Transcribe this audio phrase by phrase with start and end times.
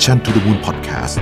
[0.00, 1.18] Mission to the Moon Podcast ส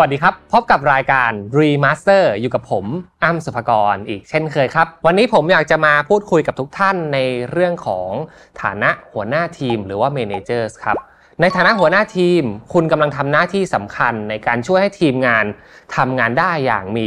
[0.00, 2.86] วัสดีครับ พบกับรายการ Remaster อยู่กับผม
[3.24, 7.18] อ้ำสุภกรอีกเช่นเคยครับ วันนี้ผมอยากจะมาพูดคุยกับทุกท่านใน
[7.50, 8.10] เรื่องของ
[8.62, 10.96] ฐานะหัวหน้าทีมหรือว่า Managers ครับ
[11.40, 12.42] ในฐานะหัวหน้าทีม
[12.72, 15.44] คุณกำลังทำหน้าที่สำคัญในการช่วยให้ทีมงาน
[15.96, 17.06] ทำงานได้อย่างมี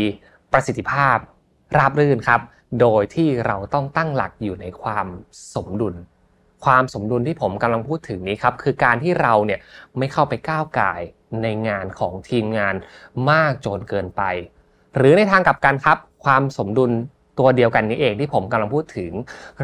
[0.51, 1.17] ประสิทธิภาพ
[1.77, 2.41] ราบรื่นครับ
[2.81, 5.07] โดยที่เราต้องตั้งหลักอยู่ในความ
[5.55, 5.95] สมดุล
[6.65, 9.59] ความสมดุลที่ผมกำลังพูดถึงนี้ครับ คือการที่เราเนี่ย
[9.97, 11.01] ไม่เข้าไปก้าวไก่าย
[11.43, 12.75] ในงานของทีมงาน
[13.31, 14.23] มากจนเกินไป
[14.97, 16.91] หรือในทางกลับกันครับ ความสมดุล
[17.39, 19.11] ตัวเดียวกันนี้เองที่ผมกำลังพูดถึง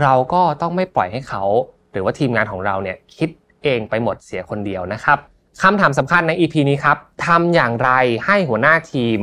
[0.01, 1.43] เราก็ต้องไม่ปล่อยให้เขา
[1.91, 3.29] หรือว่าทีมงานของเราเนี่ยคิด
[3.63, 5.19] เองไปหมดเสียคนเดียวนะครับ
[5.61, 7.91] คำถามสำคัญใน EP นี้ครับทำอย่างไร
[8.25, 9.19] ให้หัวหน้าทีม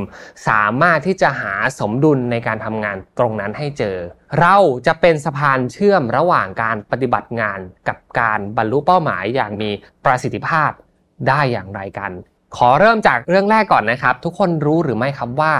[0.47, 3.97] สามารถที่จะหาสมดุลในการทำงานตรงนั้นให้เจอ
[4.39, 4.55] เรา
[4.87, 9.69] จะเป็นสะพานเชื่อมระหว่างการปฏิบัติงานกับการบรรลุเป้าหมายอย่างมี
[10.05, 10.71] ประสิทธิภาพ
[11.27, 12.11] ได้อย่างไรกัน
[12.57, 15.53] ขอเริ่มจากเรื่องแรกก่อนนะครับ ทุกคนรู้หรือไม่ครับว่า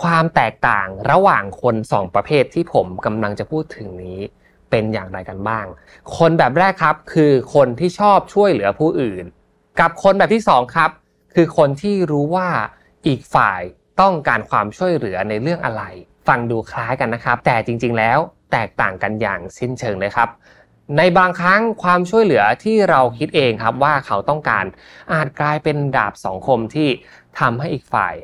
[0.00, 4.20] ความแตกต่างระหว่างคนสองประเภทที่ผมกำลังจะพูดถึงนี้
[4.74, 5.66] เป็นอย่างไรกันบ้าง
[6.16, 9.24] คนแบบแรกครับคือคนที่ชอบช่วยเหลือผู้อื่น
[9.80, 10.90] กับคนแบบที่สองครับ
[11.34, 12.48] คือคนที่รู้ว่า
[13.06, 13.60] อีกฝ่าย
[14.00, 15.82] ต้องการความช่วยเหลือในเรื่องอะไร
[16.28, 18.18] ฟังดูคล้ายกันนะครับ แต่จริง ๆ แล้ว
[18.52, 20.28] แตกต่างกันอย่างสิ้นเชิงเลยครับ
[20.96, 24.64] ในบางครั้งความช่วยเหลือที่เราคิดเองครับว่าเขาต้องการ
[25.12, 26.88] อาจกลายเป็นดาบสองคมที่
[27.38, 28.14] ทำให้อีกฝ่าย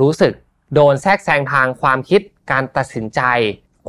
[0.00, 0.32] รู้สึก
[0.74, 2.20] โดนแทรกแซงทางความคิด
[2.50, 3.20] การตัดสินใจ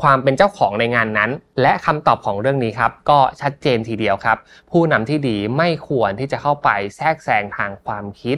[0.01, 4.37] ความเป็นเจ้าของในงานนั้น และคำตอบของเรื่องนี้ครับ ก็ชัดเจนทีเดียวครับ
[4.71, 8.37] ผู้นำที่ดีไม่ควรที่จะเข้าไปแทรกแซงทางความคิด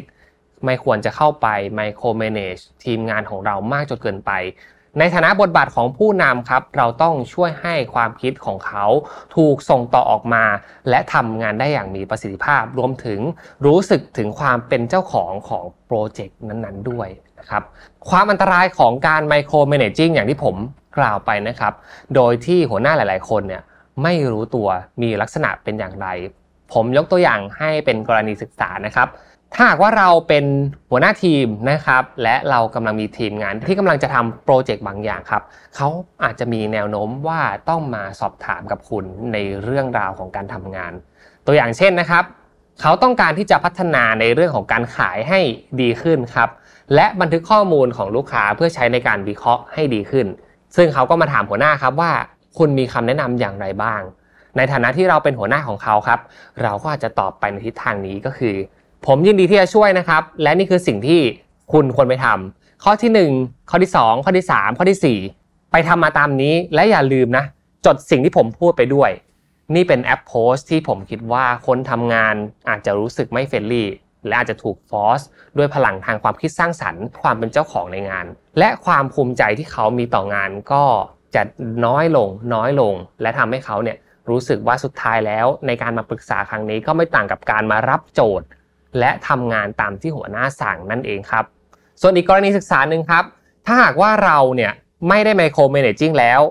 [0.66, 4.32] ไม่ควรจะเข้าไปไมโคร manage ทีมงานของเรามากจนเกินไป
[5.00, 8.86] ในฐานะบทบาทของผู้นำครับ เราต้องช่วยให้ความคิดของเขา
[9.36, 10.44] ถูกส่งต่อออกมา
[10.90, 13.20] และทำงานได้อย่างมีประสิทธิภาพ รวมถึง
[13.66, 17.08] รู้สึกถึงความเป็นเจ้าของของโปรเจกต์นั้นๆ ด้วย
[17.40, 17.64] นะครับ
[18.10, 20.56] ความอันตรายของการไมโคร managing อย่างที่ผม
[20.98, 21.74] กล่าวไปนะครับ
[22.16, 23.62] โดยที่หัวหน้าหลาย ๆ คนเนี่ย
[24.04, 24.68] ไม่รู้ตัว
[25.02, 26.08] มีลักษณะเป็นอย่างไร
[26.74, 29.08] ผมยกตัวอย่างให้เป็นกรณีศึกษานะครับ
[29.54, 30.46] ถ้าหากว่าเราเป็น
[30.92, 35.44] หัวหน้าทีมนะครับ และเรากำลังมีทีมงานที่กำลังจะทำโปรเจกต์บางอย่างครับ
[35.76, 35.88] เขา
[36.24, 40.94] อาจจะมีแนวโน้มว่าต้องมาสอบถามกับคุณในเรื่องราวของการทำงาน
[41.46, 42.24] ตัวอย่างเช่นนะครับ
[42.82, 45.40] เขาต้องการที่จะพัฒนาในเรื่องของการขายให้
[45.82, 46.50] ดีขึ้นครับ
[46.96, 50.28] และบันทึกข้อมูลของลูกค้าเพื่อใช้ในการวิเคราะห์ให้ดีขึ้น
[50.76, 52.12] ซึ่งเขาก็มาถามหัวหน้าครับว่า
[52.58, 54.02] คุณมีคำแนะนำอย่างไรบ้าง
[54.58, 56.20] ในฐานะที่เราเป็นหัวหน้าของเขาครับ
[56.64, 58.56] เราก็อาจจะตอบไปในทิศทางนี้ก็คือ
[59.06, 61.22] ผมยินดีที่จะช่วยนะครับ และนี่คือสิ่งที่
[61.74, 67.46] คุณควรไปทำข้อที่ 1 ข้อที่ 2 ข้อที่ 3 ข้อที่ 4 ไปทำมาตามนี้และอย่าลืมนะ
[67.86, 69.12] จดสิ่งที่ผมพูดไปด้วย
[69.76, 72.36] นี่เป็นแอปโพสที่ผมคิดว่าคนทำงาน
[72.70, 73.90] อาจจะรู้สึกไม่เฟรนลี่
[74.28, 75.22] และอาจจะถูกฟอส
[75.58, 78.26] ด้วยพลังทางความคิดสร้างสรรค์ ความเป็นเจ้าของในงาน
[78.60, 80.84] และความภูมิใจที่เขามีต่องานก็
[81.36, 81.42] จะ
[81.86, 83.98] น้อยลงน้อยลง และทำให้เขาเนี่ย
[84.30, 88.48] รู้สึกว่าสุดท้ายแล้วในการมาปรึกษาครั้งนี้ก็ไม่ต่างกับการมารับโจทย์
[89.00, 91.46] และทำงานตามที่หัวหน้าสั่งนั่นเองครับ
[92.02, 93.24] ส่วนอีกกรณีศึกษาหนึ่งครับ
[93.66, 94.72] ถ้าหากว่าเราเนี่ย
[95.10, 96.42] ไม่ได้ไมโคร managing แล้ว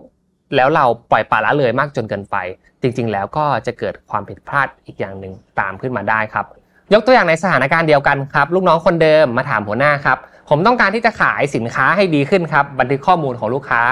[0.57, 2.37] แล้วเราปล่อยปละละเลยมากจนเกินไป
[2.83, 6.47] จริงๆ แล้วก็จะเกิดความผิดพลาดอีกอย่างหนึ่งตามขึ้นมาได้ครับ
[6.95, 10.19] ยกตัวอย่างในสถานการณ์เดียวกันครับ ลูกน้องคนเดิมมาถามหัวหน้าครับ
[10.53, 13.83] ผมต้องการที่จะขายสินค้าให้ดีขึ้นครับบันทึกข้อมูลของลูกค้า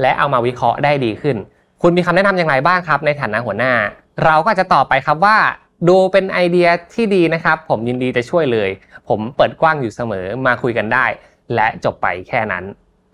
[0.00, 1.36] และเอามาวิเคราะห์ได้ดีขึ้น
[1.82, 3.72] คุณมีคำแนะนำอย่างไรบ้างครับ ในฐานะหัวหน้า
[4.24, 5.36] เราก็จะตอบไปครับว่า
[5.88, 8.70] ดูเป็นไอเดียที่ดีนะครับ ผมยินดีจะช่วยเลย
[9.08, 11.06] ผมเปิดกว้างอยู่เสมอมาคุยกันได้
[11.54, 12.64] และจบไปแค่นั้น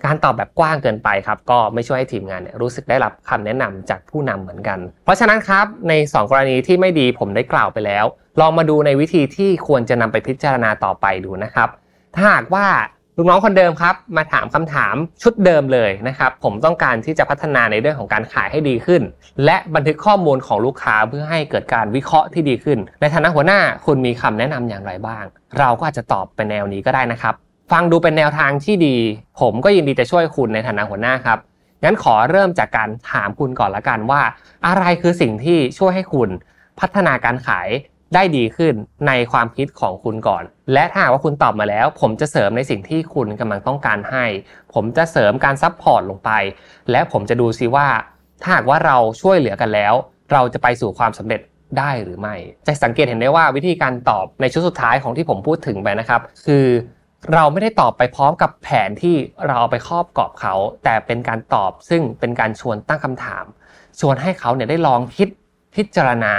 [0.05, 8.05] การตอบแบบกว้างเกินไปครับ ก็ไม่ช่วยให้ทีมงานรู้สึกได้รับคำแนะนำจากผู้นำเหมือนกัน เพราะฉะนั้นครับใน 2 กรณีที่ไม่ดีผมได้กล่าวไปแล้ว
[8.41, 11.69] ลองมาดูในวิธีที่ควรจะนำไปพิจารณาต่อไปดูนะครับ
[12.15, 12.67] ถ้าหากว่า
[13.17, 19.03] ลูกน้องคนเดิมครับ มาถามคำถามชุดเดิมเลยนะครับ ผมต้องการที่จะพัฒนาในเรื่องของการขายให้ดีขึ้น
[19.45, 25.25] และบันทึกข้อมูลของลูกค้าเพื่อให้เกิดการวิเคราะห์ที่ดีขึ้น ในฐานะหัวหน้าคุณมีคำแนะนำอย่างไรบ้าง
[25.59, 27.35] เราก็อาจจะตอบเป็นแนวนี้ก็ได้นะครับ
[27.73, 28.97] ฟังดูเป็นแนวทางที่ดี
[29.41, 31.39] ผมก็ยินดีจะช่วยคุณในฐานะหัวหน้าครับ
[31.85, 34.23] งั้นขอเริ่มจากการถามคุณก่อนละกันว่า
[34.67, 36.29] อะไรคือสิ่งที่ช่วยให้คุณ
[36.81, 37.69] พัฒนาการขาย
[38.15, 38.75] ได้ดีขึ้น
[39.07, 40.43] ในความคิดของคุณก่อน
[40.73, 44.25] และถ้าหากว่าคุณตอบมาแล้ว ผมจะเสริมในสิ่งที่คุณกำลังต้องการให้
[44.75, 46.31] ผมจะเสริมการ support ลงไป
[46.91, 47.89] และผมจะดูซิว่า
[48.43, 49.95] ถ้าหากว่าเราช่วยเหลือกันแล้ว
[50.33, 51.41] เราจะไปสู่ความสำเร็จ
[51.79, 52.35] ได้หรือไม่
[52.67, 56.67] จะสังเกตเห็นได้ว่าวิธีการตอบในชุดสุดท้ายของที่ผมพูดถึงไปนะครับ คือ
[57.35, 59.17] เราไม่ได้ตอบไปพร้อมกับแผนที่
[59.47, 60.55] เราเอาไปครอบกรอบเขา
[60.85, 63.45] แต่เป็นการตอบซึ่งเป็นการชวนตั้งคำถาม
[64.01, 65.29] ชวนให้เขาเนี่ยได้ลองคิด
[65.75, 66.35] พิจารณา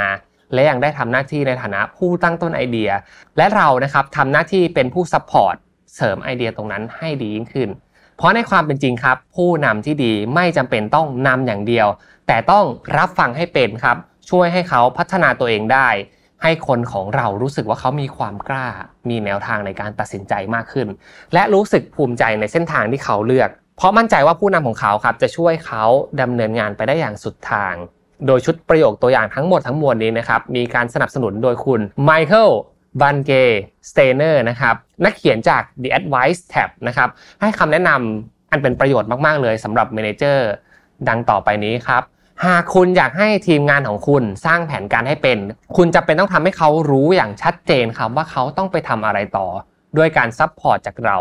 [0.53, 2.89] และยังได้ทำหน้าที่ในฐานะผู้ตั้งต้นไอเดีย
[3.37, 5.55] และเรานะครับทำหน้าที่เป็นผู้ support
[5.95, 7.69] เสริมไอเดียตรงนั้นให้ดียิ่งขึ้น
[8.17, 11.87] เพราะในความเป็นจริงครับ ผู้นำที่ดีไม่จำเป็นต้องนำอย่างเดียว
[12.27, 12.65] แต่ต้อง
[12.97, 13.97] รับฟังให้เป็นครับ
[14.29, 15.89] ช่วยให้เขาพัฒนาตัวเองได้
[16.43, 18.67] ให้คนของเรารู้สึกว่าเขามีความกล้า
[19.09, 20.87] มีแนวทางในการตัดสินใจมากขึ้น
[21.33, 25.83] และรู้สึกภูมิใจในเส้นทางที่เขาเลือก เพราะมั่นใจว่าผู้นำของเขาครับจะช่วยเขา
[26.21, 27.73] ดำเนินงานไปได้อย่างสุดทาง
[28.27, 32.49] โดยชุดประโยคตัวอย่างทั้งหมดทั้งมวลนี้นะครับ มีการสนับสนุนโดยคุณ Michael
[33.01, 33.31] Bungay
[33.89, 37.09] Stanier นะครับ นักเขียนจาก The Advice Trap นะครับ
[37.41, 40.47] ให้คำแนะนำอันเป็นประโยชน์มาก ๆ เลยสำหรับ manager
[41.07, 42.03] ดังต่อไปนี้ครับ
[42.45, 45.37] หากคุณอยากให้ทีมงานของคุณสร้างแผนการให้เป็น
[45.77, 49.47] คุณจำเป็นต้องทำให้เขารู้อย่างชัดเจนครับว่าเขาต้องไปทำอะไรต่อ
[49.97, 51.17] ด้วยการ support จากเรา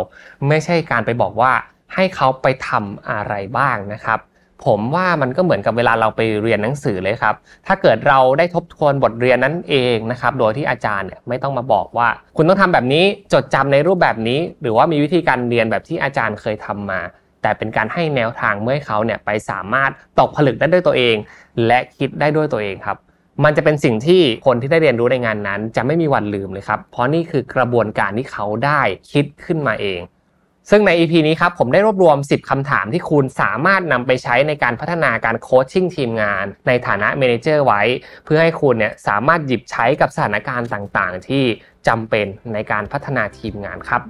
[0.49, 1.53] ไม่ใช่การไปบอกว่า
[1.95, 4.19] ให้เขาไปทำอะไรบ้างนะครับ
[4.67, 7.35] ผมว่ามันก็เหมือนกับเวลาเราไปเรียนหนังสือเลยครับ
[7.67, 17.01] ถ้าเกิดเราได้ทบทวนบทเรียนนั้นเองนะครับ โดยที่อาจารย์เนี่ยไม่ต้องมาบอกว่า คุณต้องทำแบบนี้จดจำในรูปแบบนี้ หรือว่ามีวิธีการเรียนแบบที่อาจารย์เคยทำมา
[17.43, 21.17] แต่เป็นการให้แนวทางเมื่อให้เขาเนี่ยไปสามารถตกผลึกได้ด้วยตัวเอง
[21.67, 22.97] และคิดได้ด้วยตัวเองครับ
[23.45, 28.81] มันจะเป็นสิ่งที่คนที่ได้เรียนรู้ในงานนั้น จะไม่มีวันลืมเลยครับ เพราะนี่คือกระบวนการที่เขาได้
[29.13, 30.01] คิดขึ้นมาเอง
[30.73, 37.83] ซึ่งใน EP นี้ครับผมได้รวบรวม 10 คำถามที่คุณสามารถนำไปใช้ในการพัฒนาการโคชชิ่งทีมงาน ในฐานะเมนเจอร์ไว้
[38.25, 41.45] เพื่อให้คุณเนี่ยสามารถหยิบใช้กับสถานการณ์ต่างๆ ที่
[41.89, 44.03] จำเป็นในการพัฒนาทีมงานครับ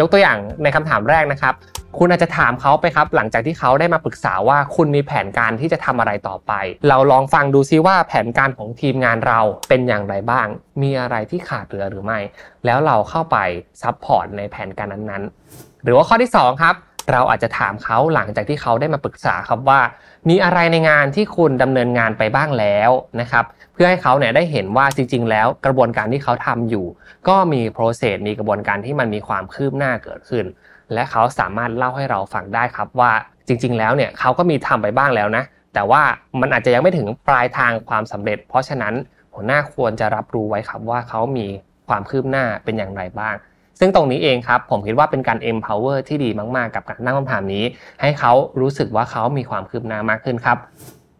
[0.00, 1.54] ยกตัวอย่างในคำถามแรกนะครับ
[1.98, 6.52] คุณอาจจะถามเขาไปครับ หลังจากที่เขาได้มาปรึกษาว่าคุณมีแผนการที่จะทำอะไรต่อไป
[6.88, 10.46] เราลองฟังดูซิว่าแผนการของทีมงานเราเป็นอย่างไรบ้าง
[10.82, 12.18] มีอะไรที่ขาดเหลือหรือไม่
[12.64, 13.36] แล้วเราเข้าไป
[13.82, 16.74] support ในแผนการนั้นๆ หรือว่าข้อที่ 2 ครับ
[17.12, 19.80] เราอาจจะถามเขาหลังจากที่เขาได้มาปรึกษาครับว่า
[20.28, 22.90] มีอะไรในงานที่คุณดำเนินงานไปบ้างแล้ว
[23.20, 26.86] นะครับ เพื่อให้เขาเนี่ยได้เห็นว่าจริง ๆ แล้วกระบวนการที่เขาทำอยู่
[27.28, 30.46] ก็มี process มีกระบวนการที่มันมีความคืบหน้าเกิดขึ้น
[30.92, 33.12] และเขาสามารถเล่าให้เราฟังได้ครับว่า
[33.46, 35.44] จริง ๆ แล้วเนี่ยเขาก็มีทำไปบ้างแล้วนะ
[35.74, 36.02] แต่ว่า
[36.40, 38.94] มันอาจจะยังไม่ถึงปลายทางความสำเร็จ เพราะฉะนั้น
[39.34, 41.46] หัวหน้าควรจะรับรู้ไว้ครับว่าเขามี
[41.88, 43.34] ความคืบหน้าเป็นอย่างไรบ้าง
[43.80, 47.64] ซึ่งตรงนี้เองครับ ผมคิดว่าเป็นการ empower ที่ดีมากๆ กับการตั้งคำถามนี้
[48.00, 50.58] ให้เขารู้สึกว่าเขามีความคืบหน้ามากขึ้นครับ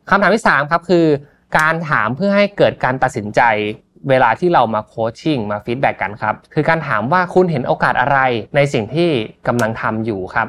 [0.09, 1.07] คำถามที่3ครับคือ
[1.59, 3.41] การถามเพื่อให้เกิดการตัดสินใจ
[4.09, 8.19] เวลาที่เรามา coaching มา feedback กันครับ คือการถามว่าคุณเห็นโอกาสอะไร
[8.57, 9.11] ในสิ่งที่
[9.49, 10.49] กำลังทำอยู่ครับ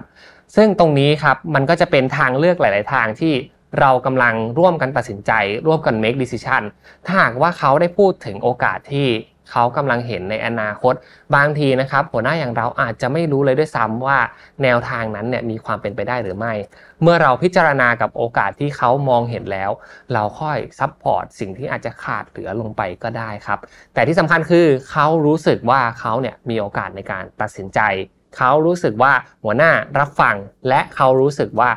[0.56, 3.34] ซึ่งตรงนี้ครับมันก็จะเป็นทางเลือกหลาย ๆ ทางที่
[3.80, 5.32] เรากำลังร่วมกันตัดสินใจ
[5.68, 6.62] ร่วมกัน make decision
[7.06, 9.08] ถ้าหากว่าเขาได้พูดถึงโอกาสที่
[9.52, 10.94] เขากำลังเห็นในอนาคต
[11.36, 14.18] บางทีนะครับ หัวหน้าอย่างเราอาจจะไม่รู้เลยด้วยซ้ำว่า
[14.64, 16.54] แนวทางนั้นเนี่ยมีความเป็นไปได้หรือไม่
[17.02, 19.72] เมื่อเราพิจารณากับโอกาสที่เขามองเห็นแล้ว
[20.14, 23.60] เราค่อย support สิ่งที่อาจจะขาดเหลือลงไปก็ได้ครับ
[23.94, 27.82] แต่ที่สำคัญคือเขารู้สึกว่าเขาเนี่ยมีโอกาสในการตัดสินใจ
[28.38, 29.14] เขารู้สึกว่า
[29.44, 30.36] หัวหน้ารับฟัง
[30.68, 31.70] และเขารู้สึกว่า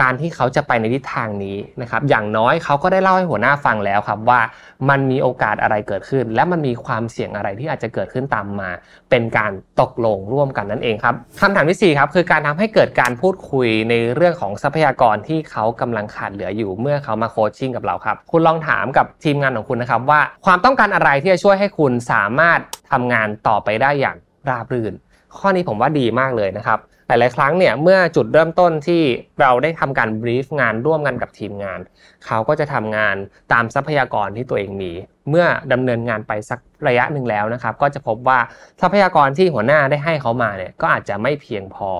[0.00, 4.40] การที่เขาจะไปในทิศทางนี้นะครับ อย่างน้อยเขาก็ได้เล่าให้หัวหน้าฟังแล้วครับว่า
[4.88, 8.70] มันมีโอกาสอะไรเกิดขึ้น และมันมีความเสี่ยงอะไรที่อาจจะเกิดขึ้นตามมา
[9.10, 22.58] เป็นการตกลงร่วมกันนั่นเองครับคำถามที่4ครับคือการทำให้เกิดการพูดคุยในเรื่องของทรัพยากรที่เขากำลังขาดเหลืออยู่เมื่อเขามาโคชชิ่งกับเราครับ คุณลองถามกับทีมงานของคุณนะครับว่าความต้องการอะไรที่จะช่วยให้คุณสามารถ
[22.92, 24.16] ทำงานต่อไปได้อย่าง
[24.48, 24.94] ราบรื่น
[25.38, 26.78] ข้อนี้ผมว่าดีมากเลยนะครับ
[27.22, 29.02] ลายๆ ครั้งเนี่ยเมื่อจุดเริ่มต้นที่
[29.40, 31.80] เราได้ทำการบรีฟงานร่วมกันกับทีมงาน
[32.26, 33.16] เขาก็จะทำงาน
[33.52, 34.92] ตามทรัพยากรที่ตัวเองมี
[35.28, 38.38] เมื่อดำเนินงานไปสักระยะหนึ่งแล้วนะครับ ก็จะพบว่า
[38.80, 41.90] ทรัพยากรที่หัวหน้าได้ให้เขามาเนี่ยก็อาจจะไม่เพียงพอ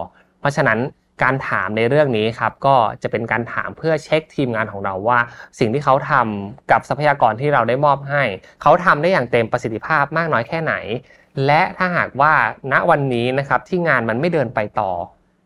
[0.40, 0.80] เพราะฉะนั้น
[1.22, 5.18] การถามในเรื่องนี้ครับก็จะเป็นการถามเพื่อเช็คทีมงานของเราว่า
[5.58, 8.22] สิ่งที่เขาทำกับทรัพยากรที่เราได้มอบให้
[8.62, 10.74] เขาทำได้อย่างเต็มประสิทธิภาพมากน้อยแค่ไหน
[11.46, 12.32] และถ้าหากว่า
[12.72, 14.90] ณวันนี้นะครับที่งานมันไม่เดินไปต่อ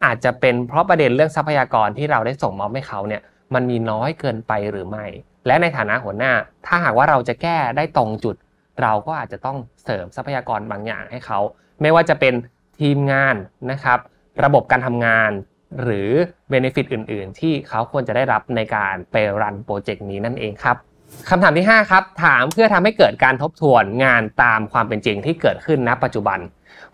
[0.05, 3.23] อาจจะเป็นเพราะประเด็นเรื่องทรัพยากรที่เราได้ส่งมอบให้เขาเนี่ย
[3.55, 5.07] มันมีน้อยเกินไปหรือไม่
[5.47, 6.33] และในฐานะหัวหน้า
[6.67, 8.37] ถ้าหากว่าเราจะแก้ได้ตรงจุด
[8.83, 11.39] เราก็อาจจะต้องเสริมทรัพยากรบางอย่างให้เขา
[11.83, 12.35] ไม่ว่าจะเป็น
[12.81, 13.37] ทีมงาน
[13.71, 13.99] นะครับ
[14.45, 15.31] ระบบการทำงาน
[15.83, 16.11] หรือ
[16.51, 20.77] benefit อื่น ๆ ที่เขาควรจะได้รับในการไป run โปรเจกต์นี้นั่นเองครับ
[21.31, 26.39] คำถามที่ 5 ครับ ถามเพื่อทำให้เกิดการทบทวนงานตามความเป็นจริงที่เกิดขึ้นณปัจจุบัน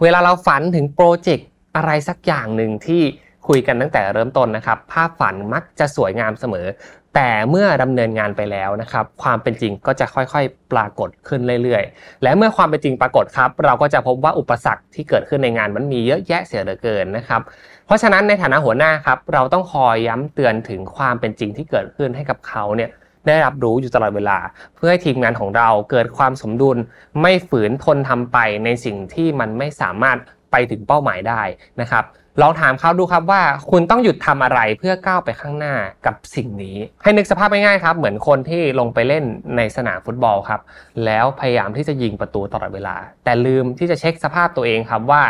[0.03, 3.03] เวลาเราฝันถึงโปรเจกต์อะไรสักอย่างหนึ่งที่
[3.49, 6.67] คุยกันตั้งแต่เริ่มต้นนะครับ ภาพฝันมักจะสวยงามเสมอ
[7.15, 17.41] แต่เมื่อดำเนินงานไปแล้วนะครับ ความเป็นจริงก็จะค่อยๆ ปรากฏขึ้นเรื่อยๆ และเมื่อความเป็นจริงปรากฏครับ เราก็จะพบว่าอุปสรรคที่เกิดขึ้นในงานมันมีเยอะแยะเสียเหลือเกินนะครับ
[17.87, 22.91] เพราะฉะนั้นในฐานะหัวหน้าครับ เราต้องคอยย้ำเตือนถึงความเป็นจริงที่เกิดขึ้นให้กับเขาเนี่ย
[23.27, 24.39] ได้รับรู้อยู่ตลอดเวลา
[24.77, 26.77] เพื่อให้ทีมงานของเราเกิดความสมดุล
[27.21, 30.19] ไม่ฝืนทนทำไปในสิ่งที่มันไม่สามารถ
[30.51, 31.43] ไปถึงเป้าหมายได้
[31.81, 32.05] นะครับ
[32.41, 35.75] ลองถามเขาดูครับว่าคุณต้องหยุดทำอะไรเพื่อก้าวไปข้างหน้า
[36.07, 39.25] กับสิ่งนี้ ให้นึกสภาพง่ายๆครับ เหมือนคนที่ลงไปเล่น
[39.57, 40.61] ในสนามฟุตบอลครับ
[41.05, 45.23] แล้วพยายามที่จะยิงประตูตลอดเวลา แต่ลืมที่จะเช็คสภาพตัวเองครับว่า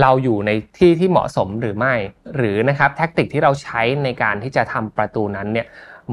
[0.00, 1.94] เราอยู่ในที่ที่เหมาะสมหรือไม่
[2.36, 5.66] หรือนะครับแท็กติกที่เราใช้ในการที่จะทำประตูนั้นเนี่ย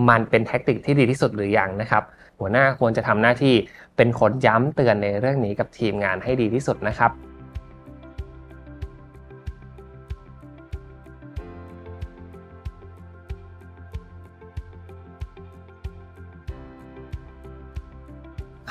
[0.10, 2.04] มันเป็นแท็กติกที่ดีที่สุดหรือยังนะครับ
[2.40, 3.56] หัวหน้าควรจะทำหน้าที่
[3.98, 7.12] เป็นคนย้ำเตือนในเรื่องนี้กับทีมงานให้ดีที่สุดนะครับ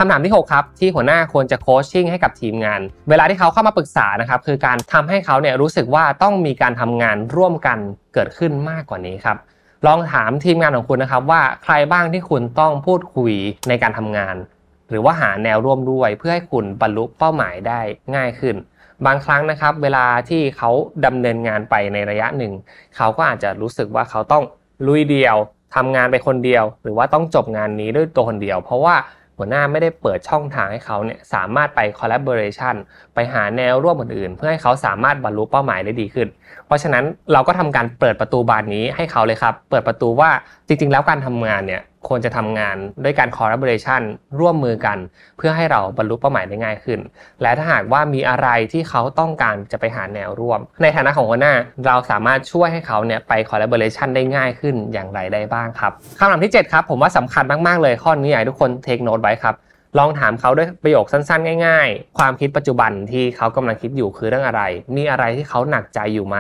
[0.03, 7.79] คำถามที่ 6 ครับ ที่หัวหน้าควรจะโคชชิ่งให้กับทีมงาน เวลาที่เขาเข้ามาปรึกษานะครับคือการทำให้เขาเนี่ยรู้สึกว่าต้องมีการทำงานร่วมกัน
[8.15, 9.37] เกิดขึ้นมากกว่านี้ครับ
[9.87, 13.33] ลองถามทีมงานของคุณนะครับว่าใครบ้างที่คุณต้องพูดคุย
[13.69, 14.37] ในการทำงาน
[14.91, 17.81] หรือว่าหาแนวร่วมด้วยเพื่อให้คุณบรรลุเป้าหมายได้
[18.15, 18.57] ง่ายขึ้น
[19.07, 20.71] บางครั้งนะครับ เวลาที่เขา
[21.07, 22.53] ดำเนินงานไปในระยะหนึ่ง
[22.97, 24.45] เขาก็อาจจะรู้สึกว่าเขาต้อง
[24.87, 25.37] ลุยเดียว
[25.77, 28.97] ทำงานไปคนเดียว หรือว่าต้องจบงานนี้ด้วยตัวคนเดียว เพราะว่า
[29.37, 32.75] หัวหน้าไม่ได้เปิดช่องทางให้เขาเนี่ยสามารถไป collaboration
[33.15, 36.29] ไปหาแนวร่วมอื่นๆ เพื่อให้เขาสามารถบรรลุเป้าหมายได้ดีขึ้น
[36.71, 40.31] เพราะฉะนั้นเราก็ทำการเปิดประตูบานนี้ให้เขาเลยครับ เปิดประตูว่า
[40.67, 44.03] จริง ๆ แล้วการทำงานเนี่ยควรจะทำงานด้วยการ collaboration
[44.41, 44.99] ร่วมมือกัน
[45.37, 47.01] เพื่อให้เราบรรลุเป้าหมายได้ง่ายขึ้น
[47.43, 51.55] และถ้าหากว่ามีอะไรที่เขาต้องการจะไปหาแนวร่วม ในฐานะของหัวหน้า
[51.87, 59.57] เราสามารถช่วยให้เขาเนี่ยไป collaboration ได้ง่ายขึ้นอย่างไรได้บ้างครับคำถามที่ 7 ครับ ผมว่าสำคัญมาก ๆ เลยข้อนี้อยากให้ทุกคน take note ไว้ครับ
[59.99, 64.63] ลองถามเขาด้วยประโยคสั้นๆ ง่าย ๆ ความคิดปัจจุบันที่เขากำลังคิดอยู่คือเรื่องอะไร
[64.97, 66.37] มีอะไรที่เขาหนักใจอยู่ไหม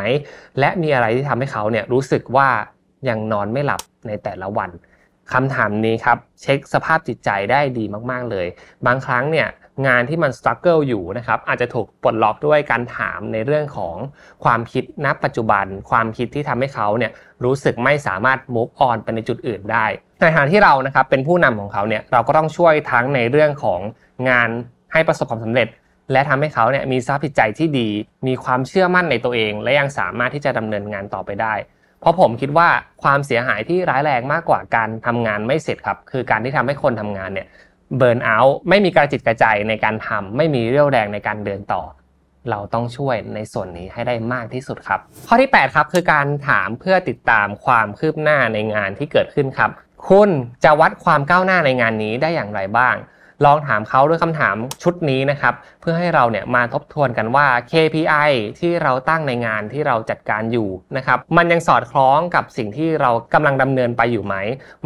[0.61, 2.49] และมีอะไรที่ทำให้เขาเนี่ยรู้สึกว่า
[3.09, 4.71] ยังนอนไม่หลับในแต่ละวัน
[5.33, 8.47] คำถามนี้ครับเช็คสภาพจิตใจได้ดีมากๆเลย
[8.87, 9.49] บางครั้งเนี่ย
[9.87, 13.97] งานที่มัน struggle อยู่นะครับอาจจะถูกปลดล็อกด้วยการถามในเรื่องของ
[14.45, 17.13] ความคิดณปัจจุบัน ความคิดที่ทำให้เขาเนี่ย
[17.45, 19.87] รู้สึกไม่สามารถ move on ไปในจุดอื่นได้
[20.21, 23.81] ในฐานที่เรานะครับเป็นผู้นำของเขาเนี่ยเราก็ต้องช่วยทั้งในเรื่องของ
[24.29, 24.49] งาน
[24.93, 25.69] ให้ประสบความสำเร็จ
[26.13, 27.89] และทำให้เขาเนี่ยมีสภาพจิตใจที่ดี
[28.27, 31.55] มีความเชื่อมั่นในตัวเอง และยังสามารถที่จะดำเนินงานต่อไปได้
[32.01, 32.69] เพราะผมคิดว่า
[33.03, 37.47] ความเสียหายที่ร้ายแรงมากกว่าการทำงานไม่เสร็จครับคือการที่ทำให้คนทำงานเนี่ย
[37.97, 41.83] เบิร์นเอาท์ไม่มีกระจิตกระใจในการทำไม่มีเรี่ยวแรงในการเดินต่อ
[42.51, 49.71] เราต้องช่วยในส่วนนี้ให้ได้มากที่สุดครับ ข้อที่ 8 ครับคือการถามเพื่อติดตามความคืบหน้าในงานที่เกิดขึ้นครับ
[50.09, 50.31] คุณ
[50.65, 52.97] จะวัดความก้าวหน้าในงานนี้ได้อย่างไรบ้าง
[53.45, 58.31] ลองถามเขาด้วยคำถามชุดนี้นะครับ เพื่อให้เราเนี่ยมาทบทวนกันว่า KPI
[58.61, 64.35] ที่เราตั้งในงานที่เราจัดการอยู่นะครับ มันยังสอดคล้องกับสิ่งที่เรากำลังดำเนินไปอยู่ไหม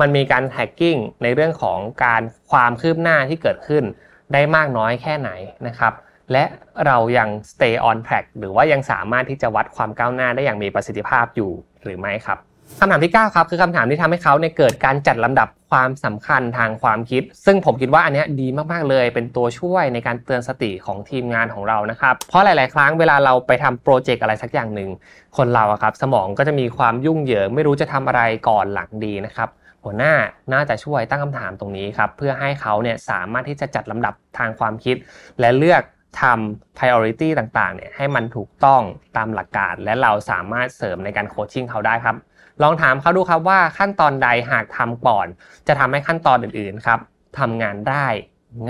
[0.00, 3.85] มันมีการแท็กกิ้งในเรื่องของการความคืบหน้าที่เกิดขึ้น
[4.33, 5.30] ได้มากน้อยแค่ไหน
[5.66, 5.92] นะครับ
[6.33, 6.44] และ
[6.87, 11.50] เรายัง stay on track หรือว่ายังสามารถที่จะวัดความก้าวหน้าได้อย่างมีประสิทธิภาพอยู่
[11.83, 12.38] หรือไม่ครับ
[12.80, 24.90] คำถามที่ 9 ครับคือคำถามที่ทำให้เขาเนี่ยเกิดการจัดลำดับความสำคัญทางความคิด ซึ่งผมคิดว่าอันนี้ดีมากๆเลย เป็นตัวช่วยในการเตือนสติของทีมงานของเรานะครับเพราะหลาย ๆ ครั้งเวลาเราไปทำโปรเจกต์อะไรสักอย่างหนึ่ง
[25.37, 29.49] คนเราครับสมองก็จะมีความยุ่งเหยิง ไม่รู้จะทำอะไรก่อนหลังดีนะครับ
[29.85, 30.14] หัวหน้า
[30.52, 34.97] น่าจะช่วยตั้งคำถามตรงนี้ครับเพื่อให้เขาเนี่ยสามารถที่จะจัดลำดับทางความคิด
[35.40, 35.83] และเลือก
[36.21, 38.83] ทำ priority ต่างๆเนี่ยให้มันถูกต้อง
[39.16, 42.16] ตามหลักการ และเราสามารถเสริมในการโคชชิ่งเขาได้ครับ
[42.62, 45.26] ลองถามเขาดูครับว่าขั้นตอนใดหากทำก่อน
[45.66, 46.99] จะทำให้ขั้นตอนอื่นๆครับ
[47.38, 48.06] ทำงานได้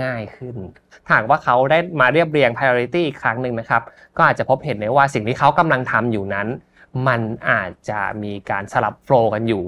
[0.01, 0.55] ง่ายขึ้น
[1.11, 3.81] หากว่าเขาได้มาเรียบเรียง priority อีกครั้งหนึ่งนะครับ
[4.17, 6.47] ก็อาจจะพบเห็นได้ว่าสิ่งที่เขากำลังทำอยู่นั้น
[7.07, 9.63] มันอาจจะมีการสลับโฟล์กันอยู่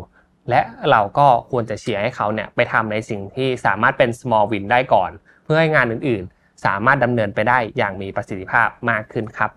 [0.50, 5.12] และเราก็ควรจะเชียร์ให้เขาเนี่ยไปทำในสิ่งที่สามารถเป็น small win ได้ก่อน
[5.44, 9.52] เพื่อให้งานอื่นๆ สามารถดำเนินไปได้อย่างมีประสิทธิภาพมากขึ้นครับ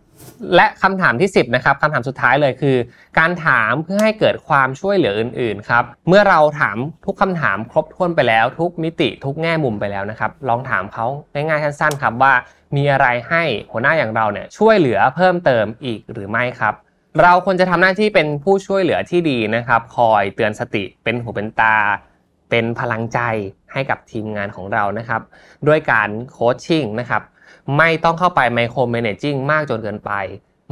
[0.57, 2.77] และคำถามที่ 10นะครับคำถามสุดท้ายเลยคือ
[3.19, 12.35] การถามเพื่อให้เกิดความช่วยเหลืออื่นๆครับเมื่อเราถามทุกคำถามครบถ้วนไปแล้ว ทุกมิติทุกแง่มุมไปแล้วนะครับ ลองถามเขาง่ายๆสั้นๆครับว่า
[12.77, 16.75] มีอะไรให้หัวหน้าอย่างเราเนี่ยช่วยเหลือเพิ่มเติมอีกหรือไม่ครับ
[17.23, 21.77] เราควรจะทำหน้าที่เป็นผู้ช่วยเหลือที่ดีนะครับ คอยเตือนสติเป็นหูเป็นตา
[22.51, 23.21] เป็นพลังใจ
[23.73, 25.23] ให้กับทีมงานของเรานะครับ
[25.69, 27.23] ด้วยการโคชชิ่งนะครับ
[27.77, 30.13] ไม่ต้องเข้าไปไมโครเมเนจิ้งมากจนเกินไป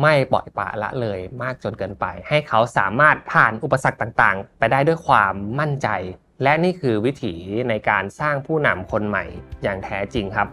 [0.02, 5.88] ไม่ปล่อยปละละเลยมากจนเกินไป ให้เขาสามารถผ่านอุปสรรคต่างๆ ไปได้ด้วยความมั่นใจ
[6.42, 7.34] และนี่คือวิถี
[7.68, 9.24] ในการสร้างผู้นำคนใหม่
[9.62, 10.48] อย่างแท้จริงครับ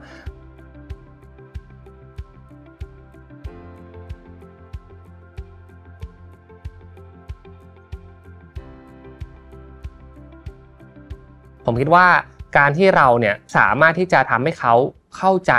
[11.66, 12.08] ผมคิดว่า
[12.58, 14.74] การที่เราเนี่ยสามารถที่จะทำให้เขา
[15.18, 15.54] เข้าใจ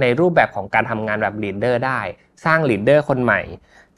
[0.00, 2.00] ในรูปแบบของการทำงานแบบ leader ได้
[2.44, 3.40] สร้าง leader คนใหม่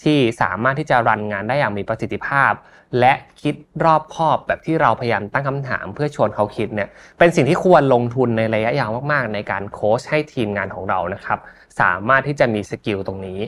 [0.03, 2.53] ที่สามารถที่จะ run งานได้อย่างมีประสิทธิภาพ
[3.01, 11.39] และคิดรอบคอบแบบที่เราพยายามตั้งคำถาม เพื่อชวนเขาคิดเนี่ยเป็นสิ่งที่ควรลงทุนในระยะยาวมากๆ ในการโค้ชให้ทีมงานของเรานะครับ
[11.81, 13.41] สามารถที่จะมี skill ตรงนี้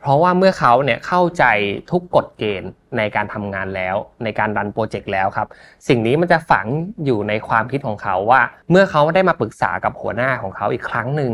[0.00, 1.44] เพราะว่าเมื่อเขาเนี่ยเข้าใจ
[1.90, 5.48] ทุกกฎเกณฑ์ในการทำงานแล้ว ในการ run โปรเจกต์แล้วครับ
[5.88, 6.66] สิ่งนี้มันจะฝัง
[7.04, 8.40] อยู่ในความคิดของเขาว่า
[8.70, 11.32] เมื่อเขาได้มาปรึกษากับหัวหน้าของเขาอีกครั้งหนึ่ง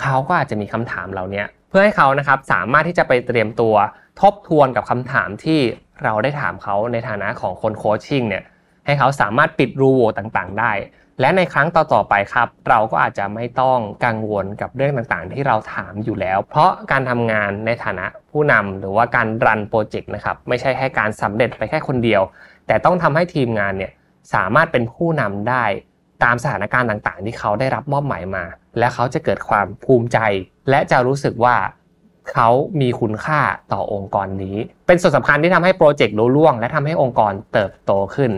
[0.00, 3.74] เขาก็อาจจะมีคำถามเหล่านี้เพื่อให้เขานะครับสามารถที่จะไปเตรียมตัว
[4.20, 5.60] ทบทวนกับคำถามที่
[6.04, 8.44] เราได้ถามเขาในฐานะของคน coaching เนี่ย
[8.86, 10.72] ให้เขาสามารถปิดรูโหว่ต่างๆ ได้
[11.20, 22.22] และในครั้งต่อๆไปครับ เราก็อาจจะไม่ต้องกังวลกับเรื่องต่างๆ ที่เราถามอยู่แล้ว เพราะการทำงานในฐานะผู้นำหรือว่าการรันโปรเจกต์นะครับไม่ใช่แค่การสำเร็จไปแค่คนเดียว
[22.66, 23.92] แต่ต้องทำให้ทีมงานเนี่ย
[24.34, 25.64] สามารถเป็นผู้นำได้
[26.24, 28.44] ตามสถานการณ์ต่างๆ ที่เขาได้รับมอบหมายมา
[28.78, 30.18] และเขาจะเกิดความภูมิใจ
[30.70, 31.56] และจะรู้สึกว่า
[32.32, 32.48] เขา
[32.80, 33.40] มีคุณค่า
[33.72, 34.56] ต่อองค์กรนี้
[34.86, 38.30] เป็นส่วนสำคัญที่ทำให้โปรเจกต์ลุล่วง และทำให้องค์กรเติบโตขึ้น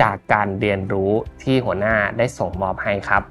[0.00, 1.10] จากการเรียนรู้
[1.42, 3.22] ที่หัวหน้าได้ส่งมอบให้ครับ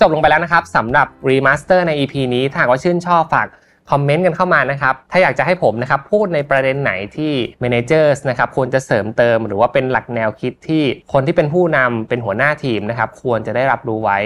[0.00, 3.46] จบลงไปแล้วนะครับสำหรับ remaster ใน EP นี้ถ้าว่าชื่นชอบฝาก
[3.90, 14.18] คอมเมนต์กันเข้ามานะครับ ถ้าอยากจะให้ผมนะครับพูดในประเด็นไหนที่ managers นะครับควรจะเสริมเติมหรือว่าเป็นหลักแนวคิดที่คนที่เป็นผู้นำเป็นหัวหน้าทีมนะครับควรจะได้รับรู้ไว้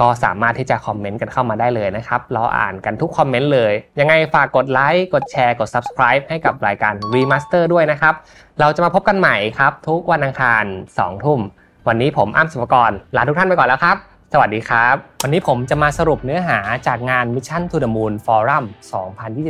[0.00, 8.14] ก็สามารถที่จะคอมเมนต์กันเข้ามาได้เลยนะครับเราอ่านกันทุกคอมเมนต์เลย ยังไงฝากกดไลค์กดแชร์กด subscribe ให้กับรายการ Remaster ด้วยนะครับ
[8.60, 11.40] เราจะมาพบกันใหม่ครับ ทุกวันอังคาร2ทุ่ม
[11.88, 13.96] วันนี้ผมอ้ำสุภกรลาทุกท่านไปก่อนแล้วครับ
[14.40, 18.64] วัสดีครับ วันนี้ผมจะมาสรุปเนื้อหาจากงาน Mission to the Moon Forum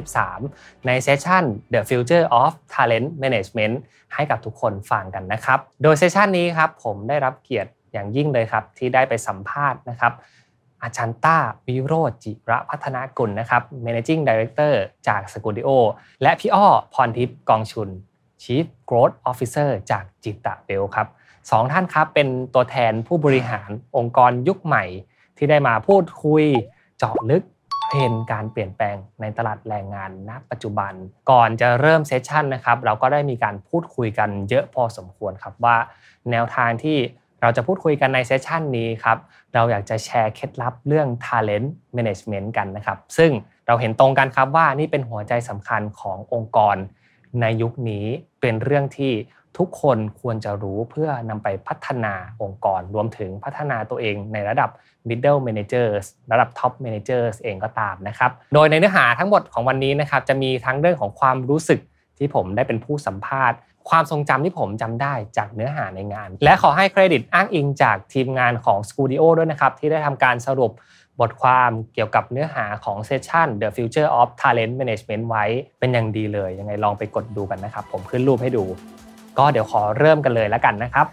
[0.01, 3.75] 2023 ในเซสชัน The Future of Talent Management
[4.15, 10.13] ให้กับทุกคนฟังกันนะครับ โดยเซสชันนี้ครับผมได้รับเกียรติอย่างยิ่งเลยครับ ที่ได้ไปสัมภาษณ์นะครับ
[10.83, 14.75] อาจารย์ต้าวิโรจจิระพัฒนากุลนะครับ Managing Director
[15.09, 15.69] จากสกูดิโอ
[16.23, 17.89] และพี่อ้อพรทิพย์กองชุน
[18.43, 21.07] Chief Growth Officer จากจิตตะเบลครับ
[21.51, 24.85] สองท่านครับเป็นตัวแทนผู้บริหารองค์กรยุคใหม่
[25.37, 26.45] ที่ได้มาพูดคุย
[26.99, 27.43] เจาะลึก
[27.91, 30.93] เทรนการเปลี่ยนแปลงในตลาดแรงงานณ ปัจจุบัน
[31.31, 35.77] ก่อนจะเริ่มเซสชันนะครับเราก็ได้มีการพูดคุยกันเยอะพอสมควรครับว่า
[36.31, 36.99] แนวทางที่
[37.43, 39.19] เราจะพูดคุยกันในเซสชันนี้ครับ
[39.55, 43.31] เราอยากจะแชร์เคล็ดลับเรื่อง Talent Management กันนะครับซึ่ง
[43.67, 46.77] เราเห็นตรงกันครับว่านี่เป็นหัวใจสำคัญขององค์กร
[47.41, 48.07] ในยุคนี้
[48.41, 49.13] เป็นเรื่องที่
[49.59, 54.71] ทุกคนควรจะรู้เพื่อนำไปพัฒนาองค์กรรวมถึงพัฒนาตัวเองในระดับ
[55.09, 61.81] middle managers ระดับ top managers เองก็ตามนะครับ โดยในเนื้อหาทั้งหมดของวันนี้นะครับจะมีทั้งเรื่องของความรู้สึก
[62.19, 63.59] ที่ผมได้เป็นผู้สัมภาษณ์
[63.91, 70.73] ความทรงจำที่ผมจำได้จากเนื้อหาในงาน และขอให้เครดิตอ้างอิงจากทีมงานของ Studio ด้วยนะครับที่ได้ทำการสรุป
[71.21, 75.45] บทความเกี่ยวกับเนื้อหาของเซสชัน The Future of Talent Management ไว้
[75.79, 78.65] เป็นอย่างดีเลยยังไงลองไปกดดูกันนะครับ ผมขึ้นรูปให้ดู
[79.39, 81.07] ก็เดี๋ยวขอเริ่มกันเลยแล้วกันนะครับ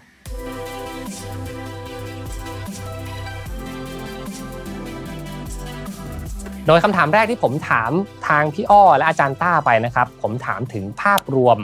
[6.66, 7.90] โดยคำถามแรกที่ผมถาม
[8.28, 11.58] ทางพี่อ้อและอาจารย์ต้าไปนะครับ ผมถามถึงภาพรวม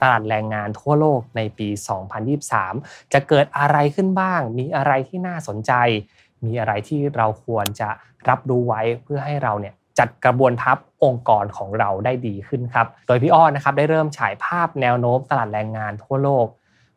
[0.00, 1.68] ตลาดแรงงานทั่วโลกในปี
[2.40, 5.72] 2023 จะเกิดอะไรขึ้นบ้าง มีอะไรที่น่าสนใจ
[6.44, 7.88] มีอะไรที่เราควรจะ
[8.28, 16.46] รับรู้ไว้เพื่อให้เราเนี่ย จัดกระบวนทัพองค์กรของเราได้ดีขึ้นครับ โดยพี่อ้อนนะครับได้เริ่มฉายภาพแนวโน้มตลาดแรงงานทั่วโลก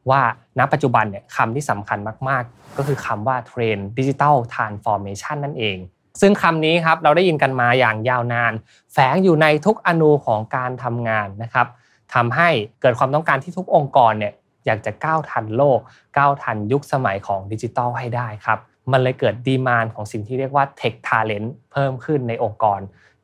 [0.09, 0.21] ว่า
[0.59, 5.77] ณปัจจุบันเนี่ยคำที่สำคัญมาก ๆ ก็คือคำว่า trend digital transformation นั่นเอง
[6.21, 8.53] ซึ่งคำนี้ครับเราได้ยินกันมาอย่างยาวนาน
[8.93, 11.67] แฝงอยู่ในทุกอณูของการทำงานนะครับ
[12.13, 12.49] ทำให้
[12.81, 14.33] เกิดความต้องการที่ทุกองค์กรเนี่ย
[14.65, 15.79] อยากจะก้าวทันโลก
[16.17, 18.59] ก้าวทันยุคสมัยของดิจิทัลให้ได้ครับ
[18.91, 22.79] มันเลยเกิด demand ของสิ่งที่เรียกว่า tech talent เพิ่มขึ้นในองค์กร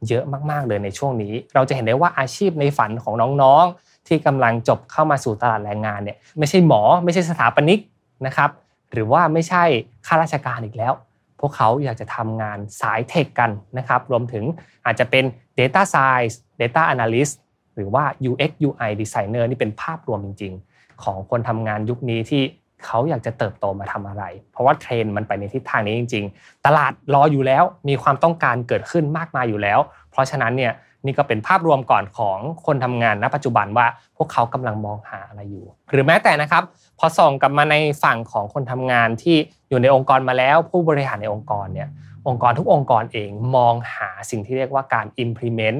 [0.08, 7.80] เยอะมากๆเลยในช่วงนี้ เราจะเห็นได้ว่าอาชีพในฝันของน้องๆ ที่กำลังจบเข้ามาสู่ตลาดแรงงานเนี่ยไม่ใช่หมอไม่ใช่สถาปนิก
[8.26, 8.50] นะครับ
[8.93, 9.63] หรือว่าไม่ใช่
[10.08, 10.93] ข้าราชการอีกแล้ว
[11.39, 14.43] พวกเขาอยากจะทำงานสายเทคกันนะครับรวมถึง
[14.86, 15.24] อาจจะเป็น
[15.60, 17.34] Data Science Data Analyst
[17.76, 22.43] หรือว่า UX UI Designer นี่เป็นภาพรวมจริง ๆ ของคนทำงานยุคนี้ที่
[22.86, 29.80] เขาอยากจะเติบโตมาทำอะไร เพราะว่าเทรนด์มันไปในทิศทางนี้จริง ๆ ตลาดรออยู่แล้วมีความต้องการเกิดขึ้นมากมายอยู่แล้ว
[30.12, 30.74] เพราะฉะนั้นเนี่ย
[31.06, 33.86] นี่ก็เป็นภาพรวมก่อนของคนทำงานณปัจจุบันว่า
[34.17, 36.63] พวกเขากำลังมองหาอะไรอยู่ หรือแม้แต่นะครับ
[37.00, 39.38] พอส่องกลับมาในฝั่งของคนทำงานที่
[39.70, 41.89] อยู่ในองค์กรมาแล้ว ผู้บริหารในองค์กรเนี่ย
[42.28, 45.80] องค์กรทุกองค์กรเองมองหาสิ่งที่เรียกว่าการ implement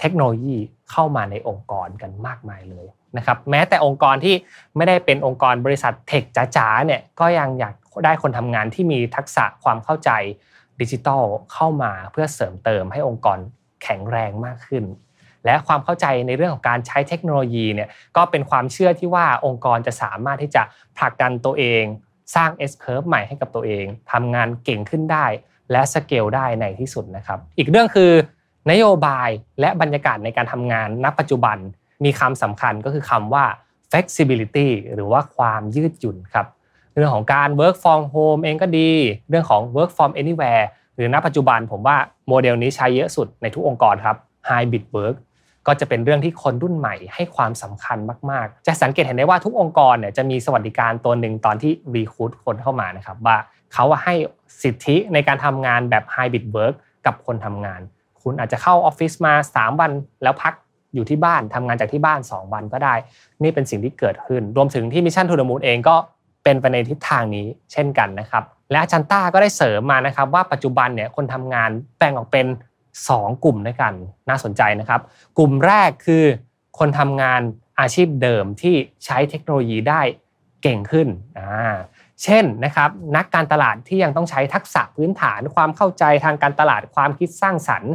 [0.00, 0.58] เทคโนโลยี
[0.90, 4.34] เข้ามาในองค์กรกันมากมายเลย นะครับแม้แต่องค์กรที่
[4.76, 6.24] ไม่ได้เป็นองค์กรบริษัทเทค
[6.56, 10.10] จ๋าๆเนี่ยก็ยังอยากได้คนทำงานที่มีทักษะความเข้าใจ
[10.80, 11.22] ดิจิทัล
[11.52, 13.38] เข้ามาเพื่อเสริมเติมให้องค์กร
[13.82, 14.84] แข็งแรงมากขึ้น
[15.44, 20.62] และความเข้าใจในเรื่องของการใช้เทคโนโลยีเนี่ยก็เป็นความเชื่อที่ว่าองค์กรจะสามารถที่จะ
[20.96, 21.84] ผลักดันตัวเอง
[22.34, 25.26] สร้าง S curve ใหม่ให้กับตัวเองทำงานเก่งขึ้นได้
[25.70, 28.12] และสเกลได้ในที่สุดนะครับ อีกเรื่องคือ
[28.70, 29.28] นโยบาย
[29.60, 31.58] และบรรยากาศในการทำงานณปัจจุบัน
[32.04, 33.44] มีคำสำคัญก็คือคำว่า
[33.90, 36.46] flexibility หรือว่าความยืดหยุ่นครับ
[36.94, 38.90] เรื่องของการ work from home เองก็ดี
[39.28, 41.96] เรื่องของ work from anywhere หรือณปัจจุบันผมว่า
[42.28, 44.16] โมเดลนี้ใช้เยอะสุดในทุกองค์กรครับ
[44.48, 45.16] hybrid work
[45.66, 47.98] ก็จะเป็นเรื่องที่คนรุ่นใหม่ให้ความสำคัญ
[48.30, 53.36] มาก ๆ จะสังเกตเห็นได้ว่าทุกองค์กรเนี่ยจะมีสวัสดิการตัวหนึ่งตอนที่ recruit คนเข้ามานะครับว่า
[53.74, 54.14] เขาให้
[54.62, 56.74] สิทธิในการทำงานแบบ hybrid work
[57.06, 57.80] กับคนทำงาน
[58.22, 59.90] คุณอาจจะเข้าออฟฟิศมา 3 วัน
[60.22, 60.54] แล้วพัก
[60.94, 62.94] อยู่ที่บ้านทำงานจากที่บ้าน 2 วันก็ได้
[63.42, 65.96] นี่เป็นสิ่งที่เกิดขึ้น รวมถึงที่ Mission to the Moon เองก็
[66.44, 72.46] เป็นไปในทิศทางนี้เช่นกันนะครับและอาจารย์ต้าก็ได้เสริมมานะครับว่าปัจจุบันเนี่ยคนทำงานแบ่งออกเป็น
[72.94, 73.92] 2 กลุ่มด้วยกัน
[74.28, 75.00] น่าสนใจนะครับ
[75.38, 76.24] กลุ่มแรกคือ
[76.78, 77.40] คนทำงาน
[77.80, 78.74] อาชีพเดิมที่
[79.04, 80.00] ใช้เทคโนโลยีได้
[80.62, 81.74] เก่งขึ้นอ่า
[82.22, 87.92] เช่นนะครับนักการตลาดที่ยังต้องใช้ทักษะพื้นฐานความเข้าใจทางการตลาดความคิดสร้างสรรค์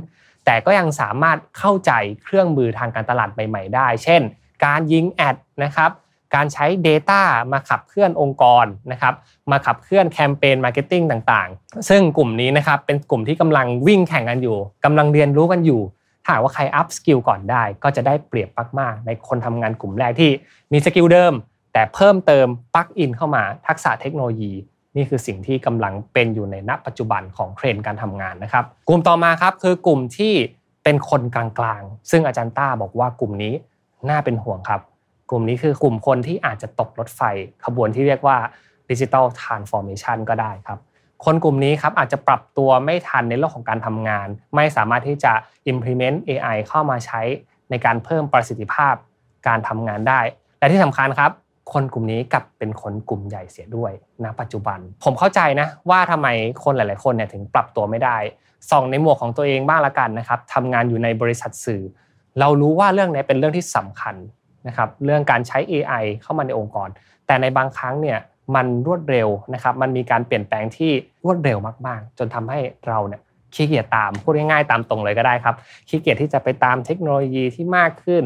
[0.47, 1.91] แต่ก็ยังสามารถเข้าใจ
[2.23, 4.21] เครื่องมือทางการตลาดใหม่ ๆ ได้ เช่น
[4.65, 5.91] การยิง ad นะครับ
[6.35, 9.13] การใช้ Data มาขับเคลื่อนองค์กรนะครับ
[9.51, 15.81] มาขับเคลื่อนแคมเปญ marketing ต่างๆ ซึ่งกลุ่มนี้นะครับเป็นกลุ่มที่กำลังวิ่งแข่งกันอยู่กำลังเรียนรู้กันอยู่
[16.23, 20.31] ถ้าว่าใคร upskill ก่อนได้ ก็จะได้เปรียบมากๆ ในคนทำงานกลุ่มแรกที่
[20.71, 21.33] มี skill เดิม
[21.73, 24.53] แต่เพิ่มเติม plug-in เข้ามาทักษะเทคโนโลยี
[24.97, 30.33] นี่คือสิ่งที่กำลังเป็นอยู่ในณปัจจุบันของเทรนด์การทำงานนะครับ กลุ่มต่อมาครับคือกลุ่มที่
[30.83, 33.53] เป็นคนกลางๆ ซึ่งอาจารย์ต้าบอกว่ากลุ่มนี้
[34.09, 34.81] น่าเป็นห่วงครับ
[35.29, 37.21] กลุ่มนี้คือกลุ่มคนที่อาจจะตกรถไฟ
[37.65, 38.37] ขบวนที่เรียกว่า
[38.89, 40.79] digital transformation ก็ได้ครับ
[41.25, 45.33] คนกลุ่มนี้ครับอาจจะปรับตัวไม่ทันในเรื่องของการทำงาน ไม่สามารถที่จะ
[45.71, 47.21] implement AI เข้ามาใช้
[47.69, 48.95] ในการเพิ่มประสิทธิภาพ
[49.47, 50.21] การทำงานได้
[50.59, 51.31] และที่สำคัญครับ
[51.73, 53.91] คนกลุ่มนี้กลับเป็นคนกลุ่มใหญ่เสียด้วย
[54.23, 56.27] ณปัจจุบัน ผมเข้าใจนะว่าทำไม
[56.63, 58.17] คนหลาย ๆ คนเนี่ยถึงปรับตัวไม่ได้
[58.71, 61.81] ส่องในหมวกของตัวเองบ้างละกันนะครับทำงานอยู่ในบริษัทสื่อ
[62.39, 64.15] เรารู้ว่าเรื่องนี้เป็นเรื่องที่สำคัญ
[64.67, 66.89] นะครับเรื่องการใช้ AI เข้ามาในองค์กร
[67.27, 68.19] แต่ในบางครั้งเนี่ย
[68.55, 70.91] มันรวดเร็วนะครับมันมีการเปลี่ยนแปลงที่
[71.25, 73.21] รวดเร็วมากๆ จนทำให้เราเนี่ย
[73.55, 75.55] ขี้เกียจตามพูดง่ายๆตามตรงเลยก็ได้ครับ
[75.89, 78.23] ขี้เกียจที่จะไปตามเทคโนโลยีที่มากขึ้น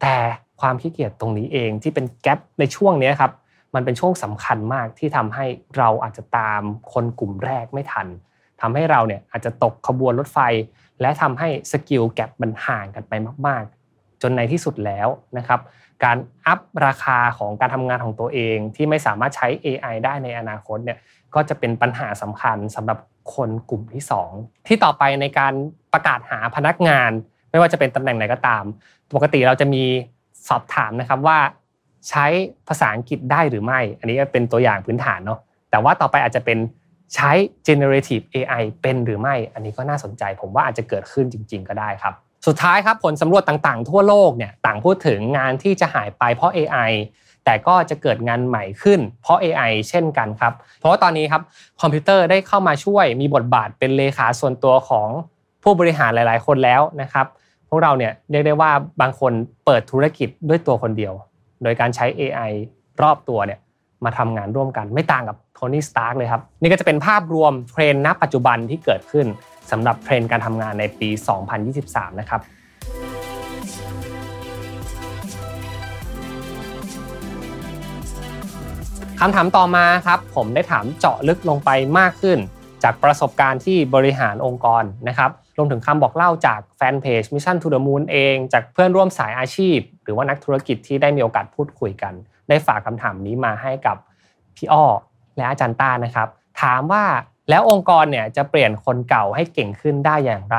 [0.00, 0.16] แต่
[0.60, 3.32] ความขี้เกียจตรงนี้เองที่เป็นแกลบในช่วงนี้ครับ
[3.74, 5.46] มันเป็นช่วงสำคัญมากที่ทำให้
[5.78, 8.06] เราอาจจะตามคนกลุ่มแรกไม่ทัน
[8.60, 10.38] ทำให้เราเนี่ยอาจจะตกขบวนรถไฟ
[11.00, 13.12] และทำให้สกิลแกลบมันห่างกันไป
[13.46, 15.60] มาก ๆ จนในที่สุดแล้วนะครับ
[16.04, 20.98] การอัพราคาของการทำงานของตัวเองที่ไม่สามารถใช้ AI ได้ในอนาคตเนี่ย
[21.34, 22.98] ก็จะเป็นปัญหาสำคัญสำหรับ
[23.34, 25.52] คนกลุ่มที่ 2 ที่ต่อไปในการ
[25.92, 27.10] ประกาศหาพนักงาน
[27.50, 28.64] ไม่ว่าจะเป็นตำแหน่งไหนก็ตาม
[29.14, 29.84] ปกติเราจะมี
[30.48, 31.38] สอบถามนะครับว่า
[32.08, 32.26] ใช้
[32.68, 35.38] ภาษาอังกฤษได้หรือไม่ อันนี้เป็นตัวอย่างพื้นฐานเนาะ
[35.70, 36.58] แต่ว่าต่อไปอาจจะเป็น
[37.14, 37.30] ใช้
[37.66, 42.14] generative AI เป็นหรือไม่ อันนี้ก็น่าสนใจ ผมว่าอาจจะเกิดขึ้นจริง ๆ ก็ได้ครับ
[42.46, 46.90] สุดท้ายครับผลสำรวจต่างๆ ทั่วโลกเนี่ยต่างพูดถึงงานที่จะหายไปเพราะ AI
[47.44, 51.42] แต่ก็จะเกิดงานใหม่ขึ้น เพราะ AI เช่นกันครับ เพราะว่าตอนนี้ครับ
[51.80, 55.08] คอมพิวเตอร์ได้เข้ามาช่วยมีบทบาทเป็นเลขาส่วนตัวของ
[55.62, 57.26] ผู้บริหารหลาย ๆ คนแล้วนะครับ
[57.70, 59.32] พวกเราเนี่ยเรียกได้ว่าบางคน
[59.64, 61.12] เปิดธุรกิจด้วยตัวคนเดียว
[61.62, 62.52] โดยการใช้ AI
[63.02, 63.58] รอบตัวเนี่ย
[64.04, 69.26] มาทำงานร่วมกันไม่ต่างกับโทนี่สตาร์กเลยครับนี่ก็จะเป็นภาพรวมเทรนด์ณปัจจุบันที่เกิดขึ้น
[69.70, 71.08] สำหรับเทรนด์การทำงานในปี
[71.64, 72.40] 2023 นะครับ
[79.20, 82.38] คำถามต่อมาครับ ผมได้ถามเจาะลึกลงไปมากขึ้น
[82.82, 92.14] จากประสบการณ์ที่บริหารองค์กรนะครับ รวมถึงคำบอกเล่าจากแฟนเพจ Mission to the Moon เอง จากเพื่อนร่วมสายอาชีพ หรือว่านักธุรกิจที่ได้มีโอกาสพูดคุยกัน
[92.48, 93.96] ได้ฝากคำถามนี้มาให้กับ
[94.56, 94.84] พี่อ้อ
[95.36, 96.28] และอาจารย์ต้านะครับ
[96.62, 97.04] ถามว่า
[97.50, 100.58] แล้วองค์กรเนี่ยจะเปลี่ยนคนเก่าให้เก่งขึ้นได้อย่างไร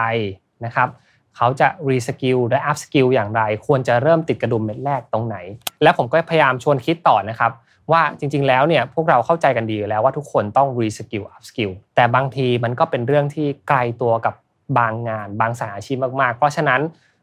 [0.66, 0.90] นะครับ
[1.38, 5.38] เขาจะ reskill และ upskill อย่างไร ควรจะเริ่มติดกระดุมเม็ดแรกตรงไหน
[5.84, 7.52] แล้วผมก็พยายามชวนคิดต่อนะครับ
[7.92, 14.34] ว่าจริง ๆ แล้วเนี่ยพวกเราเข้าใจกันดีแล้วว่าทุกคนต้อง reskill upskill แต่บางทีมันก็เป็นเรื่องที่ไกลตัวกับ
[14.78, 16.82] บางงาน บางสายอาชีพมากๆ เพราะฉะนั้น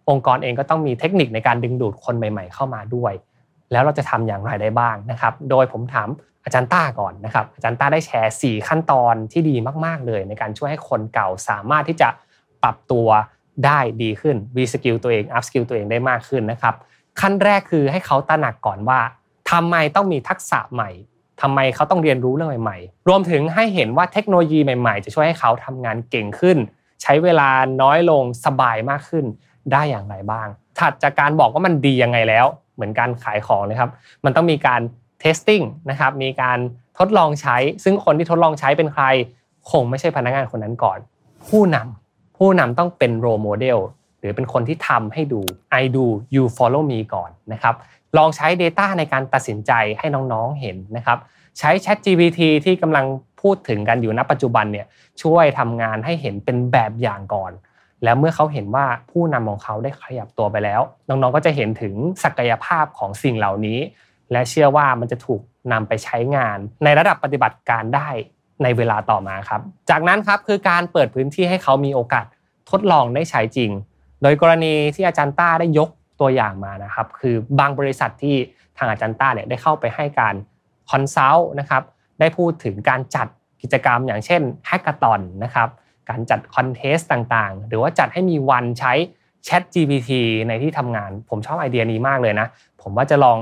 [0.09, 3.13] องค์กรเองก็ต้องมีเทคนิคในการดึงดูดคนใหม่ ๆ เข้ามาด้วย
[3.73, 6.09] แล้วเราจะทำอย่างไรได้บ้างนะครับ โดยผมถาม
[6.45, 12.09] อาจารย์ต้าก่อนนะครับ อาจารย์ต้าได้แชร์ 4 ขั้นตอนที่ดีมาก ๆ เลย ในการช่วยให้คนเก่าสามารถที่จะ
[12.63, 13.09] ปรับตัว
[13.65, 16.75] ได้ดีขึ้น reskill ตัวเอง upskill ตัวเองได้มากขึ้นนะครับ
[17.21, 19.01] ขั้นแรกคือให้เขาตระหนักก่อนว่า
[19.51, 20.91] ทำไมต้องมีทักษะใหม่
[21.43, 26.59] ทำไมเขาต้องเรียนรู้เรื่องใหม่ ๆ รวมถึงให้เห็นว่าเทคโนโลยีใหม่ ๆ จะช่วยให้เขาทำงานเก่งขึ้น
[27.03, 27.49] ใช้เวลา
[27.83, 29.25] น้อยลงสบายมากขึ้น
[29.73, 33.91] ได้อย่างไรบ้าง ถัดจากการบอกว่ามันดียังไงแล้ว เหมือนการขายของเลยครับ
[34.25, 34.81] มันต้องมีการ
[35.21, 36.59] testing นะครับ มีการ
[36.99, 39.05] ทดลองใช้ ซึ่งคนที่ทดลองใช้เป็นใคร
[39.71, 40.99] คงไม่ใช่พนักงานคนนั้นก่อน
[41.49, 43.79] ผู้นำผู้นำต้องเป็น role model
[44.21, 45.41] หรือเป็นคนที่ทำให้ดู
[45.81, 47.75] I do you follow me ก่อนนะครับ
[48.17, 51.19] ลองใช้ Data ในการตัดสินใจให้น้องๆเห็นนะครับ
[51.59, 53.07] ใช้ Chat GPT ที่กำลัง
[53.41, 54.87] พูดถึงกันอยู่ณปัจจุบันเนี่ย
[55.23, 57.53] ช่วยทำงานให้เห็นเป็นแบบอย่างก่อน
[58.05, 63.79] แล้วเมื่อเขาเห็นว่าผู้นำของเขาได้ขยับตัวไปแล้ว น้องๆก็จะเห็นถึงศักยภาพของสิ่งเหล่านี้
[64.33, 65.41] และเชื่อว่ามันจะถูก
[65.73, 68.09] นำไปใช้งาน ในระดับปฏิบัติการได้
[68.63, 72.27] ในเวลาต่อมาครับ จากนั้นครับคือการเปิดพื้นที่ให้เขามีโอกาส
[72.71, 73.71] ทดลองได้ใช้จริง
[74.23, 75.89] โดยกรณีที่อาจารย์ต้าได้ยก
[76.21, 78.37] ตัวอย่างมานะครับ คือบางบริษัทที่
[78.79, 80.35] ทางอาจารย์ต้าเนี่ยได้เข้าไปให้การ
[80.91, 81.83] consult นะครับ
[82.21, 83.27] ได้พูดถึงการจัด
[83.63, 85.69] กิจกรรมอย่างเช่น hackathon นะครับ
[86.11, 88.93] การจัด contest ต่างๆ หรือว่าจัดให้มีวันใช้
[89.47, 90.11] Chat GPT
[90.49, 92.47] ในที่ทำงาน ผมชอบไอเดียนี้มากเลยนะ
[92.83, 93.39] ผมว่าจะลอง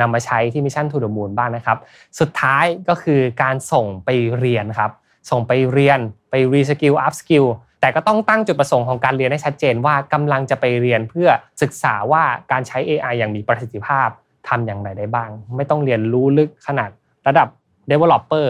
[0.00, 1.78] นำมาใช้ที่ Mission to the Moon บ้างนะครับ
[2.20, 4.90] สุดท้ายก็คือการส่งไปเรียนครับ
[5.30, 5.98] ส่งไปเรียน
[6.30, 7.44] ไป reskill upskill
[7.80, 11.28] แต่ก็ต้องตั้งจุดประสงค์ของการเรียนให้ชัดเจนว่ากำลังจะไปเรียนเพื่อ
[11.62, 12.22] ศึกษาว่า
[12.52, 14.08] การใช้ AI อย่างมีประสิทธิภาพ
[14.48, 16.90] ทำอย่างไรได้บ้าง ไม่ต้องเรียนรู้ลึกขนาด
[17.26, 17.48] ระดับ
[17.90, 18.48] Developer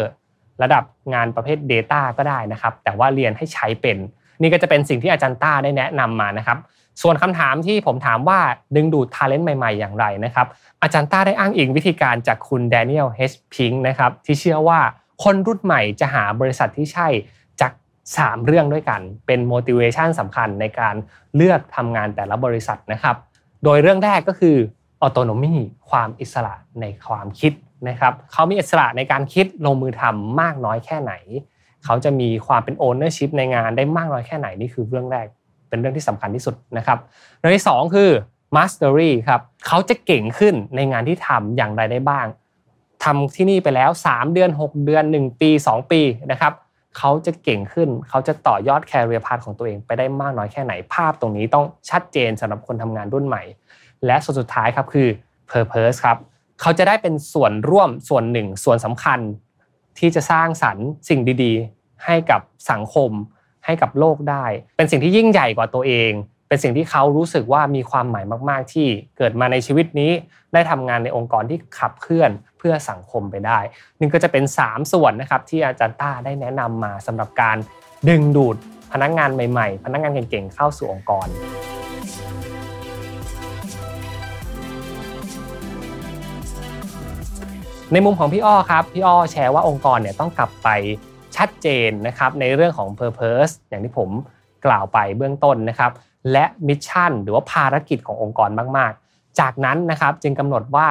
[0.62, 3.99] ระดับงานประเภท Data ก็ได้นะครับ แต่ว่าเรียนให้ใช้เป็น
[4.40, 6.59] นี่ก็จะเป็นสิ่งที่อาจารย์ต้าได้แนะนำมานะครับ
[7.03, 8.40] ส่วนคำถามที่ผมถามว่า
[8.77, 10.47] ดึงดูดทาเลนต์ใหม่ ๆ อย่างไรนะครับ
[10.83, 14.81] อาจารย์ต้าได้อ้างอิงวิธีการจากคุณแดเนียลเฮชพิงนะครับที่เชื่อว่า
[15.25, 17.09] คนรุ่นใหม่จะหาบริษัทที่ใช่
[17.61, 17.73] จาก
[18.09, 20.94] 3 เรื่องด้วยกัน เป็น motivation สำคัญในการ
[21.37, 23.16] เลือกทำงานแต่ละบริษัทนะครับ
[23.64, 24.57] โดยเรื่องแรกก็คือ
[25.05, 25.55] autonomy
[25.90, 27.53] ความอิสระในความคิด
[27.88, 31.12] นะครับเขามีอิสระในการคิดลงมือทำมากน้อยแค่ไหน
[31.85, 35.27] เขาจะมีความเป็น ownership ในงานได้มากน้อยแค่ไหนนี่คือเรื่องแรก
[35.68, 36.99] เป็นเรื่องที่สำคัญที่สุดนะครับ
[37.38, 38.11] เรื่องที่2คือ
[38.57, 42.27] mastery ครับเขาจะเก่งขึ้นในงานที่ทำอย่างไรได้บ้าง
[43.05, 46.01] ทำที่นี่ไปแล้ว 3 เดือน 6 เดือน 1 ปี 2 ปี
[46.33, 46.53] นะครับ
[46.99, 53.42] เขาจะเก่งขึ้น เขาจะต่อยอดแคริเอร์พาร์ของตัวเองไปได้มากน้อยแค่ไหน ภาพตรงนี้ต้องชัดเจนสำหรับคนทำงานรุ่นใหม่
[54.07, 55.09] และส่วนสุดท้ายครับคือ
[55.51, 56.16] purpose ครับ
[56.60, 59.20] เขาจะได้เป็นส่วนร่วมส่วนหนึ่ง ส่วนสำคัญ
[59.98, 62.40] ที่จะสร้างสรรค์สิ่งดีๆ ให้กับ
[62.70, 63.10] สังคม
[63.64, 64.44] ให้กับโลกได้
[64.76, 66.12] เป็นสิ่งที่ยิ่งใหญ่กว่าตัวเอง
[66.48, 70.12] เป็นสิ่งที่เขารู้สึกว่ามีความหมายมาก ๆ ที่เกิดมาในชีวิตนี้
[70.52, 73.58] ได้ทำงานในองค์กรที่ขับเคลื่อนเพื่อสังคมไปได้
[74.00, 77.56] นี่ก็จะเป็น 3 ส่วนนะครับที่อาจารย์ต้าได้แนะนำมาสำหรับการ
[78.08, 78.56] ดึงดูด
[78.92, 81.26] พนักงานใหม่ ๆ พนักงานเก่งๆเข้าสู่องค์กร
[87.92, 90.68] ในมุมของพี่อ้อครับพี่อ้อแชร์ว่าองค์กรเนี่ยต้องกลับไป
[91.37, 94.11] ชัดเจนนะครับในเรื่องของ Purpose อย่างที่ผม
[94.66, 95.92] กล่าวไปเบื้องต้นนะครับ
[96.33, 100.88] และมิชชั่นหรือว่าภารกิจขององค์กรมาก ๆ จากนั้นนะครับจึงกำหนดว่า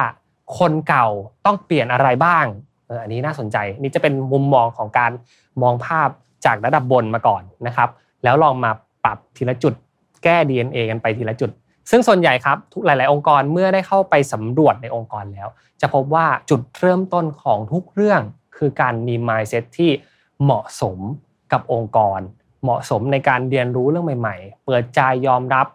[0.58, 1.06] คนเก่า
[1.44, 2.44] ต้องเปลี่ยนอะไรบ้าง
[2.88, 5.12] อออันนี้น่าสนใจนี่จะเป็นมุมมองของการ
[5.62, 6.08] มองภาพ
[6.46, 7.88] จากระดับบนมาก่อนนะครับ
[8.24, 8.70] แล้วลองมา
[9.04, 9.74] ปรับทีละจุด
[10.24, 11.50] แก้ DNA กันไปทีละจุด
[11.90, 15.48] ซึ่งส่วนใหญ่ครับทุกหลาย ๆ องค์กรเมื่อได้เข้าไปสำรวจในองค์กรแล้ว
[15.80, 18.20] จะพบว่าจุดเริ่มต้นของทุกเรื่อง
[18.56, 19.90] คือการมี mindset ที่
[20.42, 20.98] เหมาะสม
[21.52, 22.20] กับองค์กร
[22.62, 25.66] เหมาะสมในการเรียนรู้เรื่องใหม่ ๆ เปิดใจยอมรับ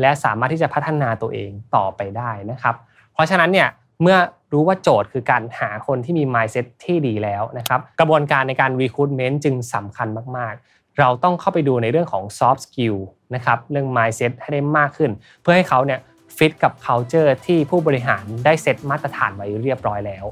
[0.00, 2.74] และสามารถที่จะพัฒนาตัวเองต่อไปได้นะครับ
[3.12, 3.68] เพราะฉะนั้นเนี่ย
[4.02, 4.16] เมื่อ
[4.52, 12.96] รู้ว่าโจทย์คือการหาคนที่มี mindset ที่ดีแล้วนะครับ กระบวนการในการ recruitment จึงสำคัญมากๆ เราต้องเข้าไปดูในเรื่องของ soft skill
[13.34, 15.10] นะครับเรื่อง mindset ให้ได้มากขึ้น
[15.42, 16.00] เพื่อให้เขาเนี่ย
[16.36, 20.24] ฟิตกับ culture ที่ผู้บริหารได้เซตมาตรฐานไว้เรียบร้อยแล้ว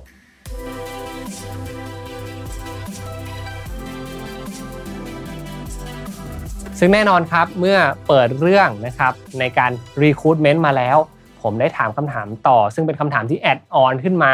[6.79, 9.73] ซึ่งแน่นอนครับเมื่อเปิดเรื่องนะครับในการ
[10.03, 10.97] recruitment มาแล้ว
[11.43, 14.33] ผมได้ถามคำถามต่อ ซึ่งเป็นคำถามที่แอดออนขึ้นมา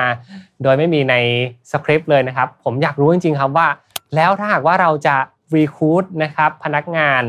[0.62, 1.14] โดยไม่มีใน
[1.70, 3.68] สคริปต์เลยนะครับ ผมอยากรู้จริงๆครับว่า
[4.14, 5.16] แล้วถ้าหากว่าเราจะ
[5.56, 7.22] recruit นะครับพนักงาน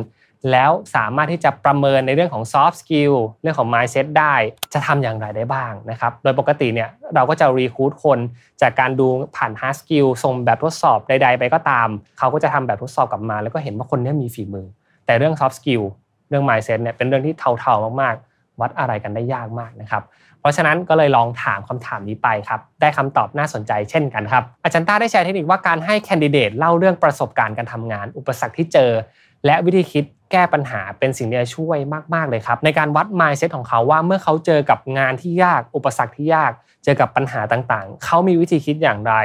[0.52, 4.36] แล้วสามารถที่จะประเมินในเรื่องของ soft skill เรื่องของ mindset ได้
[4.74, 8.20] จะทำอย่างไรได้บ้างนะครับ โดยปกติเนี่ยเราก็จะ recruit คน
[8.62, 14.68] จากการดูผ่าน hard skill ส่งแบบทดสอบใด ๆ ไปก็ตาม เขาก็จะทำแบบทดสอบกลับมา แล้วก็เห็นว่าคนนี้มีฝีมือ
[15.06, 15.84] แต่เรื่อง soft skill
[16.30, 20.04] เรื่อง mindset เนี่ยเป็นเรื่องที่เทาๆมากๆ วัดอะไรกันได้ยากมากนะครับ
[20.42, 28.92] เพราะฉะนั้นก็เลยลองถามคำถามนี้ไปครับ ได้คำตอบน่าสนใจเช่นกันครับ อาจารย์ต้าได้แชร์เทคนิคว่าการให้แคนดิเดตเล่าเรื่องประสบการณ์การทำงาน อุปสรรคที่เจอ
[29.46, 31.78] และวิธีคิดแก้ปัญหาเป็นสิ่งที่จะช่วย
[32.14, 36.52] มาก ๆ เลยครับ ในการวัด mindset ของเขาว่าเมื่อเขาเจอกับงานที่ยาก อุปสรรคที่ยาก
[36.84, 39.16] เจอกับปัญหาต่างๆ เขามีวิธีคิดอย่างไร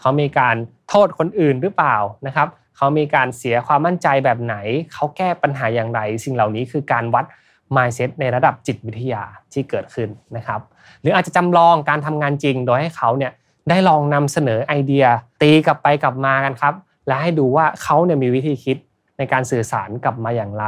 [0.00, 0.56] เขามีการ
[0.88, 4.56] โทษคนอื่นหรือเปล่านะครับเขามีการเสียความมั่นใจแบบไหน
[4.92, 7.24] เขาแก้ปัญหาอย่างไร สิ่งเหล่านี้คือการวัด
[7.76, 9.22] mindset ในระดับจิตวิทยา
[9.52, 10.60] ที่เกิดขึ้นนะครับ
[11.00, 13.32] หรืออาจจะจำลองการทำงานจริงโดยให้เขาเนี่ย
[13.68, 15.04] ได้ลองนำเสนอไอเดีย
[15.42, 16.74] ตีกลับไปกลับมากันครับ
[17.06, 18.76] และให้ดูว่าเขาเนี่ยมีวิธีคิด
[19.18, 20.64] ในการสื่อสารกลับมาอย่างไร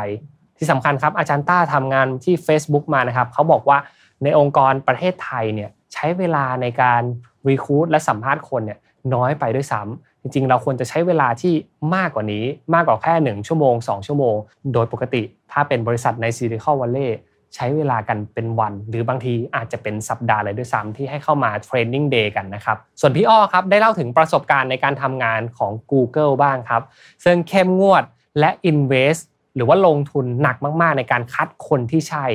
[0.56, 3.78] ที่สำคัญครับอาจารย์ต้าทำงานที่ Facebook มานะครับเขาบอกว่า
[4.22, 7.02] ในองค์กรประเทศไทยเนี่ยใช้เวลาในการ
[7.48, 8.78] recruit และสัมภาษณ์คนเนี่ย
[9.14, 11.54] น้อยไปด้วยซ้ำ จริงๆ เราควรจะใช้เวลาที่
[11.94, 14.36] มากกว่านี้มากกว่าแค่ 1 ชั่วโมง 2 ชั่วโมง
[14.72, 17.18] โดยปกติ ถ้าเป็นบริษัทใน Silicon Valley
[17.54, 26.82] ใช้เวลากันเป็นวัน หรือบางทีอาจจะเป็นสัปดาห์เลยด้วยซ้ำที่ให้เข้ามา training day กันนะครับ ส่วนพี่อ้อครับ ได้เล่าถึงประสบการณ์ในการทำงานของ Google บ้างครับ
[27.24, 28.04] ซึ่งเข้มงวด
[28.38, 29.22] และ invest
[29.54, 32.26] หรือว่าลงทุนหนักมากๆ ในการคัดคนที่ใช่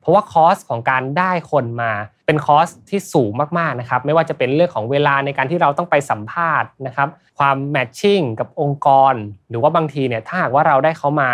[0.00, 1.92] เพราะว่า cost ของการได้คนมา
[2.26, 7.08] เป็น cost ที่สูงมากๆนะครับไม่ว่าจะเป็นเรื่องของเวลาในการที่เราต้องไปสัมภาษณ์นะครับ
[7.38, 9.14] ความ matching กับองค์กร
[9.50, 11.30] หรือว่าบางทีเนี่ยถ้าหากว่าเราได้เขามา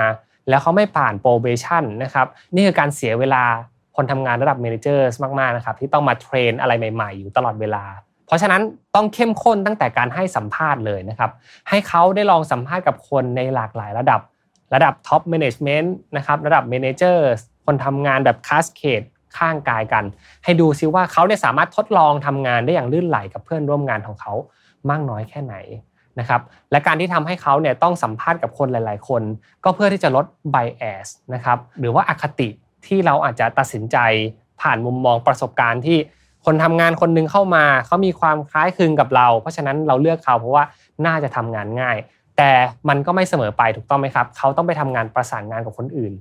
[0.48, 3.44] แล้วเขาไม่ผ่าน probation นะครับนี่คือการเสียเวลา
[3.96, 5.06] คนทำงานระดับ manager
[5.38, 7.85] มากๆนะครับที่ต้องมา train อะไรใหม่ ๆ อยู่ตลอดเวลา
[8.26, 8.62] เพราะฉะนั้น
[8.94, 11.31] ต้องเข้มข้นตั้งแต่การให้สัมภาษณ์เลยนะครับ
[11.68, 14.20] ให้เขาได้ลองสัมภาษณ์กับคนในหลากหลายระดับ
[14.74, 17.28] ระดับ top management นะครับระดับ manager
[17.66, 19.02] คนทำงานแบบ cascade
[19.38, 20.04] ข้ามสายกัน
[20.44, 24.32] ให้ดูซิว่าเขาเนี่ยสามารถทดลองทำงานได้อย่างลื่นไหลกับเพื่อนร่วมงานของเขา
[24.90, 25.54] มากน้อยแค่ไหน
[26.18, 26.40] นะครับ
[26.70, 29.22] และการที่ทำให้เขาเนี่ยต้องสัมภาษณ์กับคนหลาย ๆ คน
[29.64, 32.48] ก็เพื่อที่จะลด bias นะครับหรือว่าอคติ
[32.86, 33.96] ที่เราอาจจะตัดสินใจ
[34.60, 35.98] ผ่านมุมมองประสบการณ์ที่
[36.46, 40.64] คนทำงานคนนึงเข้ามาเขามีความคล้ายคลึงกับเรา เพราะฉะนั้นเราเลือกเขาเพราะว่า
[41.06, 41.96] น่าจะทำงานง่าย
[42.38, 42.50] แต่
[42.88, 46.12] มันก็ไม่เสมอไปถูกต้องไหมครับ เขาต้องไปทำงานประสานงานกับคนอื่น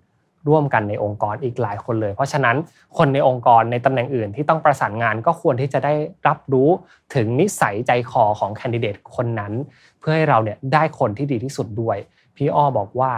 [0.47, 2.55] ร่วมกันในองค์กรอีกหลายคนเลย เพราะฉะนั้น
[2.97, 5.93] คนในองค์กรในตำแหน่งอื่นที่ต้องประสานงานก็ควรที่จะได้
[6.27, 6.69] รับรู้
[7.15, 9.53] ถึงนิสัยใจคอของแคนดิเดตคนนั้น
[9.99, 11.97] เพื่อให้เราเนี่ยได้คนที่ดีที่สุดด้วย
[12.35, 13.11] พี่อ้อบอกว่า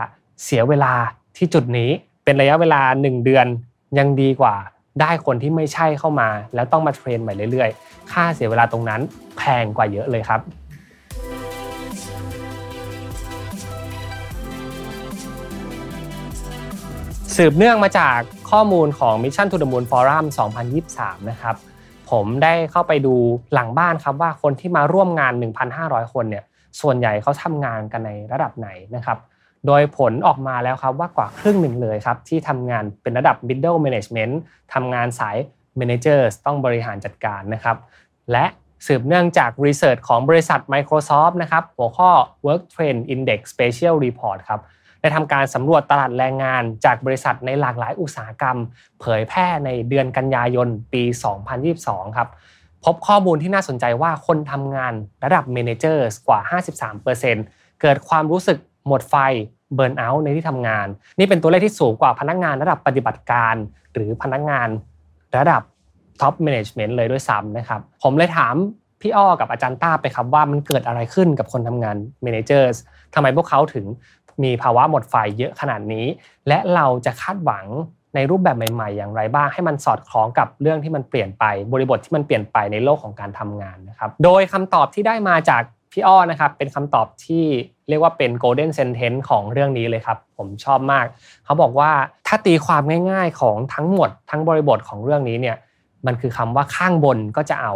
[0.43, 0.93] เสียเวลา
[1.37, 1.89] ที่จุดนี้
[2.23, 3.45] เป็นระยะเวลา 1 เดือน
[3.97, 4.55] ยังดีกว่า
[5.01, 9.01] ได้คนที่ไม่ใช่เข้ามา แล้วต้องมาเทรนใหม่เรื่อยๆ ค่าเสียเวลาตรงนั้น
[9.37, 10.41] แพงกว่าเยอะเลยครับ
[17.39, 18.17] สืบเนื่องมาจาก
[18.51, 20.25] ข้อมูลของ Mission to the Moon Forum
[20.77, 21.55] 2023 นะครับ
[22.11, 23.15] ผมได้เข้าไปดู
[23.53, 25.33] หลังบ้านครับว่าคนที่มาร่วมงาน
[25.73, 26.43] 1,500 คนเนี่ย
[26.81, 29.17] ส่วนใหญ่เขาทำงานกันในระดับไหนนะครับ
[29.67, 34.33] โดยผลออกมาแล้วครับว่ากว่าครึ่งหนึ่งเลยครับ ที่ทำงานเป็นระดับ middle management
[34.73, 35.37] ทำงานสาย
[35.79, 37.77] managers ต้องบริหารจัดการนะครับ
[38.31, 38.45] และ
[38.87, 42.09] สืบเนื่องจากรีเสิร์ชของบริษัท Microsoft นะครับหัวข้อ
[42.45, 44.61] Work Trend Index Special Report ครับ
[45.03, 48.57] ได้ทำการสำรวจตลาดแรงงานจากบริษัทในหลากหลายอุตสาหกรรม
[49.01, 51.03] เผยแพร่ในเดือนกันยายนปี
[51.59, 52.29] 2022 ครับ
[52.85, 56.39] พบข้อมูลที่น่าสนใจว่าคนทำงานระดับ Managers กว่า
[57.09, 59.15] 53%เกิดความรู้สึกหมดไฟ
[59.75, 60.87] burnout ในที่ทำงาน
[61.19, 63.55] นี่เป็นตัวเลขที่สูงกว่าพนักงานระดับปฏิบัติการ
[63.93, 64.67] หรือพนักงาน
[65.37, 65.61] ระดับ
[66.21, 68.55] top management เลยด้วยซ้ำนะครับ ผมเลยถาม
[69.01, 72.77] พี่อ้อกับอาจารย์ต้าไปครับว่ามันเกิดอะไรขึ้นกับคนทำงาน Managers
[73.13, 73.85] ทำไมพวกเขาถึง
[74.43, 76.05] มีภาวะหมดไฟเยอะขนาดนี้
[76.47, 77.65] และเราจะคาดหวัง
[78.15, 81.43] ในรูปแบบใหม่ ๆ อย่างไรบ้าง ให้มันสอดคล้องกับเรื่องที่มันเปลี่ยนไป
[81.73, 87.45] บริบทที่มันเปลี่ยนไปในโลกของการทำงานนะครับโดยคำตอบที่ได้มาจากพี่อ้อนะครับเป็นคำตอบที่
[87.89, 91.05] เรียกว่าเป็น golden sentence ของเรื่องนี้เลยครับ ผมชอบมาก
[91.45, 91.91] เขาบอกว่า
[92.27, 95.57] ถ้าตีความง่าย ๆของทั้งหมด ทั้งบริบทของเรื่องนี้เนี่ย
[96.05, 97.73] มันคือคำว่าข้างบนก็จะเอา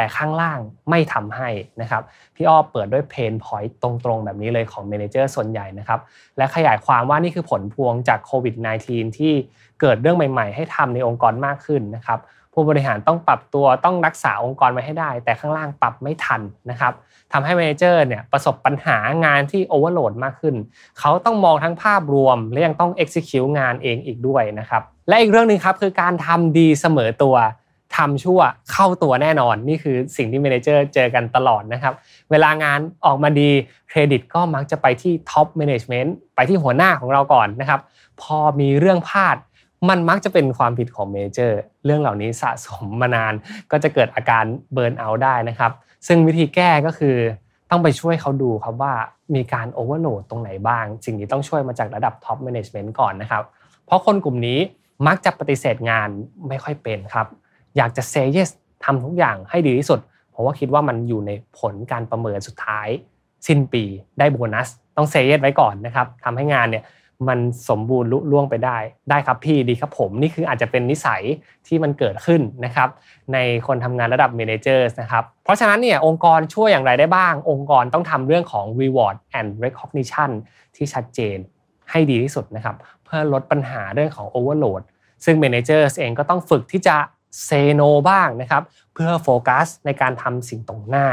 [0.00, 0.60] แต่ข้างล่าง
[0.90, 1.48] ไม่ทำให้
[1.80, 2.02] นะครับ
[2.36, 6.00] พี่อ้อเปิดด้วยเพนพอยต์ตรงๆ แบบนี้เลยของ manager ส่วนใหญ่นะครับ
[6.36, 8.54] และขยายความว่านี่คือผลพวงจากโควิด
[8.86, 9.32] -19 ที่
[9.80, 12.18] เกิดเรื่องใหม่ๆ ให้ทำในองค์กรมากขึ้นนะครับ
[12.54, 16.40] ผู้บริหารต้องปรับตัวต้องรักษาองค์กรไว้ให้ได้ แต่ข้างล่างปรับไม่ทัน
[16.70, 16.92] นะครับ
[17.32, 20.54] ทำให้ manager เนี่ยประสบปัญหางานที่ overload มากขึ้น
[20.98, 27.36] เขาต้องมองทั้งภาพรวม และยังต้อง execute งานเองอีกด้วยนะครับและอีกเรื่องหนึ่งครับคือการทำดีเสมอตัว
[28.00, 28.40] ทำชั่ว
[28.72, 31.94] เข้าตัวแน่นอน นี่คือสิ่งที่ manager เจอกันตลอดนะครับ
[32.30, 33.50] เวลางานออกมาดี
[33.88, 37.80] เครดิตก็มักจะไปที่ top management ไปที่หัวหน้าของเราก่อนนะครับ
[38.20, 39.36] พอมีเรื่องพลาด
[39.88, 43.34] มันมักจะเป็นความผิดของ manager เรื่องเหล่านี้สะสมมานาน
[43.70, 45.72] ก็จะเกิดอาการ burnout ได้นะครับ
[46.06, 47.16] ซึ่งวิธีแก้ก็คือ
[47.70, 48.94] ต้องไปช่วยเขาดูครับว่า
[49.34, 53.42] มีการ overload ตรงไหนบ้าง สิ่งนี้ต้องช่วยมาจากระดับ top management ก่อนนะครับ
[53.86, 54.58] เพราะคนกลุ่มนี้
[55.06, 56.08] มักจะปฏิเสธงาน
[56.48, 57.26] ไม่ค่อยเป็นครับ
[57.76, 58.50] อยากจะเซเยส
[58.84, 60.00] ทำทุกอย่างให้ดีที่สุด
[60.30, 62.88] เพราะว่าคิดว่ามันอยู่ในผลการประเมินสุดท้าย
[63.46, 63.84] สิ้นปี
[64.18, 66.84] ได้โบนัส ต้องเซเยสไว้ก่อนนะครับทำให้งานเนี่ย
[67.28, 68.78] มันสมบูรณ์ลุล่วงไปได้
[69.10, 71.22] ได้ครับพี่ดีครับผม นี่คืออาจจะเป็นนิสัย
[71.66, 72.88] ที่มันเกิดขึ้นนะครับ
[73.32, 80.30] ในคนทำงานระดับเมนเจอร์นะครับ เพราะฉะนั้นเนี่ยองค์กรช่วยอย่างไรได้บ้าง องค์กรต้องทำเรื่องของ reward and recognition
[80.76, 81.38] ที่ชัดเจน
[81.90, 84.82] ให้ดีที่สุดนะครับ เพื่อลดปัญหาเรื่องของ overload
[85.24, 86.96] ซึ่ง managers เองก็ต้องฝึกที่จะ
[87.44, 88.62] เซโนบ้างนะครับ
[88.94, 91.06] เพื่อโฟกัสในการทำสิ่งตรงหน้า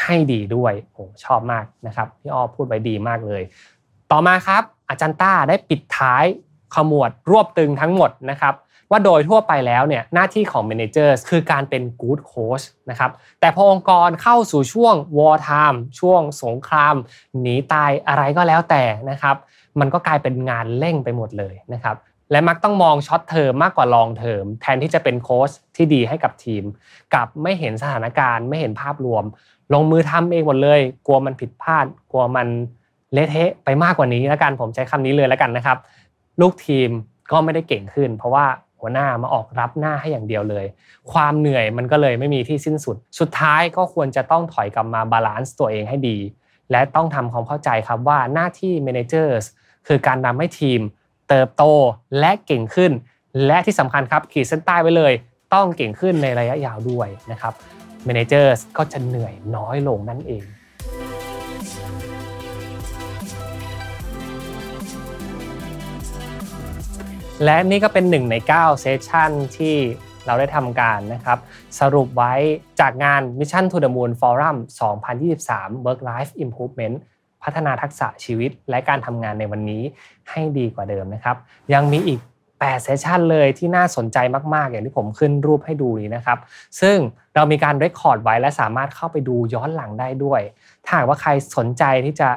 [0.00, 3.42] ให้ดีด้วยโอ้ชอบมากนะครับพี่อ้อพูดไว้ดีมากเลย
[4.10, 6.24] ต่อมาครับอาจารย์ต้าได้ปิดท้าย
[6.74, 8.54] ขมวดรวบตึงทั้งหมดนะครับ
[8.90, 16.94] ว่าโดยทั่วไปแล้วเนี่ยหน้าที่ของ managers คือการเป็น good coach นะครับแต่พอองค์กรเข้าสู่ช่วง war time ช่วงสงคราม
[17.40, 19.36] หนีตายอะไรก็แล้วแต่นะครับ
[19.80, 21.96] มันก็กลายเป็นงานเร่งไปหมดเลยนะครับ
[22.30, 26.64] และมักต้องมอง short term มากกว่า long term แทนที่จะเป็นโค้ชที่ดีให้กับทีม
[27.14, 29.24] กับไม่เห็นสถานการณ์ไม่เห็นภาพรวม
[29.74, 32.48] ลงมือทำเองหมดเลย กลัวมันผิดพลาด กลัวมัน
[33.12, 35.78] เละเทะไปมากกว่านี้แล้วกันผมใช้คำนี้เลยแล้วกันนะครับ
[36.40, 36.90] ลูกทีม
[37.30, 38.46] ก็ไม่ได้เก่งขึ้น เพราะว่า
[38.80, 40.64] หัวหน้ามาออกรับหน้าให้อย่างเดียวเลย
[41.12, 46.18] ความเหนื่อยมันก็เลยไม่มีที่สิ้นสุด สุดท้ายก็ควรจะต้องถอยกลับมา balance ตัวเองให้ดี
[46.70, 49.44] และต้องทำความเข้าใจครับว่าหน้าที่ managers
[49.86, 50.80] คือการทำให้ทีม
[51.28, 51.64] เติบโต
[52.18, 52.92] และเก่งขึ้น
[53.46, 55.12] และที่สำคัญครับขีดเส้นใต้ไว้เลย
[55.54, 57.52] ต้องเก่งขึ้นในระยะยาวด้วยนะครับ
[58.06, 60.44] managers ก็จะเหนื่อยน้อยลงนั่นเอง
[67.44, 69.76] และนี่ก็เป็น1ใน9เซสชันที่
[70.26, 71.38] เราได้ทำการนะครับ
[71.80, 72.34] สรุปไว้
[72.80, 74.56] จากงาน Mission to the Moon Forum
[75.20, 76.96] 2023 Work Life Improvement
[77.42, 79.82] พัฒนาทักษะชีวิตและการทำงานในวันนี้
[80.30, 81.36] ให้ดีกว่าเดิมนะครับ
[81.74, 82.20] ยังมีอีก
[82.52, 84.18] 8เซสชันเลยที่น่าสนใจ
[84.54, 86.38] มาก ๆ อย่างที่ผมขึ้นรูปให้ดูนี้นะครับ
[86.80, 86.96] ซึ่ง
[87.34, 90.40] เรามีการเรคคอร์ดไว้และสามารถเข้าไปดูย้อนหลังได้ด้วย
[90.84, 92.28] ถ้าหากว่าใครสนใจที่จะ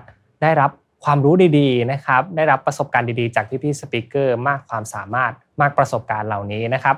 [0.41, 0.72] ได้รับ
[1.06, 6.95] ความรู้ดี ๆ นะครับ ได้รับประสบการณ์ดี ๆ จากพี่ๆสปิเกอร์มากความสามารถ มากประสบการณ์เหล่านี้นะครับ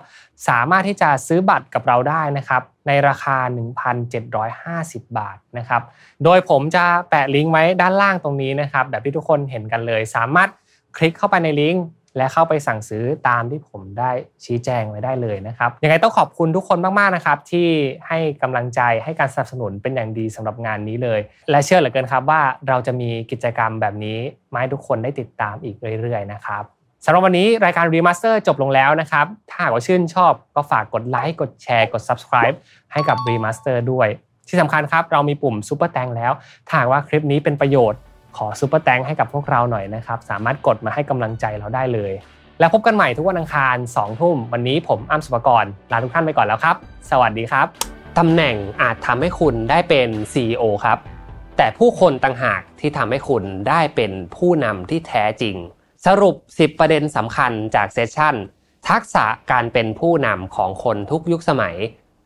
[0.48, 3.38] สามารถที่จะซื้อบัตรกับเราได้นะครับ ในราคา
[4.08, 5.82] 1,750 บาทนะครับ
[6.24, 10.50] โดยผมจะแปะลิงก์ไว้ด้านล่างตรงนี้นะครับ แบบที่ทุกคนเห็นกันเลย สามารถ
[10.98, 11.86] คลิกเข้าไปในลิงก์
[12.18, 14.12] และเข้าไปสั่งซื้อตามที่ผมได้
[14.46, 17.68] ชี้แจงไว้ได้เลยนะครับ ยังไงต้องขอบคุณทุกคนมากๆนะครับ ที่
[18.08, 21.20] ให้กำลังใจให้การสนับสนุนเป็นอย่างดีสำหรับงานนี้เลย
[21.52, 24.18] และเชื่อเหลือเกินครับว่าเราจะมีกิจกรรมแบบนี้
[24.52, 26.64] มาให้ทุกคนได้ติดตามอีกเรื่อยๆนะครับ
[27.06, 32.56] สำหรับวันนี้รายการ Remaster จบลงแล้วนะครับ ถ้าหากว่าชื่นชอบก็ฝากกดไลค์กดแชร์กด subscribe
[32.92, 34.08] ให้กับ Remaster ด้วย
[34.48, 36.32] ที่สำคัญครับเรามีปุ่ม Super Thanks แล้ว
[36.68, 38.00] ถ้าหากว่าคลิปนี้เป็นประโยชน์
[38.38, 42.12] ขอ Super Thanks ให้กับพวกเราหน่อยนะครับ สามารถกดมาให้กำลังใจเราได้เลย
[42.60, 46.76] แล้วพบกันใหม่ทุกวันอังคาร2ทุ่มวันนี้ผมอ้ำสุภกรลาทุกท่านไปก่อนแล้วครับ
[47.12, 47.68] สวัสดีครับ
[48.18, 50.98] ตำแหน่งอาจทำให้คุณได้เป็น CEO ครับ
[51.58, 55.58] แต่ผู้คนต่างหากที่ทำให้คุณได้เป็นผู้นำที่แท้จริง
[56.06, 58.36] สรุป 10 ประเด็นสำคัญจาก session
[58.90, 61.76] ทักษะการเป็นผู้นำของคนทุกยุคสมัย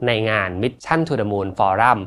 [0.08, 2.00] ในงาน Mission to the Moon Forum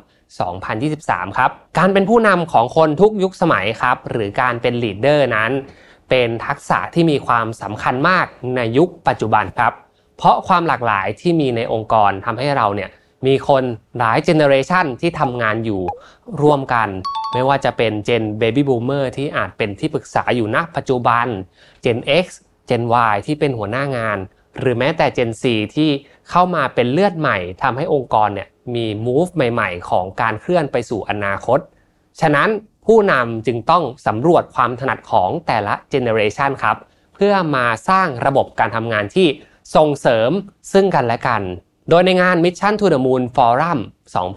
[0.69, 5.51] 2023 ครับ การเป็นผู้นำของคนทุกยุคสมัยครับ หรือการเป็น leader นั้น
[6.09, 9.73] เป็นทักษะที่มีความสำคัญมากในยุคปัจจุบันครับ
[10.17, 12.89] เพราะความหลากหลายที่มีในองค์กรทำให้เราเนี่ย
[13.25, 13.63] มีคน
[13.97, 15.81] หลายเจเนอเรชันที่ทำงานอยู่
[16.41, 16.89] ร่วมกัน
[17.33, 21.27] ไม่ว่าจะเป็น Gen Baby Boomer ที่อาจเป็นที่ปรึกษาอยู่ณปัจจุบัน
[21.85, 22.25] Gen X
[22.69, 24.17] Gen Y ที่เป็นหัวหน้างาน
[24.59, 25.43] หรือแม้แต่ Gen Z
[25.75, 25.89] ที่
[26.29, 31.59] เข้ามาเป็นเลือดใหม่ทำให้องค์กรเนี่ยมี move ใหม่ ๆ ของการเคลื่อนไปสู่อนาคต
[32.21, 32.49] ฉะนั้น
[32.85, 36.77] ผู้นำจึงต้องสำรวจความถนัดของแต่ละเจเนอเรชันครับ
[37.15, 39.27] เพื่อมาสร้างระบบการทำงานที่
[39.75, 40.31] ส่งเสริม
[40.73, 41.41] ซึ่งกันและกัน
[41.89, 43.79] โดยในงาน Mission to the Moon Forum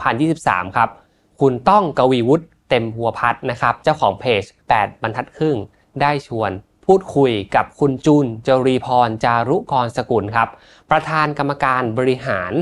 [0.09, 0.91] 2023 ครับ
[1.41, 5.57] คุณต้องกวีวุฒิเต็มหัวพัดนะครับ เจ้าของเพจ 8 บรรทัดครึ่ง
[6.01, 6.51] ได้ชวน
[6.87, 10.49] พูดคุยกับคุณจุนจรีพรจารุกรสกุลครับ
[10.91, 12.53] ประธานกรรมการบริหาร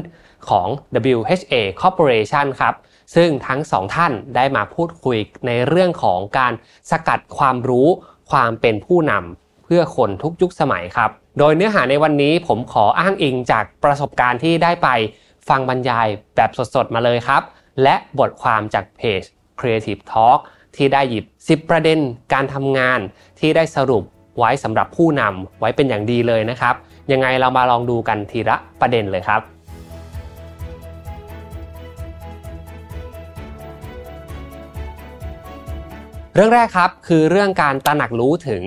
[0.48, 0.68] ของ
[1.16, 2.74] WHA Corporation ครับ
[3.14, 6.52] ซึ่งทั้งสองท่านได้มาพูดคุยในเรื่องของการ
[6.90, 7.88] สกัดความรู้
[8.30, 9.41] ความเป็นผู้นำ
[9.74, 14.88] พื่อคนทุกยุคสมัยครับ โดยเนื้อหาในวันนี้ผมขออ้างอิงจากประสบการณ์ที่ได้ไป
[15.48, 16.06] ฟังบรรยาย
[16.36, 17.42] แบบสดๆมาเลยครับ
[17.82, 19.22] และบทความจากเพจ
[19.58, 20.38] Creative Talk
[20.76, 21.98] ที่ได้หยิบ 10 ประเด็น
[22.32, 23.00] การทำงาน
[23.40, 24.04] ที่ได้สรุป
[24.38, 26.74] ไว้สำหรับผู้นำไว้เป็นอย่างดีเลยนะครับ
[27.12, 29.40] ยังไงเรามาลองดูกันทีละประเด็นเลยครับ
[36.34, 38.62] เรื่องแรกครับคือเรื่องการตระหนักรู้ถึง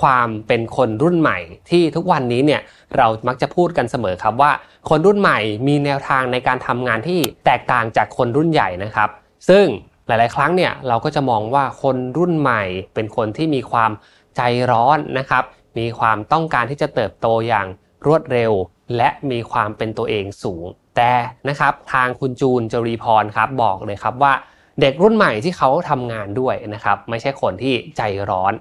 [0.00, 1.38] ความเป็นคนรุ่นใหม่
[1.70, 2.60] ที่ทุกวันนี้เนี่ย
[2.96, 4.52] เรามักจะพูดกันเสมอครับว่า
[4.88, 5.38] คนรุ่นใหม่
[5.68, 9.08] มีแนวทางในการทำงานที่แตกต่างจากคนรุ่นใหญ่นะครับ
[9.48, 9.64] ซึ่ง
[10.06, 12.62] หลาย ๆ ครั้งเนี่ยเราก็จะมองว่าคนรุ่นใหม่
[12.94, 13.90] เป็นคนที่มีความ
[14.36, 14.40] ใจ
[14.70, 15.44] ร้อนนะครับ
[15.78, 17.66] มีความต้องการที่จะเติบโตอย่าง
[18.06, 18.52] รวดเร็ว
[18.96, 20.64] และมีความเป็นตัวเองสูง
[20.96, 21.12] แต่
[21.48, 24.32] นะครับทางคุณจูนจรีพรครับบอกเลยครับว่า
[24.80, 28.52] เด็กรุ่นใหม่ที่เขาทำงานด้วยนะครับ ไม่ใช่คนที่ใจร้อน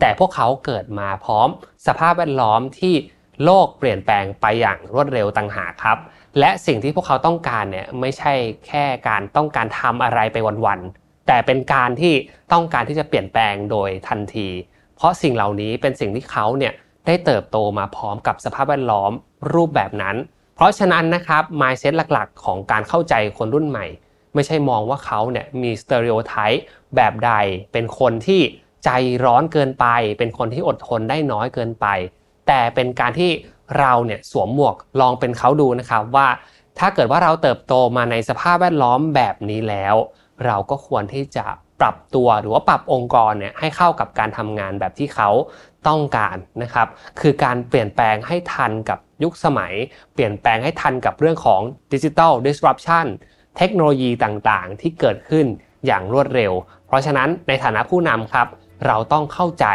[0.00, 1.48] แต่พวกเขาเกิดมาพร้อม
[1.86, 2.94] สภาพแวดล้อมที่
[3.44, 5.98] โลกเปลี่ยนแปลงไปอย่างรวดเร็วต่างหากครับ
[6.38, 8.32] และสิ่งที่พวกเขาต้องการเนี่ยไม่ใช่
[8.66, 12.14] แค่การต้องการทำอะไรไปวันๆแต่เป็นการที่
[12.52, 14.48] ต้องการที่จะเปลี่ยนแปลงโดยทันที
[14.96, 16.72] เพราะสิ่งเหล่านี้เป็นสิ่งที่เขาเนี่ย
[17.06, 19.12] ได้เติบโตมาพร้อมกับสภาพแวดล้อม
[19.52, 20.16] รูปแบบนั้น
[20.54, 23.86] เพราะฉะนั้นนะครับ mindset หลักๆ ของการเข้าใจคนรุ่นใหม่
[24.34, 26.62] ไม่ใช่มองว่าเขาเนี่ยมีสเตอริโอไทป์
[26.96, 27.32] แบบใด
[27.72, 28.40] เป็นคนที่
[28.84, 28.90] ใจ
[29.24, 29.86] ร้อนเกินไป
[30.18, 31.86] เป็นคนที่อดทนได้น้อยเกินไป
[32.46, 33.30] แต่เป็นการที่
[33.78, 36.28] เราเนี่ยสวมหมวกลองเป็นเขาดูนะครับว่า
[36.78, 39.94] ถ้าเกิดว่าเราเติบโตมาในสภาพแวดล้อมแบบนี้แล้ว
[40.46, 41.44] เราก็ควรที่จะ
[41.80, 45.30] ปรับตัวหรือว่าปรับองค์กรเนี่ยให้เข้ากับการทำงานแบบที่เขา
[45.88, 46.88] ต้องการนะครับ
[47.20, 49.72] คือการเปลี่ยนแปลงให้ทันกับยุคสมัย
[50.14, 51.60] เปลี่ยนแปลงให้ทันกับเรื่องของ
[51.92, 53.06] ดิจิทัล disruption
[53.56, 55.46] เทคโนโลยีต่างๆ ที่เกิดขึ้น
[55.86, 56.52] อย่างรวดเร็ว
[56.86, 58.46] เพราะฉะนั้นในฐานะผู้นำครับ
[58.86, 59.66] เราต้องเข้าใจ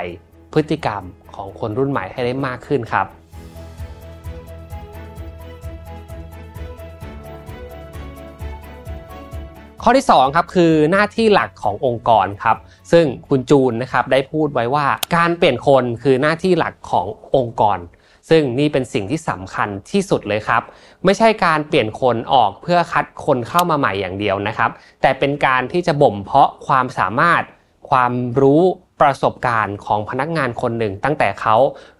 [0.54, 1.04] พฤติกรรม
[1.36, 3.08] ของคนรุ่นใหม่ให้ได้มากขึ้นครับ
[9.84, 12.58] ข้อที่2ครับคือหน้าที่หลักขององค์กรครับ
[12.92, 17.06] ซึ่งคุณจูนนะครับได้พูดไว้ว่าการเปลี่ยนคนคือหน้าที่หลักของ
[17.36, 17.78] องค์กร
[18.30, 20.62] ซึ่งนี่เป็นสิ่งที่สำคัญที่สุดเลยครับ
[21.06, 24.72] ไม่ใช่การเปลี่ยนคนออกเพื่อคัดคนเข้ามาใหม่อย่างเดียวนะครับ
[25.02, 27.44] แต่เป็นการที่จะบ่มเพาะความสามารถ
[27.90, 28.64] ความรู้
[29.02, 31.56] ประสบการณ์ของพนักงานคนหนึ่ง ตั้งแต่เขา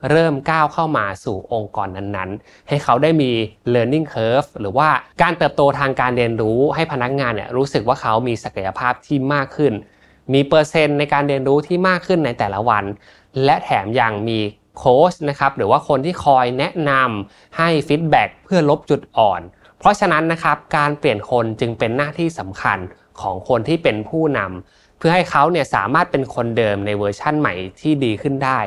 [0.10, 3.32] เริ่มก้าวเข้ามาสู่องค์กรนั้นๆ ให้เขาได้มี
[3.74, 4.90] learning curve หรือว่า
[5.22, 9.74] การเติบโตทางการเรียนรู้ให้พนักงานเนี่ยรู้สึกว่าเขามีศักยภาพที่มากขึ้น
[10.34, 12.84] มีเปอร์เซ็นต์ในการเรียนรู้ที่มากขึ้นในแต่ละวัน
[13.46, 14.40] และแถมยังมี
[14.78, 19.42] โค้ชนะครับหรือว่าคนที่คอยแนะนำให้ฟีดแบ็กเพื่อลบจุดอ่อน
[19.80, 22.78] เพราะฉะนั้นนะครับการเปลี่ยนคนจึงเป็นหน้าที่สำคัญ
[23.22, 28.60] ของคนที่เป็นผู้นำเพื่อให้เขาเนี่ยสามารถเป็นคนเดิมในเวอร์ชั่นใหม่ที่ดีขึ้นได้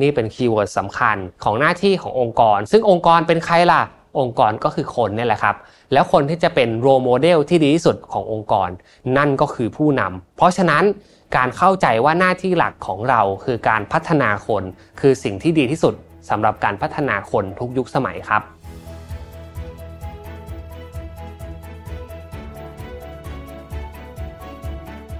[0.00, 3.82] นี่เป็น keyword สำคัญของหน้าที่ขององค์กร ซึ่งองค์กรเป็นใครล่ะ
[4.18, 5.56] องค์กรก็คือคนนี่แหละครับ
[5.92, 8.68] แล้วคนที่จะเป็น role model ที่ดีที่สุดขององค์กร
[9.16, 10.84] นั่นก็คือผู้นำเพราะฉะนั้น
[11.36, 14.62] การเข้าใจว่าหน้าที่หลักของเราคือการพัฒนาคน
[15.00, 15.94] คือสิ่งที่ดีที่สุด
[16.30, 18.42] สำหรับการพัฒนาคนทุกยุคสมัยครับ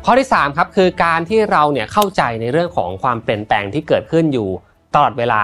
[0.04, 4.48] ข้อที่3ครับคือการที่เราเนี่ยเข้าใจในเรื่องของความเปลี่ยนแปลงที่เกิดขึ้นอยู่
[4.94, 5.42] ตลอดเวลา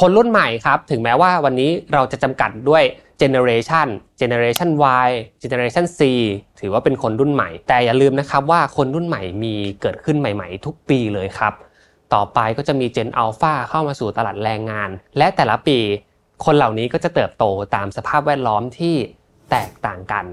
[0.00, 2.84] คนรุ่นใหม่ครับ ถึงแม้ว่าวันนี้เราจะจำกัดด้วย
[3.22, 3.88] generation
[4.20, 4.70] generation
[5.06, 5.08] Y
[5.52, 6.00] generation C
[6.60, 11.52] ถือว่าเป็นคนรุ่นใหม่ แต่อย่าลืมนะครับว่าคนรุ่นใหม่มีเกิดขึ้นใหม่ๆ ทุกปีเลยครับ
[12.14, 15.78] ต่อไปก็จะมี Gen Alpha เข้ามาสู่ตลาดแรงงาน และแต่ละปี
[16.44, 17.44] คนเหล่านี้ก็จะเติบโต
[17.74, 18.96] ตามสภาพแวดล้อมที่
[19.50, 20.24] แตกต่างกัน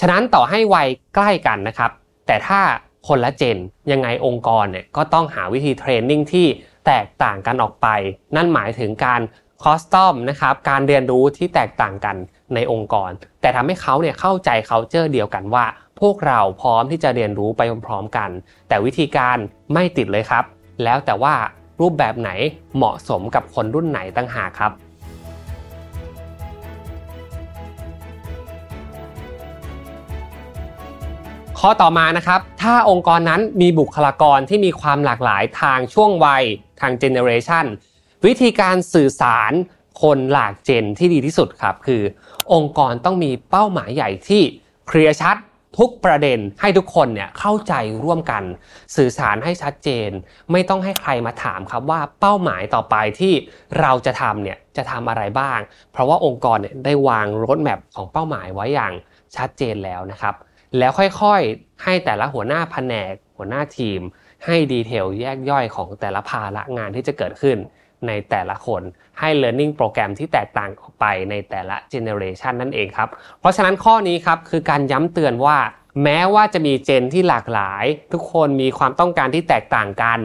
[0.00, 1.90] ฉะนั้นต่อให้วัยใกล้กันนะครับ
[2.26, 2.60] แต่ถ้า
[3.08, 3.58] คนละเจน
[3.92, 6.46] ยังไงองค์กรเนี่ยก็ต้องหาวิธีเทรนนิ่งที่
[6.86, 7.88] แตกต่างกันออกไป
[8.36, 9.20] นั่นหมายถึงการ
[9.66, 12.16] คอสตอมนะครับการเรียนรู้ที่แตกต่างกัน
[12.54, 13.10] ในองค์กร
[13.40, 15.64] แต่ทำให้เขาเนี่ยเข้าใจ culture เดียวกันว่า
[16.00, 18.30] พวกเราพร้อมที่จะเรียนรู้ไปพร้อมๆกัน
[18.68, 19.36] แต่วิธีการ
[19.72, 20.44] ไม่ติดเลยครับ
[20.84, 21.34] แล้วแต่ว่า
[21.80, 22.30] รูปแบบไหน
[22.76, 24.72] เหมาะสมกับคนรุ่นไหนตั้งหากครับ
[31.58, 36.42] ข้อต่อมานะครับ ถ้าองค์กรนั้นมีบุคลากรที่มีความหลากหลายทางช่วงวัย
[36.80, 37.66] ทางเจเนอเรชัน
[38.26, 39.52] วิธีการสื่อสาร
[40.02, 42.02] คนหลากเจนที่ดีที่สุดครับ คือ
[42.52, 44.42] องค์กรต้องมีเป้าหมายใหญ่ที่
[44.86, 45.36] เคลียร์ชัด
[45.78, 48.42] ทุกประเด็นให้ทุกคนเนี่ยเข้าใจร่วมกัน
[48.96, 50.10] สื่อสารให้ชัดเจน
[50.52, 53.32] ไม่ต้องให้ใครมาถามครับว่าเป้าหมายต่อไปที่
[53.80, 55.58] เราจะทำเนี่ยจะทำอะไรบ้าง
[55.92, 58.92] เพราะว่าองค์กรเนี่ยได้วางรถแมพของเป้าหมายไว้อย่าง
[59.36, 60.34] ชัดเจนแล้วนะครับ
[60.78, 64.00] แล้วค่อยๆ ให้แต่ละหัวหน้าแผนกหัวหน้าทีม
[64.44, 67.58] ให้ดีเทลแยกย่อยของแต่ละภาระงานที่จะเกิดขึ้น
[68.06, 68.82] ในแต่ละคน
[69.20, 73.08] ให้ learning โปรแกรมที่แตกต่างออกไปในแต่ละ generation นั่นเองครับ
[73.40, 75.58] เพราะฉะนั้นข้อนี้ครับคือการย้ำเตือนว่า
[76.02, 80.18] แม้ว่าจะมีเจนที่หลากหลาย ทุกคนมีความต้องการที่แตกต่างกัน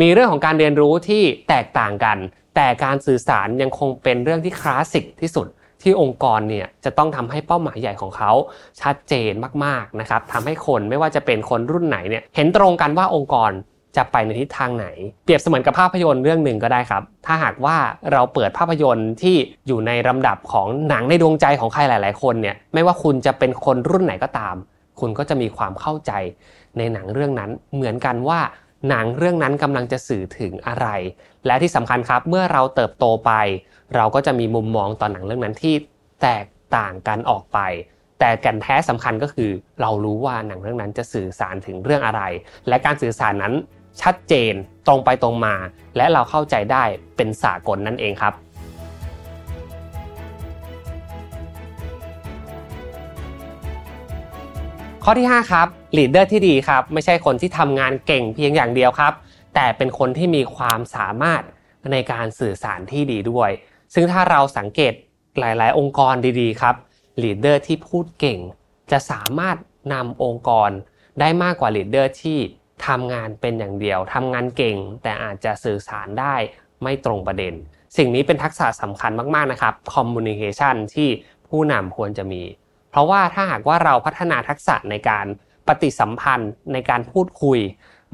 [0.00, 2.18] มีเรื่องของการเรียนรู้ที่แตกต่างกัน
[2.56, 5.46] แต่การสื่อสารยังคงเป็นเรื่องที่คลาสสิกที่สุด
[5.82, 8.32] ที่องค์กรเนี่ยจะต้องทำให้เป้าหมายใหญ่ของเขา
[8.80, 9.32] ชัดเจน
[9.64, 13.50] มากๆนะครับทำให้คนไม่ว่าจะเป็นคนรุ่นไหนเนี่ยเห็นตรงกันว่าองค์กร
[13.96, 14.86] จะไปในทิศทางไหน
[15.24, 17.76] เปรียบเสมือนกับภาพยนตร์เรื่องหนึ่งก็ได้ครับ ถ้าหากว่า
[18.12, 19.36] เราเปิดภาพยนตร์ที่
[19.66, 24.56] อยู่ในลำดับของหนังในดวงใจของใครหลาย ๆ คนเนี่ยไม่ว่าคุณจะเป็นคนรุ่นไหนก็ตาม
[25.00, 26.12] คุณก็จะมีความเข้าใจ
[26.78, 28.40] ในหนังเรื่องนั้น เหมือนกันว่า
[28.88, 30.86] หนังเรื่องนั้นกำลังจะสื่อถึงอะไร
[31.46, 33.32] และที่สำคัญครับเมื่อเราเติบโตไป
[33.96, 35.74] เราก็จะมีมุมมองต่อหนังเรื่องนั้นที่
[36.22, 37.58] แตกต่างกันออกไป
[38.20, 42.22] แต่แก่นแท้สำคัญก็คือ เรารู้ว่าหนังเรื่องนั้นจะสื่อสารถึงเรื่องอะไร
[42.68, 43.54] และการสื่อสารนั้น
[44.00, 44.52] ชัดเจน
[44.86, 45.54] ตรงไปตรงมา
[45.96, 46.84] และเราเข้าใจได้
[47.16, 48.34] เป็นสากลนั่นเองครับ
[55.04, 59.12] ข้อที่ 5 ครับ leader ที่ดีครับ ไม่ใช่คนที่ทำงานเก่งเพียงอย่างเดียวครับ
[59.54, 61.42] แต่เป็นคนที่มีความสามารถ
[61.92, 63.50] ในการสื่อสารที่ดีด้วย
[63.94, 64.92] ซึ่งถ้าเราสังเกต
[65.38, 66.74] หลาย ๆ องค์กรดีๆ ครับ
[67.22, 68.38] leader ที่พูดเก่ง
[68.90, 69.56] จะสามารถ
[69.92, 70.70] นำองค์กร
[71.20, 72.38] ได้มากกว่า leader ที่
[72.88, 76.34] ทำงานเป็นอย่างเดียวทำงานเก่ง แต่อาจจะสื่อสารได้
[76.82, 77.54] ไม่ตรงประเด็น
[77.96, 81.08] สิ่งนี้เป็นทักษะสำคัญมากๆนะครับ communication ที่
[81.48, 82.42] ผู้นำควรจะมี
[82.90, 85.26] เพราะว่าถ้าหากว่าเราพัฒนาทักษะในการ
[85.68, 87.58] ปฏิสัมพันธ์ในการพูดคุย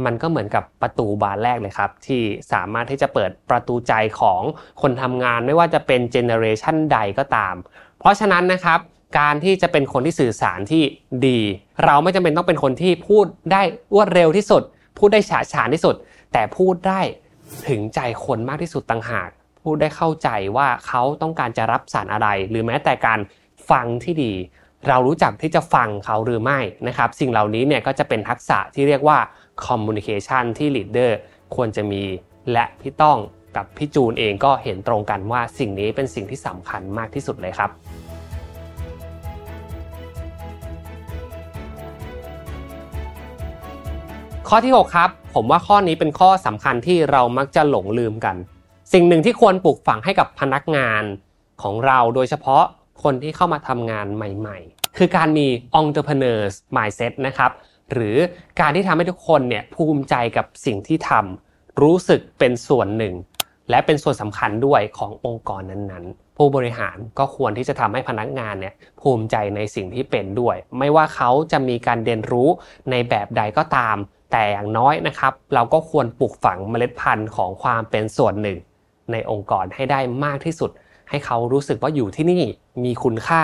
[0.05, 4.41] มันก็เหมือนกับประตูบานแรกเลยครับ ที่สามารถที่จะเปิดประตูใจของ
[4.83, 7.55] คนทำงานไม่ว่าจะเป็นเจเนอเรชันใดก็ตาม
[7.99, 8.81] เพราะฉะนั้นนะครับ
[9.19, 10.83] การที่จะเป็นคนที่สื่อสารที่
[11.27, 11.41] ดี
[11.85, 13.63] เราไม่จำเป็นต้องเป็นคนที่พูดได้
[13.95, 14.63] รวดเร็วที่สุด
[14.99, 15.95] พูดได้ฉะฉานที่สุด
[16.33, 17.01] แต่พูดได้
[17.69, 19.29] ถึงใจคนมากที่สุดต่างหาก
[19.63, 23.21] พูดได้เข้าใจว่าเขาต้องการจะรับสารอะไร หรือแม้แต่การ
[23.71, 24.33] ฟังที่ดี
[24.89, 29.19] เรารู้จักที่จะฟังเขาหรือไม่นะครับ สิ่งเหล่านี้เนี่ยก็จะเป็นทักษะที่เรียกว่า
[29.67, 31.11] communication ที่ leader
[31.55, 32.03] ควรจะมี
[32.53, 33.19] และพี่ต้อง
[33.57, 37.71] กับพี่จูนเองก็เห็นตรงกันว่าสิ่งนี้เป็นสิ่งที่สำคัญมากที่สุดเลยครับ
[44.53, 48.37] ข้อที่ 6 ครับ ผมว่าข้อนี้เป็นข้อสำคัญที่เรามักจะหลงลืมกัน
[48.93, 51.03] สิ่งหนึ่งที่ควรปลูกฝังให้กับพนักงาน
[51.63, 52.65] ของเราโดยเฉพาะ
[53.03, 55.47] คนที่เข้ามาทำงานใหม่ๆ คือการมี
[55.81, 57.51] entrepreneurs mindset นะครับ
[57.93, 58.17] หรือ
[58.61, 63.15] การที่ทำให้ทุกคนเนี่ยภูมิใจกับสิ่งที่ทำรู้สึกเป็นส่วนหนึ่ง
[63.71, 72.49] และเป็นส่วนสำคัญด้วยขององค์กรนั้นๆ ผู้บริหารก็ควรที่จะทำให้พนักงานเนี่ยภูมิใจในสิ่งที่เป็นด้วย ไม่ว่าเขาจะมีการเรียนรู้
[72.91, 73.99] ในแบบใดก็ตาม
[74.31, 78.59] แต่อย่างน้อยนะครับ เราก็ควรปลูกฝังเมล็ดพันธุ์ของความเป็นส่วนหนึ่ง
[79.13, 80.71] ในองค์กรให้ได้มากที่สุด
[81.09, 82.43] ให้เขารู้สึกว่าอยู่ที่นี่
[82.85, 83.43] มีคุณค่า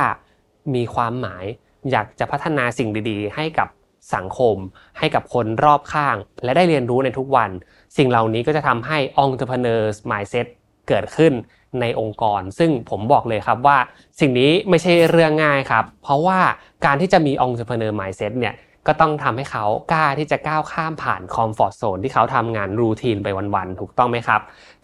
[0.74, 1.44] มีความหมาย
[1.90, 3.68] อยากจะพัฒนาสิ่งดีๆ ให้กับ
[4.14, 4.56] สังคม
[4.98, 7.50] ให้กับคนรอบข้าง และได้เรียนรู้ในทุกวัน
[7.96, 10.46] สิ่งเหล่านี้ก็จะทำให้ entrepreneurs mindset
[10.88, 11.32] เกิดขึ้น
[11.80, 13.78] ในองค์กร ซึ่งผมบอกเลยครับว่า
[14.20, 16.38] สิ่งนี้ไม่ใช่เรื่องง่ายครับ เพราะว่า
[16.84, 18.54] การที่จะมี entrepreneur mindset เนี่ย
[18.86, 24.40] ก็ต้องทำให้เขากล้าที่จะก้าวข้ามผ่าน comfort zone ที่เขาทำงาน routine ไปวันๆถูกต้องไหมครับ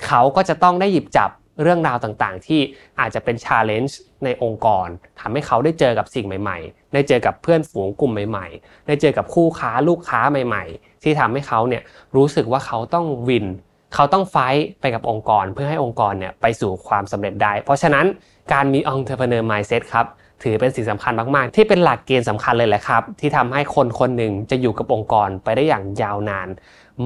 [0.07, 1.31] เขาก็จะต้องได้หยิบจับ
[1.63, 2.61] เรื่องราวต่างๆ ที่
[3.01, 4.89] อาจจะเป็น challenge ในองค์กร
[5.21, 11.83] ทำให้เขาได้เจอกับสิ่งใหม่ ๆ ได้เจอกับเพื่อนฝูงกลุ่มใหม่ ๆ ได้เจอกับคู่ค้าลูกค้าใหม่ ๆ ที่ทำให้เขาเนี่ย
[12.17, 13.47] รู้สึกว่าเขาต้อง win
[13.95, 18.07] เขาต้อง fight ไปกับองค์กร เพื่อให้องค์กรเนี่ยไปสู่ความสำเร็จได้ เพราะฉะนั้น
[18.53, 20.07] การมี entrepreneur mindset ครับ
[20.43, 26.49] ถือเป็นสิ่งสำคัญมาก ๆ ที่เป็นหลักเกณฑ์สำคัญเลยแหละครับ ที่ทำให้คนคนหนึ่งจะอยู่กับองค์กรไปได้อย่างยาวนาน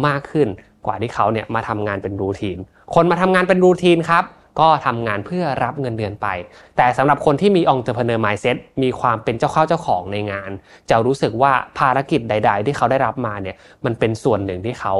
[0.07, 0.49] มากขึ้น
[0.87, 2.59] กว่าที่เขาเนี่ยมาทำงานเป็นรูทีน
[2.95, 4.25] คนมาทำงานเป็นรูทีนครับ
[4.61, 6.27] ก็ทำงานเพื่อรับเงินเดือนไป
[6.77, 10.51] แต่สำหรับคนที่มีองค์เ p r เนอร์มายเซ็ตมีความเป็นเจ้าเข้าเจ้าของในงาน
[10.91, 14.95] จะรู้สึกว่าภารกิจใด ๆ ที่เขาได้รับมาเนี่ยมันเป็นส่วนหนึ่งที่เขา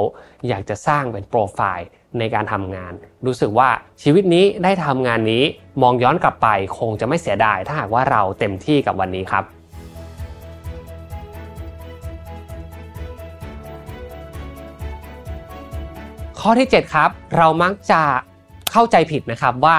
[0.47, 1.87] อยากจะสร้างเป็นโปรไฟล์
[2.19, 2.93] ในการทำงาน
[3.25, 3.69] รู้สึกว่า
[4.03, 5.43] ชีวิตนี้ได้ทำงานนี้
[5.81, 6.47] มองย้อนกลับไป
[6.77, 9.43] คงจะไม่เสียดาย ถ้าหากว่าเราเต็มที่กับวันนี้ครับ
[16.39, 18.01] ข้อที่ 7 ครับ เรามักจะ
[18.71, 19.77] เข้าใจผิดนะครับว่า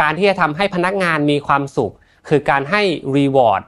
[0.00, 1.92] การที่จะทำให้พนักงานมีความสุข
[2.28, 2.82] คือการให้
[3.16, 3.62] รีวอร์ด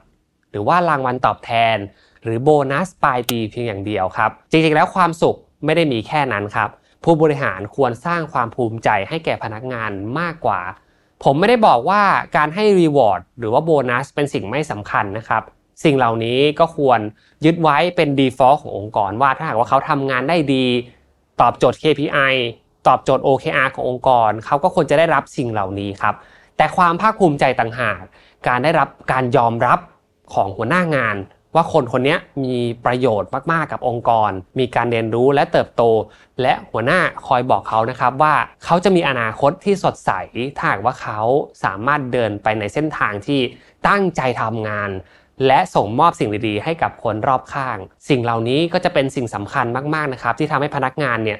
[0.51, 1.77] หรือว่ารางวัลตอบแทน
[2.23, 6.69] หรือโบนัสปลายปีเพียงอย่างเดียวครับ จริงๆแล้วความสุขไม่ได้มีแค่นั้นครับ
[7.03, 10.61] ผู้บริหารควรสร้างความภูมิใจให้แก่พนักงานมากกว่า
[11.23, 12.01] ผมไม่ได้บอกว่า
[12.37, 15.43] การให้รีวอร์ดหรือว่าโบนัสเป็นสิ่งไม่สำคัญนะครับ
[15.83, 16.99] สิ่งเหล่านี้ก็ควร
[17.45, 20.65] ยึดไว้เป็น default ขององค์กร ว่าถ้าหากว่าเขาทำงานได้ดี
[21.41, 22.33] ตอบโจทย์ KPI
[22.87, 26.15] ตอบโจทย์ OKR ขององค์กร เขาก็ควรจะได้รับสิ่งเหล่านี้ครับ
[26.57, 28.01] แต่ความภาคภูมิใจต่างหาก
[28.47, 29.79] การได้รับการยอมรับ
[30.33, 31.15] ของหัวหน้างาน
[31.55, 35.83] ว่าคนคนนี้มีประโยชน์มาก ๆ กับองค์กร มีการเรียนรู้และเติบโต
[36.41, 38.35] และหัวหน้าคอยบอกเขานะครับว่า
[38.65, 40.11] เขาจะมีอนาคตที่สดใส
[40.57, 41.19] ถ้าหากว่าเขา
[41.63, 43.39] สามารถเดินไปในเส้นทางที่
[43.87, 44.89] ตั้งใจทำงาน
[45.47, 47.77] และส่งมอบสิ่งดีๆ ให้กับคนรอบข้าง
[48.09, 51.39] สิ่งเหล่านี้ก็จะเป็นสิ่งสำคัญมาก ๆ นะครับ ที่ทำให้พนักงานเนี่ย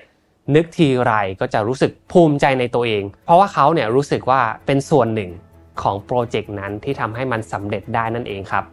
[0.56, 5.32] นึกทีไรก็จะรู้สึกภูมิใจในตัวเอง เพราะว่าเขาเนี่ยรู้สึกว่าเป็นส่วนหนึ่ง
[5.82, 8.64] ของโปรเจกต์นั้นที่ทำให้มันสำเร็จได้นั่นเองครับ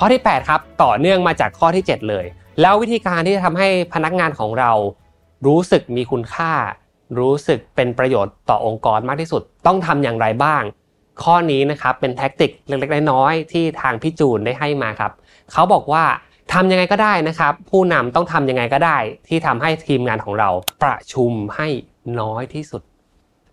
[0.00, 2.24] ข้อที่ 8 ครับ ต่อเนื่องมาจากข้อที่ 7 เลย
[2.60, 4.72] แล้ววิธีการที่จะทำให้พนักงานของเรา
[5.46, 6.52] รู้สึกมีคุณค่า
[7.18, 10.62] รู้สึกเป็นประโยชน์ต่อองค์กรมากที่สุด ต้องทำอย่างไรบ้าง
[11.22, 15.12] ข้อนี้นะครับเป็นแท็กติกเล็กๆน้อยๆที่ทางพี่จูนได้ให้มาครับ
[15.52, 16.04] เขาบอกว่า
[16.52, 20.50] ทำยังไงก็ได้นะครับ ผู้นำต้องทำยังไงก็ได้ ที่ทำให้ทีมงานของเรา
[20.82, 21.68] ประชุมให้
[22.20, 22.82] น้อยที่สุด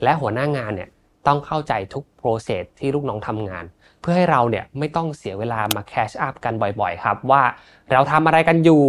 [0.04, 0.89] และหัวหน้างานเนี่ย
[1.28, 3.66] ต้องเข้าใจทุก process ที่ลูกน้องทำงาน
[4.08, 7.43] เพื่อให้เราเนี่ยไม่ต้องเสียเวลามา catch up กันบ่อยๆ ครับว่า
[7.91, 8.84] เราทำอะไรกันอยู่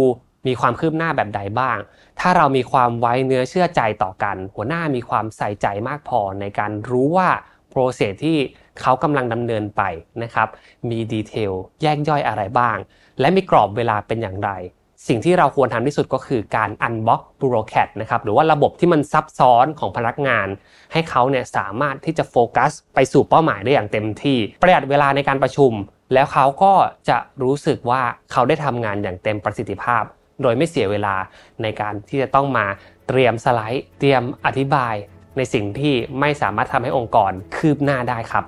[0.47, 1.77] มีความคืบหน้าแบบใดบ้าง
[2.19, 7.29] ถ้าเรามีความไว้เนื้อเชื่อใจต่อกัน หัวหน้ามีความใส่ใจมากพอในการรู้ว่า
[7.69, 8.37] process ที่
[8.81, 9.81] เขากำลังดำเนินไป
[10.23, 10.47] นะครับ
[10.89, 11.51] มีดีเทล
[11.81, 12.77] แยกย่อยอะไรบ้าง
[13.19, 14.51] และมีกรอบเวลาเป็นอย่างไร
[15.07, 20.47] สิ่งที่เราควรทำที่สุดก็คือการ unbox bureaucrat นะครับหรือว่าระบบที่มันซับซ้อนของพนักงาน
[20.93, 25.73] ให้เขาเนี่ยสามารถที่จะโฟกัส ไปสู่เป้าหมายได้อย่างเต็มที่ ประหยัดเวลาในการประชุม
[26.13, 26.73] แล้วเขาก็
[27.09, 30.03] จะรู้สึกว่าเขาได้ทำงานอย่างเต็มประสิทธิภาพ
[30.41, 31.15] โดยไม่เสียเวลา
[31.61, 32.65] ในการที่จะต้องมา
[33.07, 34.95] เตรียมสไลด์ เตรียมอธิบาย
[35.37, 38.45] ในสิ่งที่ไม่สามารถทำให้องค์กรคืบหน้าได้ครับ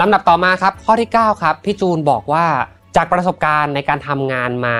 [0.00, 2.46] ลำดับต่อมาครับ ข้อที่ 9 ครับพี่จูนบอกว่า
[2.96, 4.76] จากประสบการณ์ในการทำงานมา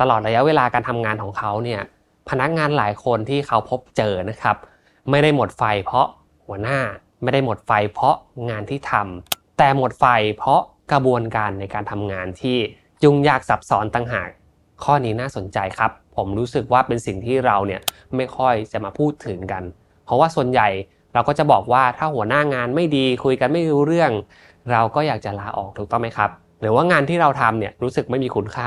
[0.00, 1.80] ตลอดระยะเวลาการทำงานของเขาเนี่ย
[2.28, 4.56] พนักงานหลายคนที่เขาพบเจอนะครับ
[5.10, 6.06] ไม่ได้หมดไฟเพราะ
[6.46, 6.80] หัวหน้า
[7.22, 8.16] ไม่ได้หมดไฟเพราะ
[8.50, 10.04] งานที่ทำแต่หมดไฟ
[10.38, 10.60] เพราะ
[10.92, 12.56] กระบวนการในการทำงานที่
[13.04, 14.28] ยุ่งยากซับซ้อนต่างหาก
[14.84, 17.80] ข้อนี้น่าสนใจครับ ผมรู้สึกว่าเป็นสิ่งที่เราเนี่ย
[18.16, 19.62] ไม่ค่อยจะมาพูดถึงกัน
[20.04, 20.68] เพราะว่าส่วนใหญ่
[21.14, 24.12] เราก็จะบอกว่าถ้าหัวหน้างานไม่ดีคุยกันไม่รู้เรื่อง
[24.72, 26.30] เราก็อยากจะลาออกถูกต้องไหมครับ
[26.60, 28.66] หรือว่างานที่เราทำเนี่ยรู้สึกไม่มีคุณค่า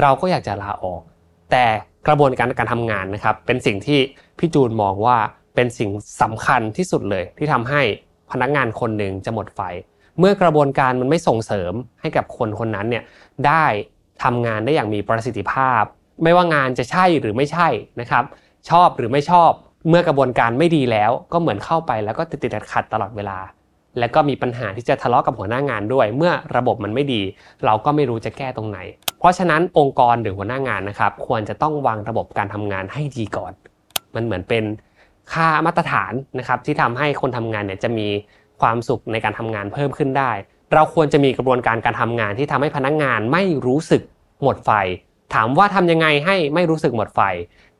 [0.00, 1.02] เราก็อยากจะลาออก
[1.50, 1.64] แต่
[2.06, 3.98] กระบวนการการทำงานนะครับ เป็นสิ่งที่
[4.38, 5.16] พี่จูนมองว่า
[5.54, 5.90] เป็นสิ่ง
[6.22, 7.80] สำคัญที่สุดเลย ที่ทำให้
[8.30, 9.60] พนักงานคนหนึ่งจะหมดไฟ
[10.18, 13.04] เมื่อกระบวนการมันไม่ส่งเสริมให้กับคนคนนั้นเนี่ย
[13.46, 13.64] ได้
[14.22, 15.82] ทำงานได้อย่างมีประสิทธิภาพ
[16.22, 17.68] ไม่ว่างานจะใช่หรือไม่ใช่
[18.00, 18.24] นะครับ
[18.70, 19.50] ชอบหรือไม่ชอบ
[19.88, 23.38] เมื่อกระบวนการไม่ดีแล้วก็เหมือนเข้าไปแล้วก็ติดติดขัดตลอดเวลา
[23.98, 27.22] แล้วก็มีปัญหาที่จะทะเลาะกับหัวหน้างานด้วย เมื่อระบบมันไม่ดี
[27.64, 28.78] เราก็ไม่รู้จะแก้ตรงไหน
[29.18, 33.52] เพราะฉะนั้นองค์กรหรือหัวหน้างานนะครับควรจะต้องวางระบบการทำงานให้ดีก่อน
[34.14, 34.64] มันเหมือนเป็น
[35.32, 38.08] ค่ามาตรฐานนะครับที่ทำให้คนทำงานเนี่ยจะมี
[38.60, 40.32] ความสุขในการทำงานเพิ่มขึ้นได้
[40.74, 44.02] เราควรจะมีกระบวนการการทำงานที่ทำให้พนักงานไม่รู้สึก
[44.42, 44.70] หมดไฟ
[45.34, 47.20] ถามว่าทำยังไงให้ไม่รู้สึกหมดไฟ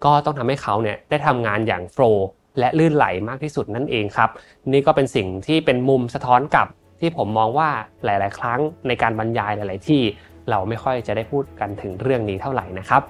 [0.05, 2.27] ก็ต้องทำให้เขาเนี่ยได้ทำงานอย่างโฟล์
[2.59, 4.31] และลื่นไหลมากที่สุดนั่นเองครับ
[4.73, 6.67] นี่ก็เป็นสิ่งที่เป็นมุมสะท้อนกับ
[7.01, 7.71] ที่ผมมองว่า
[8.05, 10.03] หลาย ๆ ครั้งในการบรรยายหลาย ๆ ที่
[10.51, 13.03] เราไม่ค่อยจะได้พูดกันถึงเรื่องนี้เท่าไหร่นะครับ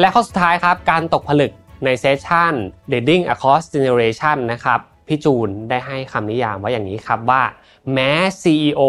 [0.00, 1.52] และข้อสุดท้ายครับ การตกผลึก
[1.84, 2.54] ในเซสชัน
[2.92, 7.42] Leading Across Generation นะครับ พี่จูนได้ให้คำนิยามไว้อย่างนี้ครับว่า
[7.94, 8.10] แม้
[8.42, 8.82] CEO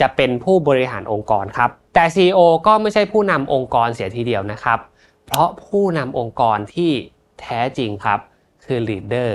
[0.00, 4.78] จะเป็นผู้บริหารองค์กรครับ แต่ CEO ก็ไม่ใช่ผู้นำองค์กรเสียทีเดียวนะครับ
[5.26, 6.90] เพราะผู้นำองค์กรที่
[7.40, 8.20] แท้จริงครับ
[8.64, 9.30] คือ leader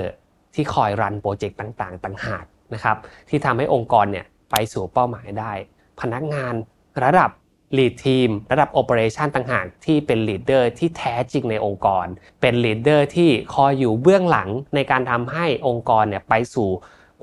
[0.54, 2.96] ที่คอยรันโปรเจกต์ต่างๆ ต่างหากนะครับ
[3.28, 5.52] ที่ทำให้องค์กรเนี่ยไปสู่เป้าหมายได้
[6.00, 6.54] พนักงาน
[7.02, 7.30] ระดับ
[7.76, 12.06] lead team ระดับ operation ต่างหากที่เป็น leader ที่แท้จริงในองค์กร
[12.40, 16.68] เป็น leader ที่คอยอยู่เบื้องหลังในการทำให้องค์กรเนี่ยไปสู่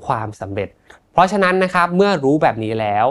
[0.06, 0.68] ความสำเร็จ
[1.12, 3.06] เพราะฉะนั้นนะครับเมื่อรู้แบบนี้แล้ว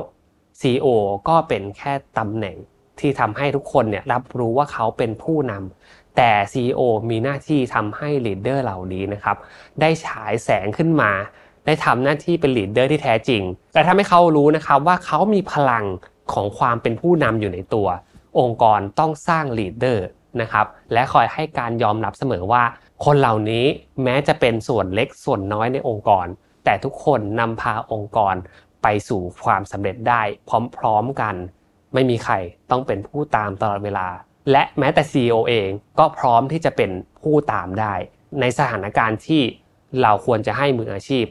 [0.61, 0.87] CEO
[1.29, 2.57] ก็เป็นแค่ตำแหน่ง
[2.99, 9.37] ที่ทำให้ทุกคนเนี่ยรับรู้ว่าเขาเป็นผู้นำแต่ CEO มีหน้าที่ทำให้ leader เหล่านี้นะครับ
[9.81, 11.11] ได้ฉายแสงขึ้นมา
[11.65, 13.41] ได้ทำหน้าที่เป็น leader ที่แท้จริง
[13.73, 15.85] แต่ถ้าให้เขารู้นะครับว่าเขามีพลัง
[16.33, 17.87] ของความเป็นผู้นำอยู่ในตัว
[18.39, 20.07] องค์กรต้องสร้างลีดเดอร์
[20.41, 22.63] นะครับและคอยให้การยอมรับเสมอว่า
[23.05, 23.65] คนเหล่านี้
[24.03, 26.27] แม้จะเป็นส่วนเล็กส่วนน้อยในองค์กร
[26.65, 28.35] แต่ทุกคนนำพาองค์กร
[28.83, 30.21] ไปสู่ความสำเร็จได้
[30.77, 31.35] พร้อมๆกัน
[31.93, 32.33] ไม่มีใคร
[32.71, 34.07] ต้องเป็นผู้ตามตลอดเวลา
[34.51, 35.69] และแม้แต่ CEO เอง
[35.99, 37.93] ก็พร้อมที่จะเป็นผู้ตามได้
[38.39, 39.41] ในสถานการณ์ที่
[40.01, 41.25] เราควรจะให้มืออาชีพ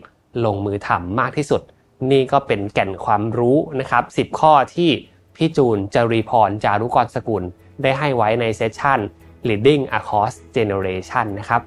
[0.45, 1.63] ลงมือทำมากที่สุด
[2.11, 4.91] นี่ก็เป็นแก่นความรู้นะครับ 10 ข้อที่
[5.37, 7.43] พี่จูนจรีพรจารุกรสกุล
[7.83, 9.01] ได้ให้ไว้ในเซสชัน
[9.49, 11.63] leading across generation นะครับ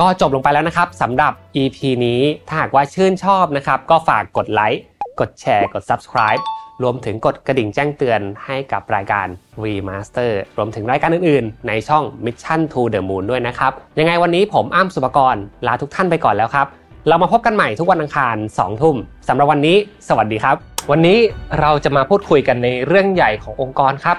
[0.00, 4.82] ก็จบลงไปแล้วนะครับสำหรับ EP นี้ถ้าหากว่าชื่นชอบนะครับ ก็ฝากกดไลค์
[5.20, 6.42] กดแชร์ กด Subscribe
[6.82, 9.26] รวมถึงกดกระดิ่งแจ้งเตือนให้กับรายการ
[9.64, 16.66] Remaster รวมถึงรายการอื่นๆ ในช่อง Mission to the Moon ด้วยนะครับ ยังไงวันนี้ผมอ้ำสุปกรณ์ลาทุกท่านไปก่อนแล้วครับ
[17.08, 18.96] เรามาพบกันใหม่ทุกวันอังคาร 2 ทุ่ม
[19.28, 19.76] สำหรับวันนี้
[20.08, 20.56] สวัสดีครับ
[20.90, 21.18] วันนี้
[21.60, 24.16] เราจะมาพูดคุยกันในเรื่องใหญ่ขององค์กรครับ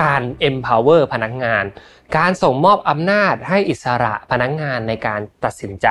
[0.00, 1.64] การ empower พนักงาน
[2.16, 5.88] การส่งมอบอำนาจให้อิสระพนักงานในการตัดสินใจ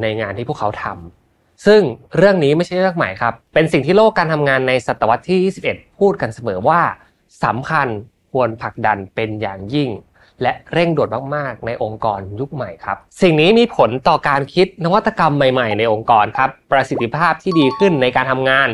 [0.00, 1.17] ในงานที่พวกเขาทำ
[1.66, 1.80] ซึ่ง
[2.16, 6.80] เรื่องนี้ไม่ใช่เรื่องใหม่ครับ เป็นสิ่งที่โลกการทำงานในศตวรรษที่ 21 พูดกันเสมอว่า
[7.44, 7.88] สำคัญ
[8.32, 9.90] ควรผลักดันเป็นอย่างยิ่ง
[10.42, 18.68] และเร่งด่วนมากๆ ในองค์กรยุคใหม่ครับ สิ่งนี้มีผลต่อการคิดนวัตกรรมใหม่ๆ ในองค์กรครับ ประสิทธิภาพที่ดีขึ้นในการทำงาน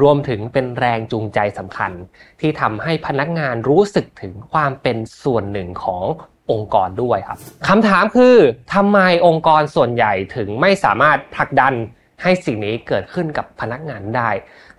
[0.00, 1.92] รวมถึงเป็นแรงจูงใจสำคัญ
[2.40, 6.04] ที่ทำให้พนักงานรู้สึกถึงความเป็นส่วนหนึ่งของ
[6.52, 8.36] องค์กรด้วยครับคำถามคือ
[8.74, 11.74] ทำไมองค์กรส่วนใหญ่ถึงไม่สามารถผลักดัน
[12.22, 14.30] ให้สิ่งนี้เกิดขึ้นกับพนักงานได้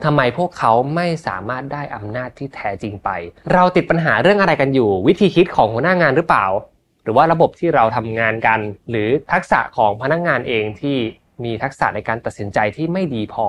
[0.03, 3.09] ทำไมพวกเขาไม่สามารถได้อำนาจที่แท้จริงไป
[3.53, 6.47] เราติดปัญหาเรื่องอะไรกันอยู่ วิธีคิดของหัวหน้างานหรือเปล่า
[7.03, 8.59] หรือว่าระบบที่เราทำงานกัน
[8.89, 10.97] หรือทักษะของพนักงานเองที่
[11.43, 13.47] มีทักษะในการตัดสินใจที่ไม่ดีพอ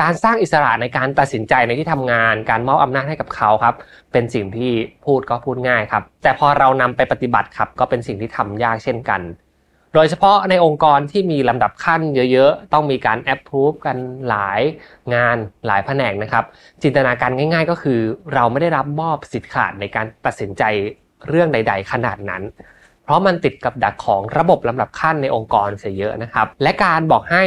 [0.00, 3.74] การสร้างอิสระในการตัดสินใจในที่ทำงาน การมอบอำนาจให้กับเขาครับ
[4.12, 4.72] เป็นสิ่งที่
[5.06, 9.20] พูดก็พูดง่ายครับ แต่พอเรานำไปปฏิบัติครับ ก็เป็นสิ่งที่ทำยากเช่นกัน
[9.94, 12.00] โดยเฉพาะในองค์กรที่มีลำดับขั้น
[12.32, 13.96] เยอะๆ ต้องมีการแอปพรูฟกัน
[14.28, 14.60] หลาย
[15.14, 15.36] งาน
[15.66, 16.44] หลายแผนกนะครับ
[16.82, 18.00] จินตนาการง่าย ๆ ก็คือ
[18.34, 20.62] เราไม่ได้รับมอบสิทธิ์ขาดในการตัดสินใจ
[21.28, 22.42] เรื่องใด ๆ ขนาดนั้น
[23.04, 27.44] เพราะมันติดกับดักของระบบลำดับขั้นในองค์กรเสียเยอะนะครับ และการบอกให้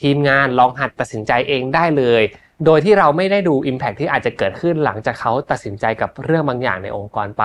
[0.00, 2.22] ทีมงานลองหัดตัดสินใจเองได้เลย
[2.64, 7.44] โดยที่เราไม่ได้ดู Impact ที่อาจจะเกิดขึ้นหลังจากเขาตัดสินใจกับเรื่องบางอย่างในองค์กรไป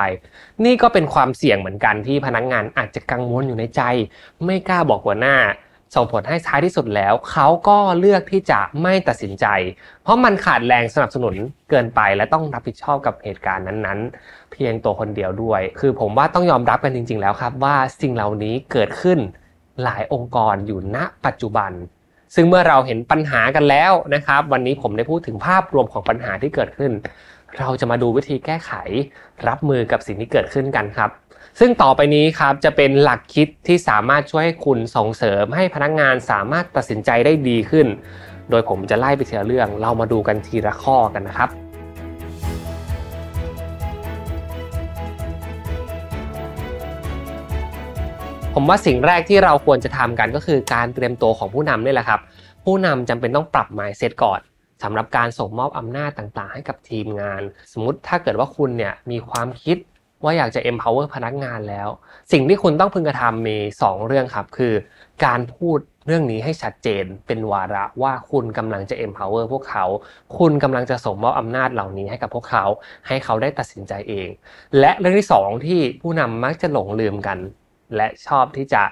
[0.65, 3.81] นี่ก็เป็นความเสี่ยงเหมือนกันที่พนักงานอาจจะกังวลอยู่ในใจ
[4.45, 5.37] ไม่กล้าบอกหัวหน้า
[5.95, 9.45] ส่งผลให้ท้ายที่สุดแล้ว เขาก็เลือกที่จะไม่ตัดสินใจ
[10.03, 11.35] เพราะมันขาดแรงสนับสนุน
[11.69, 19.19] เกินไปและต้องรับผิดชอบกับเหตุการณ์นั้นๆ เพียงตัวคนเดียวด้วย คือผมว่าต้องยอมรับกันจริง ๆ แล้วครับว่าสิ่งเหล่านี้เกิดขึ้น
[19.83, 21.71] หลายองค์กรอยู่ณปัจจุบัน
[22.35, 26.91] ซึ่งเมื่อเราเห็นปัญหากันแล้วนะครับ วันนี้ผมได้พูดถึงภาพรวมของปัญหาที่เกิดขึ้น
[27.59, 28.71] เราจะมาดูวิธีแก้ไข
[29.47, 31.09] รับมือกับสิ่งที่เกิดขึ้นกันครับ
[31.59, 37.87] ซึ่งต่อไปนี้ครับจะเป็นหลักคิดที่สามารถช่วยให้คุณส่งเสริมให้พนักงานสามารถตัดสินใจได้ดีขึ้น
[38.49, 41.70] โดยผมจะไล่ไปทีละเรื่อง เรามาดูกันทีละข้อกันนะครับ
[48.55, 52.19] ผมว่าสิ่งแรกที่เราควรจะทำกันก็คือการเตรียมตัวของผู้นำนี่แหละครับ
[52.65, 54.39] ผู้นำจำเป็นต้องปรับ mindset ก่อน
[54.83, 57.41] สำหรับการส่งมอบอำนาจต่างๆ ให้กับทีมงาน
[57.73, 59.77] สมมติถ้าเกิดว่าคุณเนี่ยมีความคิด
[60.23, 61.87] ว่าอยากจะ empower พนักงานแล้ว
[62.31, 64.73] สิ่งที่คุณต้องพึงกระทำมี 2 เรื่องครับ คือ
[65.25, 69.85] การพูดเรื่องนี้ให้ชัดเจนเป็นวาระว่าคุณกำลังจะ empower พวกเขา
[70.37, 72.65] คุณกำลังจะส่งมอบอำนาจเหล่านี้ให้กับพวกเขา
[73.07, 74.27] ให้เขาได้ตัดสินใจเอง
[74.79, 77.39] และเรื่องที่ 2 ที่ผู้นำมักจะหลงลืมกัน
[77.95, 78.83] และชอบที่จะ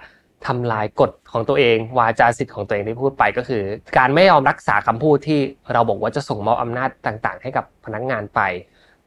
[0.47, 3.63] ทำลายกฎของตัวเอง วาจาสิทธิ์ของตัวเองที่พูดไปก็คือ
[3.97, 5.39] การไม่ยอมรักษาคำพูดที่
[5.73, 8.41] เราบอกว่าจะส่งมอบอำนาจต่างๆ ให้กับพนักงานไป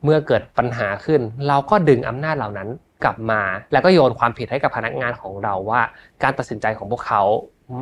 [0.04, 2.68] เมื่อเกิดปัญหาขึ้น เราก็ดึงอำนาจเหล่านั้น
[3.04, 5.80] กลับมา แล้วก็โยนความผิดให้กับพนักงานของเราว่า
[6.22, 7.22] การตัดสินใจของพวกเขา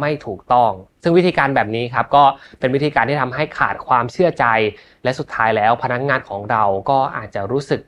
[0.00, 0.70] ไม่ถูกต้อง
[1.02, 2.24] ซึ่งวิธีการแบบนี้ครับก็
[2.58, 4.44] เป็นวิธีการที่ทำให้ขาดความเชื่อใจ
[5.04, 7.80] และสุดท้ายแล้วพนักงานของเราก็อาจจะรู้สึก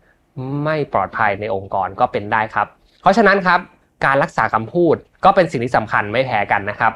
[0.64, 2.66] ไม่ปลอดภัยในองค์กรก็เป็นได้ครับ
[3.02, 3.60] เพราะฉะนั้นครับ
[4.04, 6.92] การรักษาคำพูดก็เป็นสิ่งที่สำคัญไม่แพ้กันนะครับ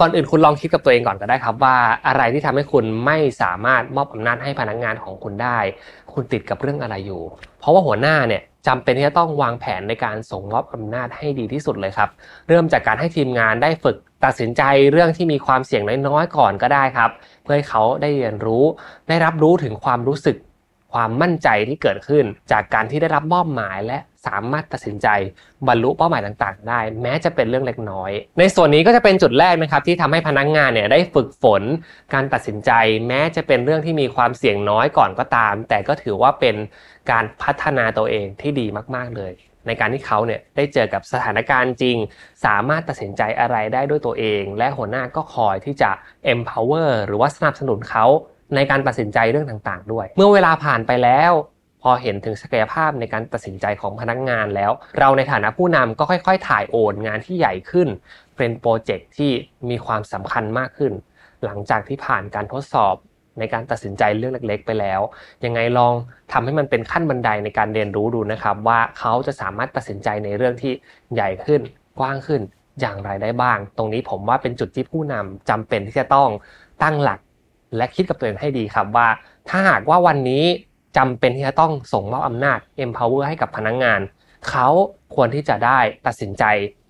[0.00, 1.76] ก่อนอื่นคุณลองคิดกับตัวเองก่อนก็ได้ครับ ว่า
[2.06, 5.58] อะไรที่ทำให้คุณไม่สามารถมอบอำนาจให้พนักงานของคุณได้
[6.12, 7.22] คุณติดกับเรื่องอะไรอยู่
[7.60, 12.10] เพราะว่าหัวหน้าเนี่ยจำเป็นที่จะต้องวางแผนในการส่งมอบอำนาจให้ดีที่สุดเลยครับ
[12.48, 17.10] เริ่มจากการให้ทีมงานได้ฝึกตัดสินใจเรื่องที่มีความเสี่ยงน้อยๆก่อนก็ได้ครับ
[17.42, 18.64] เพื่อให้เขาได้เรียนรู้
[19.08, 20.36] ได้รับรู้ถึงความรู้สึก
[20.96, 25.08] ความมั่นใจที่เกิดขึ้น จากการที่ได้รับมอบหมายและสามารถตัดสินใจ
[25.68, 31.62] บรรลุเป้าหมายต่างๆ ได้ แม้จะเป็นเรื่องเล็กน้อย ในส่วนนี้ก็จะเป็นจุดแรกนะครับที่ทำให้พนักงงานเนี่ยได้ฝึกฝน
[32.14, 32.70] การตัดสินใจ
[33.08, 36.56] แม้จะเป็นเรื่องที่มีความเสี่ยงน้อยก่อนก็ตาม แต่ก็ถือว่าเป็น
[37.10, 38.66] การพัฒนาตัวเองที่ดี
[38.96, 39.32] มากๆเลย
[39.66, 41.96] ในการที่เขาเนี่ยได้เจอกับสถานการณ์จริง
[42.44, 45.90] สามารถตัดสินใจอะไรได้ด้วยตัวเอง และหัวหน้าก็คอยที่จะ
[46.34, 48.06] empower หรือว่าสนับสนุนเขา
[48.54, 51.32] ในการตัดสินใจเรื่องต่างๆ ด้วย เมื่อเวลาผ่านไปแล้ว
[51.82, 57.88] พอเห็นถึงศักยภาพในการตัดสินใจของพนักงานแล้ว เราในฐานะผู้นำก็ค่อย ๆ ถ่ายโอนงานที่ใหญ่ขึ้น
[58.36, 59.30] เป็นโปรเจกต์ที่
[59.70, 60.92] มีความสำคัญมากขึ้น
[61.44, 62.94] หลังจากที่ผ่านการทดสอบ
[63.38, 65.00] ในการตัดสินใจเรื่องเล็ก ๆ ไปแล้ว
[65.44, 65.94] ยังไงลอง
[66.32, 70.72] ทำให้มันเป็นขั้นบันไดในการเรียนรู้ดูนะครับ ว่าเขาจะสามารถตัดสินใจในเรื่องที่
[71.14, 71.60] ใหญ่ขึ้น
[71.98, 72.40] กว้างขึ้น
[72.80, 76.28] อย่างไรได้บ้าง ตรงนี้ผมว่าเป็นจุดที่ผู้นำจำเป็นที่จะต้อง
[76.82, 77.20] ตั้งหลัก
[77.76, 79.08] และคิดกับตัวเองให้ดีครับว่า
[79.48, 80.44] ถ้าหากว่าวันนี้
[80.96, 84.00] จำเป็นที่จะต้องส่งมอบอำนาจ empower ให้กับพนักงงาน
[84.50, 84.68] เขา
[85.14, 86.44] ควรที่จะได้ตัดสินใจ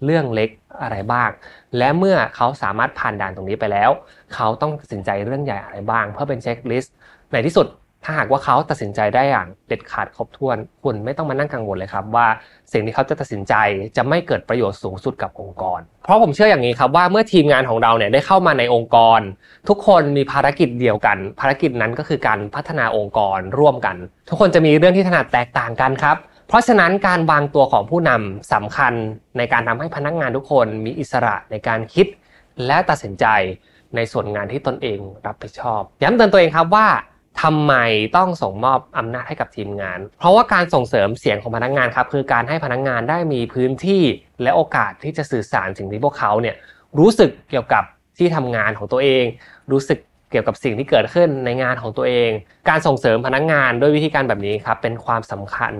[0.05, 0.51] เรื่องเล็ก
[0.82, 1.30] อะไรบ้าง
[1.78, 3.91] และเมื่อเขาสามารถผ่านด่านตรงนี้ไปแล้ว
[4.34, 6.95] เขาต้องตัดสินใจเรื่องใหญ่อะไรบ้าง เพื่อเป็นเช็คลิสต์
[7.32, 7.66] ในที่สุด
[8.09, 12.26] ถ้าหากว่าเขาตัดสินใจได้อย่างเด็ดขาดครบถ้วน คุณไม่ต้องมานั่งกังวลเลยครับ ว่า
[12.72, 13.54] สิ่งที่เขาจะตัดสินใจ
[13.96, 19.20] จะไม่เกิดประโยชน์สูงสุดกับองค์กร เพราะผมเชื่ออย่างนี้ครับว่าเมื่อทีมงานของเราเนี่ยได้เข้ามาในองค์กร
[19.68, 23.96] ทุกคนมีภารกิจเดียวกัน ภารกิจนั้นก็คือการพัฒนาองค์กรร่วมกัน
[24.28, 26.16] ทุกคนจะมีเรื่องที่ถนัดแตกต่างกันครับ
[26.48, 28.92] เพราะฉะนั้นการวางตัวของผู้นำสำคัญ
[29.38, 32.07] ในการทำให้พนักงานทุกคนมีอิสระในการคิด
[32.66, 33.26] และตัดสินใจ
[33.96, 36.86] ในส่วนงานที่ตนเองรับผิดชอบ ย้ำเตือนตัวเองครับว่า
[37.43, 37.74] ทำไม
[38.16, 44.03] ต้องส่งมอบอำนาจให้กับทีมงาน เพราะว่าการส่งเสริมเสียงของพนักงานครับคือการให้พนักงานได้มีพื้นที่
[44.43, 46.57] และโอกาสที่จะสื่อสารสิ่งที่พวกเขาเนี่ย
[46.99, 47.84] รู้สึกเกี่ยวกับ
[48.18, 49.24] ที่ทำงานของตัวเอง
[49.72, 49.99] รู้สึก
[50.30, 52.30] เกี่ยวกับสิ่งที่เกิดขึ้นในงานของตัวเอง
[52.68, 55.72] การส่งเสริมพนักงานด้วยวิธีการแบบนี้ครับเป็นความสำคัญ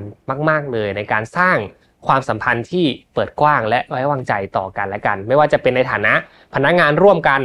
[0.49, 1.57] มาก ๆ เลยในการสร้าง
[2.07, 6.15] ความสัมพันธ์ที่เปิดกว้างและไว้วางใจต่อกันและกัน ไม่ว่าจะเป็นในฐานะ
[6.55, 7.41] พนักงานร่วมกัน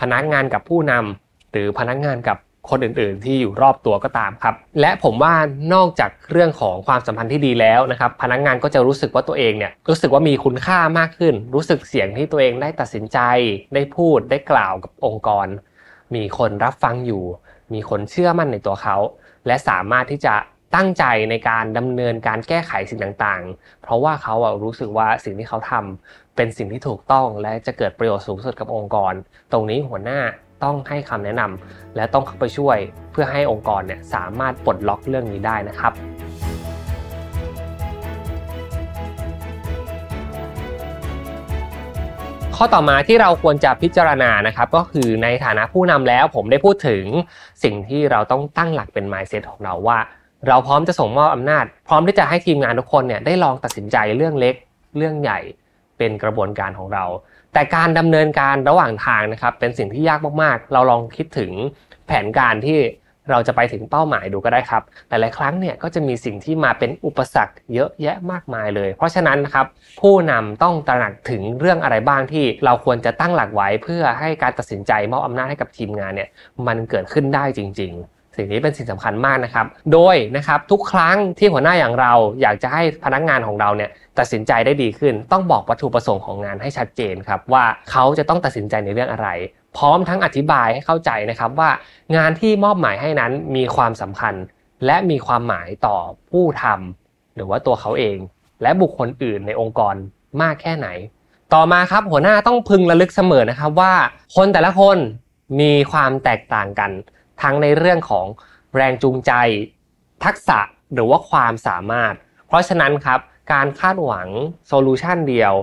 [0.00, 2.38] พนักงานกับผู้นำหรือพนักงานกับ
[2.70, 5.34] คนอื่นๆ ที่อยู่รอบตัวก็ตามครับ และผมว่า
[5.74, 13.18] นอกจากเรื่องของความสัมพันธ์ที่ดีแล้วนะครับ พนักงานก็จะรู้สึกว่าตัวเองเนี่ยรู้สึกว่ามีคุณค่ามากขึ้น รู้สึกเสียงที่ตัวเองได้ตัดสินใจ
[13.74, 15.46] ได้พูดได้กล่าวกับองค์กร
[16.14, 17.24] มีคนรับฟังอยู่
[17.72, 18.96] มีคนเชื่อมั่นในตัวเขา
[19.46, 20.34] และสามารถที่จะ
[20.74, 29.12] ตั้งใจในการดำเนินการแก้ไขสิ่งต่างๆ เพราะว่าเขารู้สึกว่าสิ่งที่เขาทำเป็นสิ่งที่ถูกต้องและจะเกิดประโยชน์สูงสุดกับองค์กร
[29.52, 30.20] ตรงนี้หัวหน้า
[30.62, 32.78] ต้องให้คำแนะนำและต้องเข้าไปช่วย
[33.12, 35.92] เพื่อให้องค์กรเนี่ยสามารถปลดล็อกเรื่องนี้ได้นะครับ
[42.56, 47.04] ข้อต่อมาที่เราควรจะพิจารณานะครับ ก็คือในฐานะผู้นำแล้วผมได้พูดถึง
[47.64, 49.98] สิ่งที่เราต้องตั้งหลักเป็น mindset ของเราว่า
[50.48, 54.54] เราพร้อมจะส่งมอบอำนาจ พร้อมที่จะให้ทีมงานทุกคนเนี่ยได้ลองตัดสินใจเรื่องเล็ก
[54.96, 55.40] เรื่องใหญ่
[55.98, 57.04] เป็นกระบวนการของเรา
[57.54, 61.50] แต่การดำเนินการระหว่างทางนะครับเป็นสิ่งที่ยากมากๆ เราลองคิดถึง
[62.06, 62.78] แผนการที่
[63.30, 69.66] เราจะไปถึงเป้าหมายดูก็ได้ครับ หลายๆ ครั้งเนี่ยก็จะมีสิ่งที่มาเป็นอุปสรรคเยอะแยะมากมายเลย เพราะฉะนั้นนะครับ
[70.00, 76.28] ผู้นำต้องตระหนักถึงเรื่องอะไรบ้างที่เราควรจะตั้งหลักไว้เพื่อให้การตัดสินใจมอบอำนาจให้กับทีมงานเนี่ย
[76.66, 89.28] มันเกิดขึ้นได้จริง ๆ สิ่งนี้เป็นสิ่งสำคัญมากนะครับ โดยนะครับทุกครั้งที่หัวหน้าอย่างเราอยากจะให้พนักงานของเราเนี่ย ตัดสินใจได้ดีขึ้น ต้องบอกวัตถุประสงค์ของงานให้ชัดเจนครับว่าเขาจะต้องตัดสินใจในเรื่องอะไร
[89.76, 91.70] พร้อมทั้งอธิบายให้เข้าใจนะครับว่า
[92.16, 94.34] งานที่มอบหมายให้นั้นมีความสำคัญ
[94.86, 95.96] และมีความหมายต่อ
[96.30, 98.18] ผู้ทำหรือว่าตัวเขาเอง
[98.62, 99.94] และบุคคลอื่นในองค์กร
[100.42, 100.88] มากแค่ไหน
[101.54, 103.94] ต่อมาครับหัวหน้าต้องพึงระลึกเสมอนะครับว่า
[104.36, 104.98] คนแต่ละคน
[105.60, 106.90] มีความแตกต่างกัน
[107.42, 108.26] ทั้งในเรื่องของ
[108.76, 109.32] แรงจูงใจ
[110.24, 110.58] ทักษะ
[110.94, 112.14] หรือว่าความสามารถ
[112.46, 113.20] เพราะฉะนั้นครับ
[113.52, 114.28] การคาดหวัง
[114.68, 115.54] solution เดียว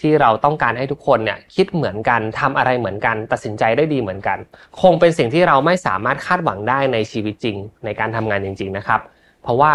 [0.00, 4.38] ที่เราต้องการให้ทุกคนเนี่ยคิดเหมือนกันทำอะไรเหมือนกัน ตัดสินใจได้ดีเหมือนกัน
[4.80, 9.00] คงเป็นสิ่งที่เราไม่สามารถคาดหวังได้ในชีวิตจริง ในการทำงานจริง ๆนะครับ
[9.42, 9.72] เพราะว่า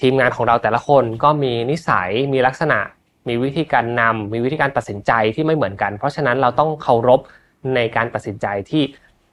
[0.00, 2.78] ทีมงานของเราแต่ละคนก็มีนิสัยมีลักษณะ
[3.28, 7.20] มีวิธีการนำมีวิธีการตัดสินใจที่ไม่เหมือนกัน เพราะฉะนั้นเราต้องเคารพ
[7.74, 8.82] ในการตัดสินใจที่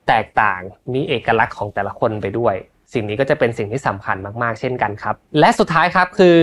[0.08, 0.62] แตกต่าง
[0.94, 2.56] มีเอกลักษณ์ของแต่ละคนไปด้วย
[2.94, 6.38] สิ่งนี้ก็จะเป็นสิ่งที่สำคัญมากๆ เช่นกันครับ และสุดท้ายครับคือ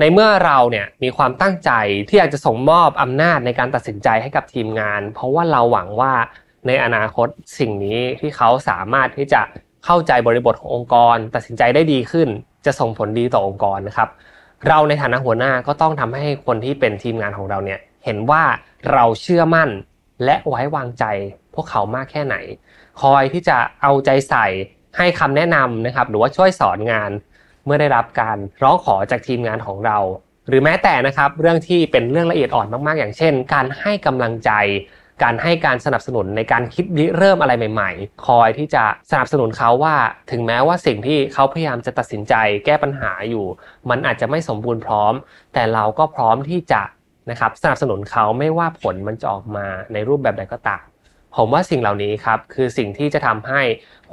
[0.00, 1.70] ในเมื่อเราเนี่ยมีความตั้งใจ
[2.08, 6.12] ที่อยากจะส่งมอบอำนาจในการตัดสินใจให้กับทีมงาน เพราะว่าเราหวังว่า
[6.66, 7.28] ในอนาคต
[7.58, 9.42] สิ่งนี้ที่เขาสามารถที่จะ
[9.84, 12.28] เข้าใจบริบทขององค์กร ตัดสินใจได้ดีขึ้น
[12.66, 14.08] จะส่งผลดีต่อองค์กรนะครับ
[14.68, 18.42] เราในฐานะหัวหน้าก็ต้องทำให้คนที่เป็นทีมงานของเราเนี่ยเห็นว่า
[18.92, 19.68] เราเชื่อมั่น
[20.24, 21.04] และไว้วางใจ
[21.54, 22.36] พวกเขามากแค่ไหน
[23.02, 24.46] คอยที่จะเอาใจใส่
[24.96, 27.10] ให้คำแนะนำนะครับหรือว่าช่วยสอนงาน
[27.66, 29.98] เมื่อได้รับการร้องขอจากทีมงานของเรา
[30.48, 34.50] หรือแม้แต่นะครับเรื่องที่เป็นเรื่องละเอียดอ่อนมากๆ อย่างเช่น การให้กำลังใจ
[35.22, 36.84] การให้การสนับสนุนในการคิด
[37.18, 39.96] เริ่มอะไรใหม่ ๆ คอยที่จะสนับสนุนเขาว่า
[40.30, 43.46] ถึงแม้ว่าสิ่งที่เขาพยายามจะตัดสินใจแก้ปัญหาอยู่
[43.90, 45.14] มันอาจจะไม่สมบูรณ์พร้อม
[45.54, 46.82] แต่เราก็พร้อมที่จะ
[47.30, 50.84] นะครับสนับสนุนเขาไม่ว่าผลมันจะออกมาในรูปแบบใดก็ตาม
[51.36, 53.60] ผมว่าสิ่งเหล่านี้ครับคือสิ่งที่จะทำให้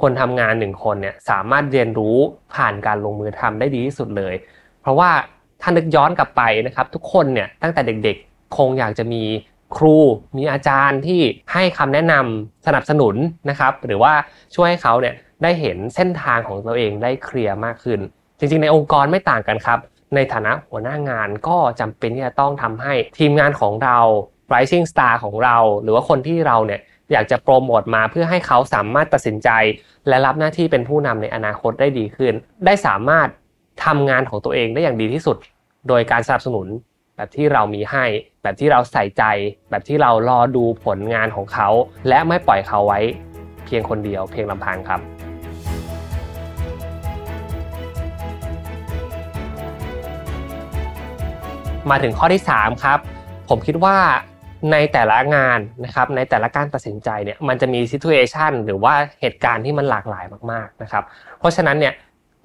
[0.00, 2.16] คนทำงานหนึ่งคนเนี่ยสามารถเรียนรู้
[2.54, 4.34] ผ่านการลงมือทำได้ดีที่สุดเลย
[4.82, 5.10] เพราะว่า
[5.60, 9.22] ถ้านึกย้อนกลับไปนะครับทุกคนเนี่ยตั้งแต่เด็กๆ คงอยากจะมี
[9.76, 9.96] ครู
[10.36, 11.20] มีอาจารย์ที่
[11.52, 13.14] ให้คำแนะนำสนับสนุน
[13.50, 14.12] นะครับ หรือว่า
[14.54, 18.00] ช่วยให้เขาเนี่ยได้เห็นเส้นทางของตัวเองได้เคลียร์มากขึ้น
[18.38, 19.78] จริงๆ ในองค์กรไม่ต่างกันครับ
[20.14, 23.98] ในฐานะหัวหน้างานก็จำเป็นที่จะต้องทำให้ทีมงานของเรา
[24.52, 26.80] rising star ของเรา หรือว่าคนที่เราเนี่ย
[27.12, 29.48] อยากจะโปรโมทมาเพื่อให้เขาสามารถตัดสินใจ
[30.08, 32.34] และรับหน้าที่เป็นผู้นำในอนาคตได้ดีขึ้น
[32.66, 33.28] ได้สามารถ
[33.84, 35.36] ทำงานของตัวเองได้อย่างดีที่สุด
[35.88, 36.66] โดยการสนับสนุน
[37.16, 38.04] แบบที่เรามีให้
[38.42, 39.24] แบบที่เราใส่ใจ
[39.70, 41.68] แบบที่เรารอดูผลงานของเขา
[42.08, 43.00] และไม่ปล่อยเขาไว้
[43.64, 45.00] เพียงคนเดียวเพียงลำพังครับ
[51.90, 52.98] มาถึงข้อที่ 3 ครับ
[53.48, 53.96] ผมคิดว่า
[54.72, 61.04] ในแต่ละงานนะครับในแต่ละการตัดสินใจเนี่ยมันจะมี situation หรือว่าเหตุการณ์ที่มันหลากหลายมากๆนะครับ
[61.38, 61.94] เพราะฉะนั้นเนี่ย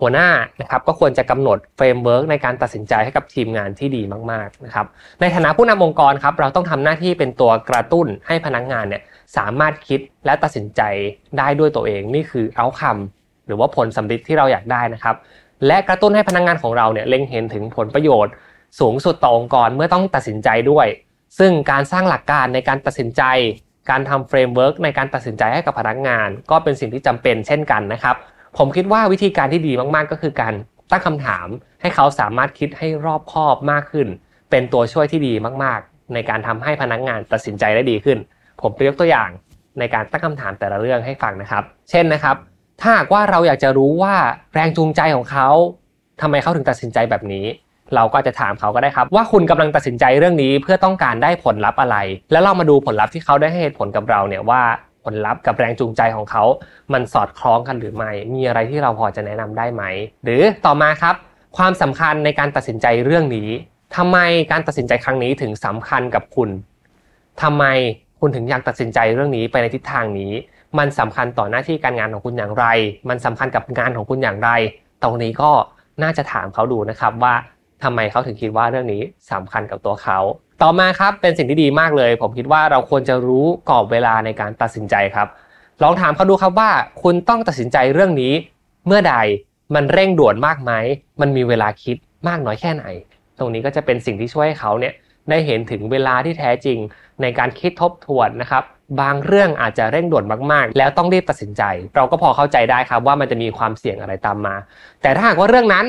[0.01, 0.29] หัวหน้า
[0.61, 4.01] นะครับก็ควรจะกำหนด framework ในการตัดสินใจให้กับทีมงานที่ดี
[4.31, 4.85] มากๆนะครับ
[5.21, 9.01] ในฐานะผู้นำองค์กรครับเราต้องทำหน้าที่เป็นตัวกระตุ้นให้พนักงานเนี่ย
[9.37, 10.81] สามารถคิดและตัดสินใจ
[11.37, 15.15] ได้ด้วยตัวเอง นี่คือ outcome หรือว่าผลสัมฤทธิ์ที่เราอยากได้นะครับ
[15.67, 18.33] และกระตุ้นให้พนักงานของเราเนี่ยเล็งเห็นถึงผลประโยชน์
[18.79, 20.87] สูงสุดต่อองค์กรเมื่อต้องตัดสินใจด้วย
[21.37, 23.23] ซึ่งการสร้างหลักการในการตัดสินใจ
[23.89, 28.15] การทำ framework ในการตัดสินใจให้กับพนักงาน ก็เป็นสิ่งที่จำเป็นเช่นกันนะครับ
[28.57, 30.53] ผมคิดว่าวิธีการที่ดีมากๆ ก็คือการ
[30.91, 31.47] ตั้งคำถาม
[31.81, 34.07] ให้เขาสามารถคิดให้รอบคอบมากขึ้น
[34.51, 38.17] เป็นตัวช่วยที่ดีมากๆ ในการทำให้พนักงานตัดสินใจได้ดีขึ้น
[38.61, 39.29] ผมไปยกตัวอย่าง
[39.79, 42.35] ในการตั้งคำถามแต่ละเรื่องให้ฟังนะครับ เช่นนะครับ
[42.81, 44.15] ถ้าหากว่าเราอยากจะรู้ว่า
[44.53, 45.49] แรงจูงใจของเขา
[46.21, 47.45] ทำไมเขาถึงตัดสินใจแบบนี้
[47.95, 51.97] เราก็จะถามเขาก็ได้ครับ ว่าคุณกำลังตัดสินใจเรื่องนี้เพื่อต้องการได้ผลลัพธ์อะไร
[52.31, 54.61] แล้วเรามาดูผลลัพธ์ที่เขาได้ให้เหตุผลกับเราเนี่ยว่า
[55.05, 56.43] ผลลัพธ์กับแรงจูงใจของเขา
[56.93, 59.83] มันสอดคล้องกันหรือไม่ มีอะไรที่เราพอจะแนะนำได้ไหม
[60.23, 61.15] หรือต่อมาครับ
[61.57, 63.49] ความสำคัญในการตัดสินใจเรื่องนี้
[63.97, 64.17] ทำไม
[64.51, 66.49] การตัดสินใจครั้งนี้ถึงสำคัญกับคุณ
[67.41, 67.65] ทำไม
[68.19, 70.31] คุณถึงอยากตัดสินใจเรื่องนี้ไปในทิศทางนี้
[70.77, 72.65] มันสำคัญต่อหน้าที่การงานของคุณอย่างไร
[73.09, 74.49] มันสำคัญกับงานของคุณอย่างไร
[75.03, 75.51] ตรงนี้ก็
[76.03, 77.33] น่าจะถามเขาดูนะครับว่า
[77.83, 79.01] ทำไมเขาถึงคิดว่าเรื่องนี้
[79.31, 80.19] สำคัญกับตัวเขา
[80.61, 85.27] ต่อมาครับเป็นสิ่งที่ดีมากเลย ผมคิดว่าเราควรจะรู้กรอบเวลาในการตัดสินใจครับ
[85.83, 86.71] ลองถามเขาดูครับว่า
[87.03, 88.33] คุณต้องตัดสินใจเรื่องนี้
[88.87, 89.15] เมื่อใด
[89.75, 90.71] มันเร่งด่วนมากไหม
[91.21, 92.85] มันมีเวลาคิดมากน้อยแค่ไหน
[93.39, 94.93] ตรงนี้ก็จะเป็นสิ่งที่ช่วยให้เขาเนี่ย
[95.29, 96.77] ได้เห็นถึงเวลาที่แท้จริง
[97.21, 98.63] ในการคิดทบทวนนะครับ
[99.01, 101.63] บางเรื่องอาจจะเร่งด่วนมากๆ แล้วต้องรีบตัดสินใจ
[101.95, 104.55] เราก็พอเข้าใจได้ครับว่ามันจะมีความเสี่ยงอะไรตามมา
[105.01, 105.85] แต่ถ้าหากว่าเรื่องนั้น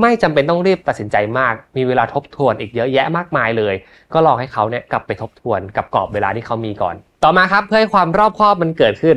[0.00, 3.74] ไม่จำเป็นต้องรีบตัดสินใจมาก มีเวลาทบทวนอีกเยอะแยะมากมายเลย
[4.12, 6.94] ก็ลองให้เขาเนี่ยกลับไปทบทวนกับกรอบเวลาที่เขามีก่อน
[7.24, 9.16] ต่อมาครับเพื่อให้ความรอบคอบมันเกิดขึ้น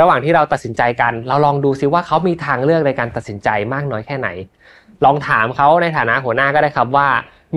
[0.00, 4.28] ระหว่างที่เราตัดสินใจกัน เราลองดูซิว่าเขามีทางเลือกในการตัดสินใจมากน้อยแค่ไหน
[5.04, 7.08] ลองถามเขาในฐานะหัวหน้าก็ได้ครับว่า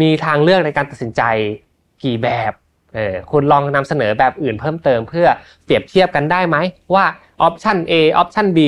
[0.02, 1.22] มีทางเลือกในการตัดสินใจ
[2.04, 2.54] กี่แบบ
[2.96, 5.28] เออคุณลองนำเสนอแบบอื่นเพิ่มเติมเพื่อ
[5.66, 6.58] เปรียบเทียบกันได้ไหม
[6.94, 7.06] ว่า
[7.42, 8.60] ออปชัน A ออปชัน B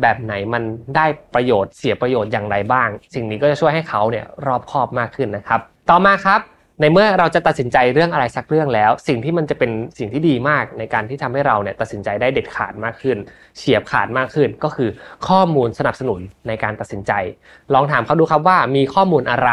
[0.00, 0.62] แบบไหนมัน
[0.96, 5.60] ได้ประโยชน์เสียประโยชน์อย่างไรบ้าง สิ่งนี้ก็จะช่วยให้เขาเนี่ยรอบคอบมากขึ้นนะครับ
[5.90, 6.42] ต่อมาครับ
[6.80, 13.16] ในเมื่อเราจะตัดสินใจเรื่องอะไรสักเรื่องแล้ว สิ่งที่มันจะเป็นสิ่งที่ดีมากในการที่ทำให้เราเนี่ยตัดสินใจได้เด็ดขาดมากขึ้น
[13.56, 14.90] เฉียบขาดมากขึ้น ก็คือ
[15.28, 17.12] ข้อมูลสนับสนุนในการตัดสินใจ
[17.74, 19.50] ลองถามเขาดูครับว่ามีข้อมูลอะไร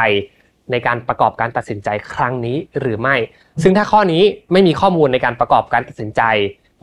[0.72, 3.16] ในการประกอบการตัดสินใจครั้งนี้หรือไม่
[3.64, 6.22] ซึ่งถ้าข้อนี้ไม่มีข้อมูลในการประกอบการตัดสินใจ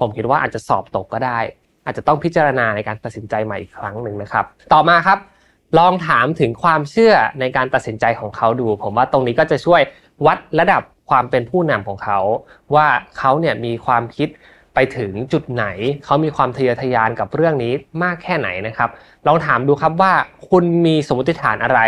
[0.01, 1.39] ผมคิดว่าอาจจะสอบตกก็ได้
[1.85, 5.19] อาจจะต้องพิจารณาในการตัดสินใจใหม่อีกครั้งหนึ่งนะครับ ต่อมาครับ
[5.79, 9.81] ลองถามถึงความเชื่อในการตัดสินใจของเขาดู ผมว่าตรงนี้ก็จะช่วย
[10.27, 12.19] วัดระดับความเป็นผู้นำของเขา
[12.75, 12.87] ว่า
[13.19, 14.29] เขาเนี่ยมีความคิด
[14.75, 15.65] ไปถึงจุดไหน
[16.05, 17.73] เขามีความทะเยอทะยานกับเรื่องนี้
[18.03, 18.91] มากแค่ไหนนะครับ
[19.27, 20.13] ลองถามดูครับว่า
[20.49, 21.81] คุณมีสมมติฐานอะไร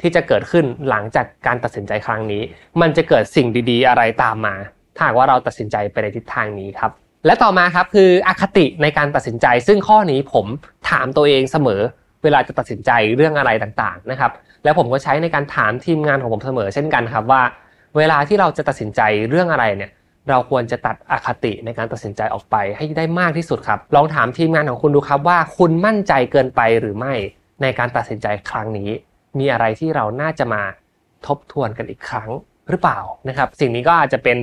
[0.00, 2.42] ที่จะเกิดขึ้นหลังจากการตัดสินใจครั้งนี้
[2.80, 4.54] มันจะเกิดสิ่งดีๆ อะไรตามมา
[4.96, 6.90] ถ้าหากว่าเราตัดสินใจไปในทิศทางนี้ครับ
[7.26, 10.46] และต่อมาครับคืออคติในการตัดสินใจ ซึ่งข้อนี้ผม
[10.90, 11.80] ถามตัวเองเสมอ
[12.22, 14.32] เวลาจะตัดสินใจเรื่องอะไรต่างๆนะครับ
[14.64, 17.42] แล้วผมก็ใช้ในการถามทีมงานของผมเสมอ เช่นกันครับว่า
[17.96, 19.00] เวลาที่เราจะตัดสินใจ
[19.30, 19.90] เรื่องอะไรเนี่ย
[20.30, 27.14] เราควรจะตัดอคติในการตัดสินใจออกไปให้ได้มากที่สุดครับ ลองถามทีมงานของคุณดูครับว่าคุณมั่นใจเกินไปหรือไม่
[27.62, 28.90] ในการตัดสินใจครั้งนี้
[29.38, 30.62] มีอะไรที่เราน่าจะมา
[31.26, 32.30] ทบทวนกันอีกครั้ง
[32.70, 34.36] หรือเปล่านะครับสิ่งนี้ก็อาจจะเป็น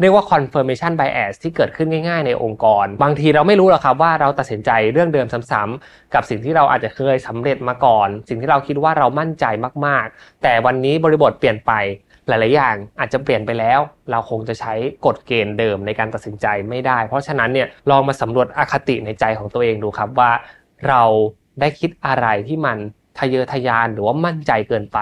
[0.00, 9.44] เรียกว่า confirmation bias ที่เกิดขึ้นง่าย ๆ ในองค์กร บางทีเราไม่รู้หรอกครับว่าเราตัดสินใจเรื่องเดิมซ้ำๆกับสิ่งที่เราอาจจะเคยสำเร็จมาก่อน สิ่งที่เราคิดว่าเรามั่นใจ
[9.86, 11.72] มากๆ แต่วันนี้บริบทเปลี่ยนไป
[12.28, 13.80] หลายๆอย่างอาจจะเปลี่ยนไปแล้ว
[14.10, 14.74] เราคงจะใช้
[15.06, 20.30] กฎเกณฑ์เดิมในการตัดสินใจไม่ได้ เพราะฉะนั้นเนี่ยลองมาสำรวจอคติในใจของตัวเองดูครับว่า
[20.88, 21.02] เรา
[21.60, 22.78] ได้คิดอะไรที่มัน
[23.18, 24.98] ทะเยอทะยานหรือว่ามั่นใจเกินไป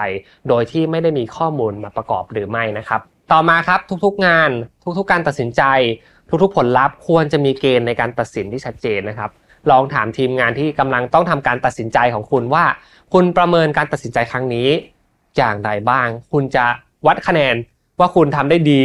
[0.47, 4.49] โดยที่ไม่ได้มีข้อมูลมาประกอบหรือไม่นะครับ ต่อมาครับทุกๆงาน
[4.97, 5.63] ทุกๆการตัดสินใจ
[6.43, 9.29] ทุกๆผลลัพธ์ควรจะมีเกณฑ์ในการตัดสินที่ชัดเจนนะครับ
[9.71, 12.65] ลองถามทีมงานที่กำลังต้องทำการตัดสินใจของคุณว่า
[13.13, 14.69] คุณประเมินการตัดสินใจครั้งนี้
[15.37, 16.65] อย่างไรบ้าง คุณจะ
[17.07, 17.55] วัดคะแนน
[17.99, 18.81] ว่าคุณทำได้ดี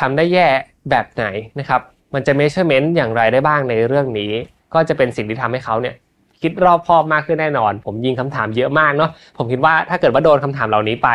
[0.00, 0.48] ทำได้แย่
[0.90, 1.24] แบบไหน
[1.58, 1.80] นะครับ
[2.14, 4.32] มันจะ measurement อย่างไรได้บ้างในเรื่องนี้
[4.74, 5.94] ก็จะเป็นสิ่งที่ทำให้เขาเนี่ย
[6.42, 11.10] คิดรอบคอบมากขึ้นแน่นอน ผมยิงคำถามเยอะมากเนาะผมคิดว่าถ้าเกิดว่าโดนคำถามเหล่านี้ไป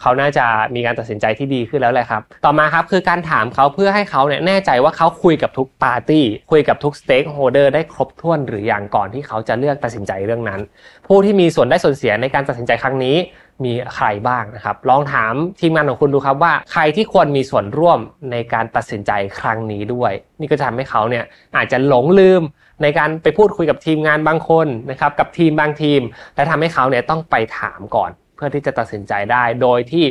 [0.00, 10.60] เขาน่าจะมีการตัดสินใจที่ดีขึ้นแล้วแหละครับ ต่อมาครับคือการถามเขาเพื่อให้เขาเนี่ยแน่ใจว่าเขาคุยกับทุกปาร์ตี้ คุยกับทุก stakeholder ได้ครบถ้วนหรืออย่างก่อนที่เขาจะเลือกตัดสินใจเรื่องนั้น
[11.06, 13.16] ผู้ที่มีส่วนได้ส่วนเสียในการตัดสินใจครั้งนี้
[13.64, 17.98] มีใครบ้างนะครับ ลองถามทีมงานของคุณดูครับว่าใครที่ควรมีส่วนร่วม
[18.30, 21.24] ในการตัดสินใจครั้งนี้ด้วย นี่ก็จะทำให้เขาเนี่ย
[21.56, 22.42] อาจจะหลงลืม
[22.82, 26.00] ในการไปพูดคุยกับทีมงานบางคนนะครับกับทีมบางทีม
[26.34, 30.04] และทำให้เขาเนี่ยต้องไปถามก่อน เพื่อที่จะตัดสินใจได้ โดยที่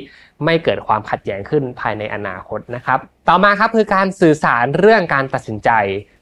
[0.46, 3.00] ไม่เกิดความขัดแย้งขึ้นภายในอนาคตนะครับ
[3.30, 5.70] ต่อมาครับคือการสื่อสารเรื่องการตัดสินใจ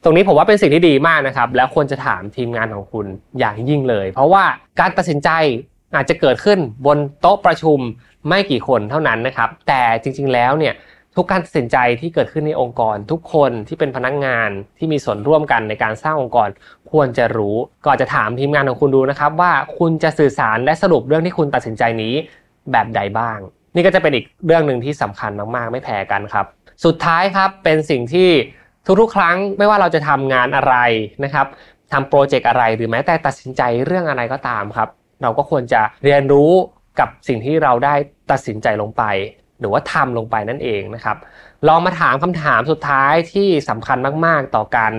[0.03, 3.05] ตรงนี้ผมว่าเป็นสิ่งที่ดีมากนะครับ แล้วควรจะถามทีมงานของคุณ
[3.39, 4.43] อย่างยิ่งเลย เพราะว่า
[4.80, 5.30] การตัดสินใจ
[5.95, 7.80] อาจจะเกิดขึ้นบนโต๊ะประชุม
[8.30, 10.73] ไม่กี่คนเท่านั้นนะครับ แต่จริง ๆ แล้วเนี่ย
[11.16, 16.50] ทุกการตัดสินใจที่เกิดขึ้นในองค์กร ทุกคนที่เป็นพนักงานที่มีส่วนร่วมกันในการสร้างองค์กร
[16.92, 17.56] ควรจะรู้
[17.86, 22.14] ก่อนจะถามทีมงานของคุณดูนะครับว่าคุณจะสื่อสารและสรุปเรื่องที่คุณตัดสินใจนี้
[22.72, 23.38] แบบใดบ้าง
[23.76, 26.46] นี่ก็จะเป็นอีกเรื่องหนึ่งที่สำคัญมากๆ ไม่แพ้กันครับ
[26.86, 28.30] สุดท้ายครับเป็นสิ่งที่
[29.02, 30.76] ทุกๆ ครั้งไม่ว่าเราจะทำงานอะไร
[31.24, 31.48] นะครับ
[31.92, 34.90] ทำโปรเจกต์อะไรหรือแม้แต่ตัดสินใจเรื่องอะไรก็ตามครับ
[35.22, 36.52] เราก็ควรจะเรียนรู้
[37.00, 37.96] กับสิ่งที่เราได้
[38.32, 39.04] ตัดสินใจลงไป
[39.62, 41.18] หรือว่าทำลงไปนั่นเองนะครับ
[41.68, 44.92] ลองมาถามคำถามสุดท้ายที่สำคัญมากๆ ต่อการ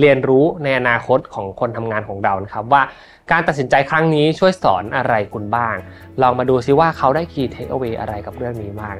[0.00, 2.82] เรียนรู้ในอนาคตของคนทำงานของเรานะครับ ว่า
[3.30, 5.74] การตัดสินใจครั้งนี้ช่วยสอนอะไรคุณบ้าง
[6.22, 8.96] ลองมาดูซิว่าเขาได้ key takeaway อะไรกับเรื่องนี้บ้าง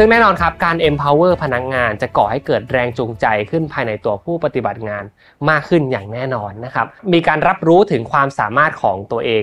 [0.00, 5.04] ซึ่งแน่นอนครับการ empower พนักงงานจะก่อให้เกิดแรงจูงใจขึ้นภายในตัวผู้ปฏิบัติงาน
[5.50, 9.42] มากขึ้นอย่างแน่นอนนะครับ มีการรับรู้ถึงความสามารถของตัวเอง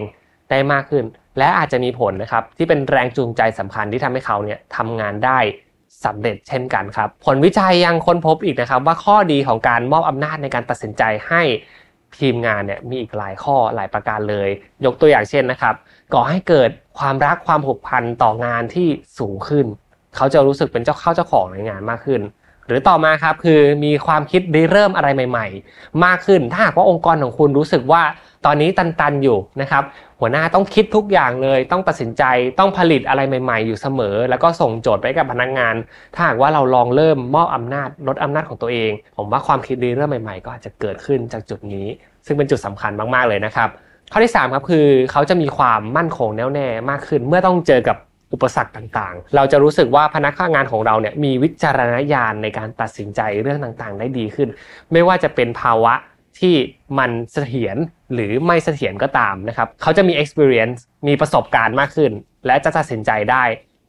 [0.50, 1.06] ได้มากขึ้น
[1.38, 5.40] และอาจจะมีผลนะครับที่เป็นแรงจูงใจสำคัญที่ทำให้เขาเนี่ยทำงานได้
[6.06, 11.42] สำเร็จเช่นกันครับ ผลวิจัยยังค้นพบอีกนะครับ ว่าข้อดีของการมอบอำนาจในการตัดสินใจให้
[12.20, 14.50] ทีมงานเนี่ยมีอีกหลายข้อหลายประการเลย
[14.86, 15.76] ยกตัวอย่างเช่นนะครับ
[16.14, 16.70] ก่อให้เกิด
[17.00, 18.88] ความรักความผูกพันต่องานที่
[19.20, 19.66] สูงขึ้น
[20.16, 22.22] เขาจะรู้สึกเป็นเจ้าเข้าเจ้าของในงานมากขึ้น
[22.68, 28.02] หรือต่อมาครับคือมีความคิดริเริ่มอะไรใหม่ ๆ มากขึ้น ถ้าหากว่าองค์กรของคุณรู้สึกว่า
[28.46, 29.84] ตอนนี้ตันๆอยู่นะครับ
[30.20, 32.24] หัวหน้าต้องคิดทุกอย่างเลย ต้องตัดสินใจ
[32.60, 35.76] ต้องผลิตอะไรใหม่ๆ อยู่เสมอ แล้วก็ส่งโจทย์ไปกับพนักงาน
[36.16, 41.88] ถ้าหากว่าเราลองเริ่มมอบอำนาจลดอำนาจของตัวเอง ผมว่าความคิดเริ่มใหม่ๆ ก็อาจจะเกิดขึ้นจากจุดนี้
[42.26, 43.70] ซึ่งเป็นจุดสำคัญมากๆเลยนะครับ
[44.12, 47.98] ข้อที่3ครับคือเขาจะมีความมั่นคงแน่วแน่มากขึ้น เมื่อต้องเจอกับ
[48.34, 54.50] อุปสรรคต่างๆ เราจะรู้สึกว่าพนักงานของเราเนี่ยมีวิจารณญาณในการตัดสินใจเรื่องต่างๆ ได้ดีขึ้น
[54.92, 55.94] ไม่ว่าจะเป็นภาวะ
[56.40, 56.56] ที่
[57.00, 57.78] มันเสถียร
[58.14, 62.12] หรือไม่เสถียรก็ตามนะครับ เขาจะมี experience มีประสบการณ์มากขึ้น
[62.46, 63.44] และจะตัดสินใจได้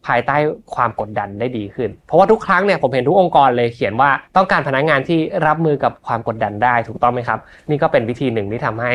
[0.06, 0.36] ภายใต้
[0.74, 7.38] ความกดดันได้ดีขึ้น เพราะว่าทุกครั้งเนี่ยผมเห็นทุกองค์กรเลยเขียนว่าต้องการพนักงานที่รับมือกับความกดดันได้ถูกต้องไหมครับ
[7.70, 8.92] นี่ก็เป็นวิธีหนึ่งที่ทำให้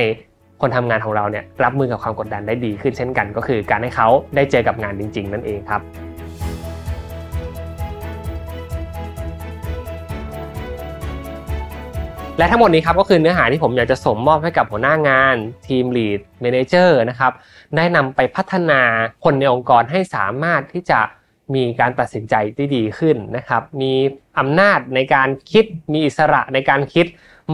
[0.62, 5.82] คนทำงานของเราเนี่ยรับมือกับความกดดันได้ดีขึ้นเช่นกัน ก็คือการให้เขาได้เจอกับงานจริง ๆ นั่นเองครับ
[12.38, 15.36] และทั้งหมดนี้ครับก็คือเนื้อหาที่ผมอยากจะส่งมอบให้กับหัวหน้างาน
[15.68, 17.32] ทีมลีดเมนเจอร์นะครับ
[17.76, 18.82] ได้นำไปพัฒนา
[19.24, 21.00] คนในองค์กรให้สามารถที่จะ
[21.56, 23.94] มีการตัดสินใจที่ดีขึ้นนะครับมี
[24.40, 27.06] อำนาจในการคิดมีอิสระในการคิด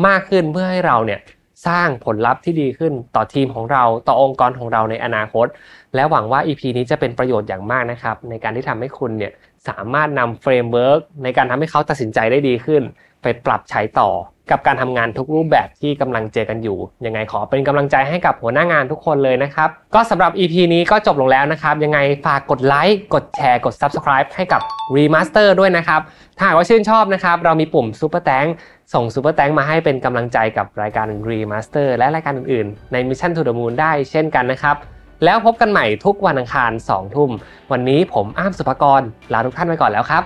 [0.07, 1.19] มากขึ้นเพื่อให้เราเนี่ย
[1.65, 5.47] สร้างผลลัพธ์ที่ดีขึ้นต่อทีมของเราต่อองค์กรของเราในอนาคต
[5.95, 9.31] และหวังว่า EP นี้จะเป็นประโยชน์อย่างมากนะครับ ในการที่ทำให้คุณเนี่ย
[9.67, 12.83] สามารถนำ framework ในการทำให้เขาตัดสินใจได้ดีขึ้น
[13.21, 14.09] ไปปรับใช้ต่อ
[14.51, 24.61] กับการทำงานทุกรูปแบบที่กำลังเจอกันอยู่ ยังไงขอเป็นกำลังใจให้กับหัวหน้างานทุกคนเลยนะครับ ก็สำหรับ EP นี้ก็จบลงแล้วนะครับ ยังไงฝากกดไลค์ กดแชร์ กด Subscribe ให้กับ
[24.95, 26.01] Remaster ด้วยนะครับ
[26.37, 28.49] ถ้าหากว่าชื่นชอบนะครับ เรามีปุ่ม Super t a n k
[28.93, 34.75] ส่ง Super Thank มาให้เป็นกำลังใจกับรายการ Remaster และรายการอื่นๆ ใน Mission to the Moon ได้เช่นกันนะครับ
[35.23, 37.31] แล้วพบกันใหม่ทุกวันอังคาร 2 ทุ่ม
[37.71, 39.01] วันนี้ผมอ้ามสุภกร
[39.33, 40.23] ลาทุกท่านไปก่อนแล้วครับ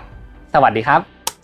[0.54, 1.02] สวัสดีครับ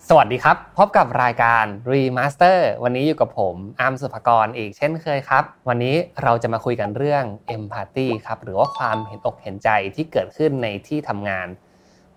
[0.09, 7.23] สวัสดีครับ พบกับรายการ Remaster วันนี้อยู่กับผมอามสุภกรอีกเช่นเคยครับ วันนี้เราจะมาคุยกันเรื่อง
[7.55, 11.47] Empathy ครับหรือว่าความเห็นอกเห็นใจที่เกิดขึ้นในที่ทำงาน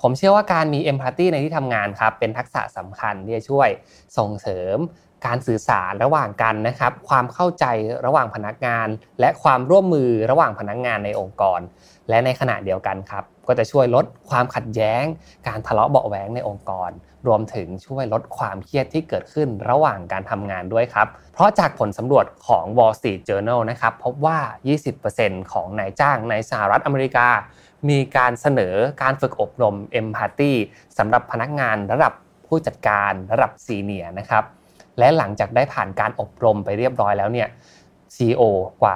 [0.03, 3.69] ผมเชื่อว่าการมี Empathy ในที่ทำงานครับเป็นทักษะสำคัญที่จะช่วย
[4.19, 4.79] ส่งเสริม
[5.27, 7.65] การสื่อสารระหว่างกันนะครับ ความเข้าใจ
[8.07, 8.89] ระหว่างพนักงาน
[9.21, 11.61] และความร่วมมือระหว่างพนักงานในองค์กร
[12.09, 15.05] และในขณะเดียวกันครับ ก็จะช่วยลดความขัดแย้ง
[15.49, 16.91] การทะเลาะเบาแหวงในองค์กร
[17.27, 24.39] รวมถึงช่วยลดความเครียดที่เกิดขึ้นระหว่างการทำงานด้วยครับ เพราะจากผลสำรวจของ Wall Street Journal นะครับพบว่า
[24.97, 27.29] 20%ของนายจ้างในสหรัฐอเมริกา
[27.89, 30.53] มีการเสนอการฝึกอบรม Empathy
[30.99, 32.13] สำหรับพนักงานระดับ
[32.47, 34.45] ผู้จัดการระดับซีเนียนะครับ
[34.99, 37.49] และหลังจากได้ผ่านการอบรมไปเรียบร้อยแล้วเนี่ย
[38.17, 38.43] CEO
[38.83, 38.95] กว่า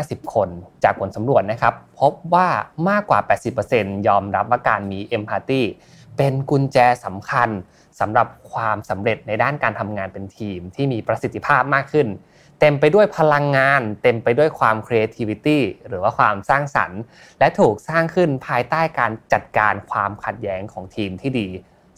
[0.00, 0.48] 150 คน
[0.84, 2.48] จากผลสำรวจนะครับ พบว่า
[2.88, 3.20] มากกว่า
[3.62, 5.62] 80%ยอมรับว่าการมี Empathy
[6.16, 7.48] เป็นกุญแจสำคัญ
[8.00, 12.08] สำหรับความสำเร็จในด้านการทำงานเป็นทีมที่มีประสิทธิภาพมากขึ้น
[12.64, 15.58] เต็มไปด้วยพลังงาน เต็มไปด้วยความ creativity
[15.88, 17.00] หรือว่าความสร้างสรรค์
[17.38, 21.48] และถูกสร้างขึ้นภายใต้การจัดการความขัดแย้งของทีมที่ดี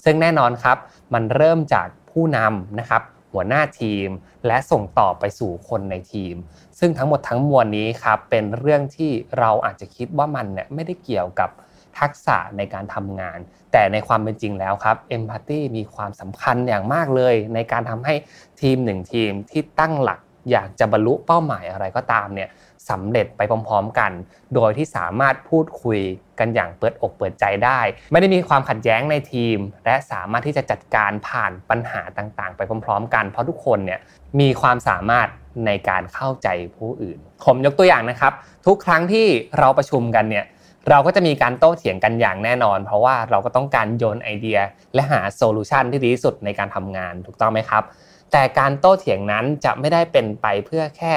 [0.05, 0.77] ซึ่งแน่นอนครับ
[1.15, 4.09] มันเริ่มจากผู้นำนะครับหัวหน้าทีม
[4.47, 6.35] และส่งต่อไปสู่คนในทีม
[6.79, 11.51] ซึ่งทั้งหมดทั้งมวลนี้ครับเป็นเรื่องที่เราอาจจะคิดว่ามันเนี่ยไม่ได้เกี่ยวกับ
[11.99, 13.39] ทักษะในการทำงาน
[13.73, 18.15] แต่ในความเป็นจริงแล้วครับเอมพัตตีมีความสำคัญอย่างมากเลย ในการทำให้
[18.61, 20.21] ทีมหนึ่งทีมที่ตั้งหลัก
[20.51, 22.49] อยากจะบรรลุเป้าหมายอะไรก็ตามเนี่ย
[22.91, 24.13] สำเร็จไปพร้อมๆกัน
[24.55, 26.01] โดยที่สามารถพูดคุย
[26.39, 27.81] กันอย่างเปิดอกเปิดใจได้
[28.13, 34.01] ไม่ได้มีความขัดแย้งในทีม และสามารถที่จะจัดการผ่านปัญหาต่างๆ ไปพร้อม ๆ กัน เพราะทุกคนเนี่ย
[34.41, 35.29] มีความสามารถ
[35.67, 38.33] ในการเข้าใจผู้อื่น ผมยกตัวอย่างนะครับ
[38.67, 39.27] ทุกครั้งที่
[39.59, 40.45] เราประชุมกันเนี่ย
[40.91, 44.59] เราก็จะมีการโต้เถียงกันอย่างแน่นอน เพราะว่าเราก็ต้องการโยนไอเดีย
[44.95, 47.85] และหาโซลูชันที่ดีที่สุดในการทำงานถูกต้องไหมครับ
[48.37, 51.15] แต่การโต้เถียงนั้นจะไม่ได้เป็นไปเพื่อแค่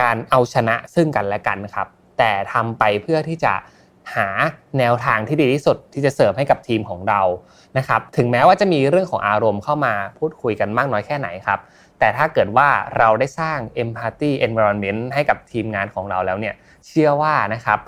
[0.00, 3.54] การเอาชนะซึ่งกันและกันครับ แต่ทำไปเพื่อที่จะ
[4.14, 4.28] หา
[4.78, 7.20] แนวทางที่ดีที่สุดที่จะเสิร์ฟให้กับทีมของเรา
[7.78, 11.60] นะครับ ถึงแม้ว่าจะมีเรื่องของอารมณ์เข้ามาพูดคุยกันมากน้อยแค่ไหนครับ
[11.98, 12.68] แต่ถ้าเกิดว่า
[12.98, 16.54] เราได้สร้าง empathy environment ให้กับทีมงานของเราแล้วเนี่ย
[16.86, 17.78] เชื่อว่านะครับ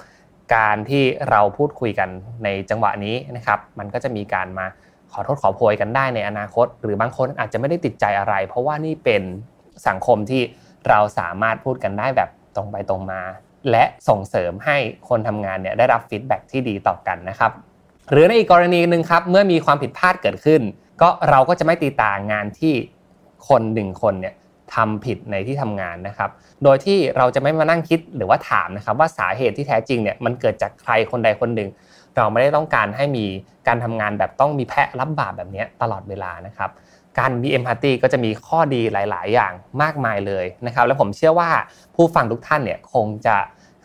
[0.57, 2.09] การที่เราพูดคุยกัน
[2.45, 4.67] ในจังหวะนี้นะครับ มันก็จะมีการมา
[5.15, 9.23] ขอโทษขอโพยกันได้ในอนาคต หรือบางคนอาจจะไม่ได้ติดใจอะไร เพราะว่านี่เป็น
[9.89, 10.43] สังคมที่
[10.89, 13.23] เราสามารถพูดกันได้แบบตรงไปตรงมา
[13.71, 14.77] และส่งเสริมให้
[15.09, 17.53] คนทำงานเนี่ยได้รับฟีดแบ็ที่ดีต่อกันนะครับ
[18.11, 20.61] หรือในอีกกรณีหนึ่งครับเมื่อมีความผิดพลาดเกิดขึ้น
[21.03, 22.75] ก็เราก็จะไม่ตีตางานที่
[23.49, 24.35] คนหนึ่งคนเนี่ย
[24.75, 26.31] ทำผิดในที่ทำงานนะครับ
[26.65, 31.69] โดยที่เราจะไม่มานั่งคิดหรือว่าถามนะครับว่าสาเหตุที่แท้จริงเนี่ยมันเกิดจากใครคนใดคนหนึ่ง
[32.17, 33.27] เราไม่ได้ต้องการให้มี
[33.67, 36.71] การทำงานแบบต้องมีแพะรับบาปแบบนี้ตลอดเวลานะครับ
[37.19, 39.53] การมี empathy ก็จะมีข้อดีหลาย ๆ อย่าง
[39.83, 41.51] มากมายเลยนะครับและผมเชื่อว่า
[41.95, 43.37] ผู้ฟังทุกท่านเนี่ยคงจะ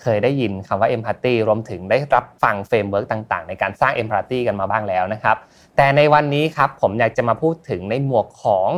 [0.02, 5.38] เคยได้ยินคำว่า empathy รวมถึงได้รับฟัง framework ต่าง ๆ ในการสร้าง empathy กันมาบ้างแล้วนะครับ
[5.76, 8.70] แต่ในวันนี้ครับผมอยากจะมาพูดถึงในหมวกของ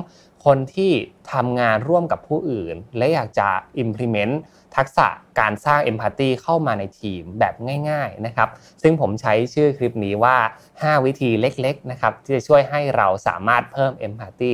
[0.45, 0.91] คนที่
[1.33, 3.47] ทำงานร่วมกับผู้อื่น และอยากจะ
[3.83, 4.33] implement
[4.75, 5.07] ทักษะ
[5.39, 7.53] การสร้าง empathy เข้ามาในทีมแบบ
[7.89, 8.49] ง่ายๆนะครับ
[8.81, 10.37] ซึ่งผมใช้ชื่อคลิปนี้ว่า
[10.73, 14.53] 5 วิธีเล็กๆนะครับที่จะช่วยให้เราสามารถเพิ่ม empathy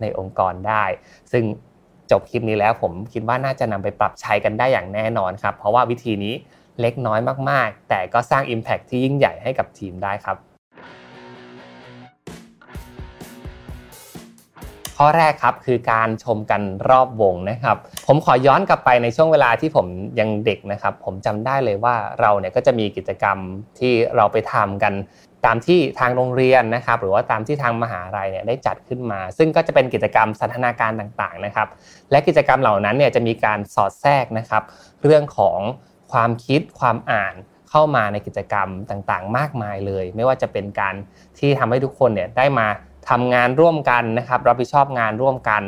[0.00, 0.84] ในองค์กรได้
[1.32, 1.44] ซึ่ง
[2.10, 6.34] จบคลิปนี้แล้วผมคิดว่าน่าจะนำไปปรับใช้กันได้อย่างแน่นอนครับเพราะว่าวิธีนี้
[6.80, 7.20] เล็กน้อย
[7.50, 10.53] มากๆ แต่ก็สร้าง Impact ที่ยิ่งใหญ่ให้กับทีมได้ครับ
[15.06, 17.76] ข้อแรกครับคือการชมกันรอบวงนะครับ
[18.06, 19.86] ผมขอย้อนกลับไปในช่วงเวลาที่ผม
[20.20, 23.38] ยังเด็กนะครับ ผมจำได้เลยว่าเราเนี่ยก็จะมีกิจกรรม
[23.78, 24.92] ที่เราไปทำกัน
[25.46, 31.68] ตามที่ทางโรงเรียนนะครับ หรือว่าตามที่ทางมหาลัยเนี่ยได้จัดขึ้นมา ซึ่งก็จะเป็นกิจกรรมสันทนาการต่างๆนะครับ
[32.10, 34.62] และกิจกรรมเหล่านั้นเนี่ยจะมีการสอดแทรกนะครับ
[35.02, 35.60] เรื่องของ
[36.12, 37.34] ความคิดความอ่าน
[37.70, 40.94] เข้ามาในกิจกรรมต่างๆ มากมายเลย ไม่ว่าจะเป็นการ
[41.38, 42.66] ที่ทำให้ทุกคนเนี่ยได้มา
[43.10, 45.62] ทำงานร่วมกันนะครับรับผิดชอบงานร่วมกัน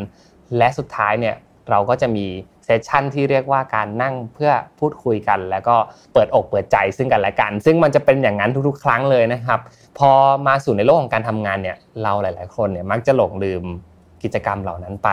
[0.57, 1.37] และสุดท้ายเนี่ย
[1.71, 2.27] เราก็จะมี
[2.65, 5.77] เซสชันที่เรียกว่าการนั่งเพื่อพูดคุยกัน แล้วก็
[6.13, 9.61] เปิดอกเปิดใจซึ่งกันและกัน ซึ่งมันจะเป็นอย่างนั้นทุกๆ ครั้งเลยนะครับ
[9.99, 10.11] พอ
[10.47, 13.65] มาสู่ในโลกของการทำงานเนี่ยเราหลาย ๆ คนเนี่ยมักจะหลงลืม
[14.23, 15.11] กิจกรรมเหล่านั้นไป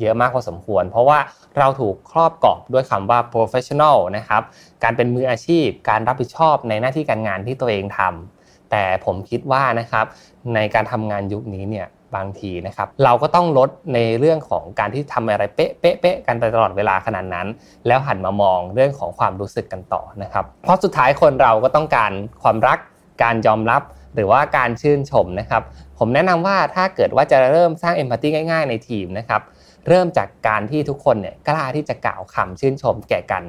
[0.00, 1.18] เยอะมากพอสมควร เพราะว่า
[1.58, 4.42] เราถูกครอบกรอบด้วยคำว่า professional นะครับ
[4.82, 8.39] การเป็นมืออาชีพ การรับผิดชอบในหน้าที่การงานที่ตัวเองทำ
[8.70, 10.06] แต่ผมคิดว่านะครับ
[10.54, 11.86] ในการทำงานยุคนี้เนี่ย
[12.16, 17.46] บางทีนะครับเราก็ต้องลดในเรื่องของการที่ทำอะไรเป๊ะเป๊ะเป๊ะกันไปตลอดเวลาขนาดนั้น
[17.86, 22.78] แล้วหันมามองเรื่องของความรู้สึกกันต่อนะครับ เพราะสุดท้ายคนเราก็ต้องการความรัก
[23.22, 23.82] การยอมรับ
[24.14, 25.62] หรือว่าการชื่นชมนะครับ
[25.98, 29.40] ผมแนะนำว่าถ้าเกิดว่าจะเริ่มสร้างเอมพัตตีง่ายๆ ในทีมนะครับ
[29.88, 33.44] เริ่มจากการที่ทุกคนเนี่ยกล้าที่จะกล่าวคำชื่นชมแก่กัน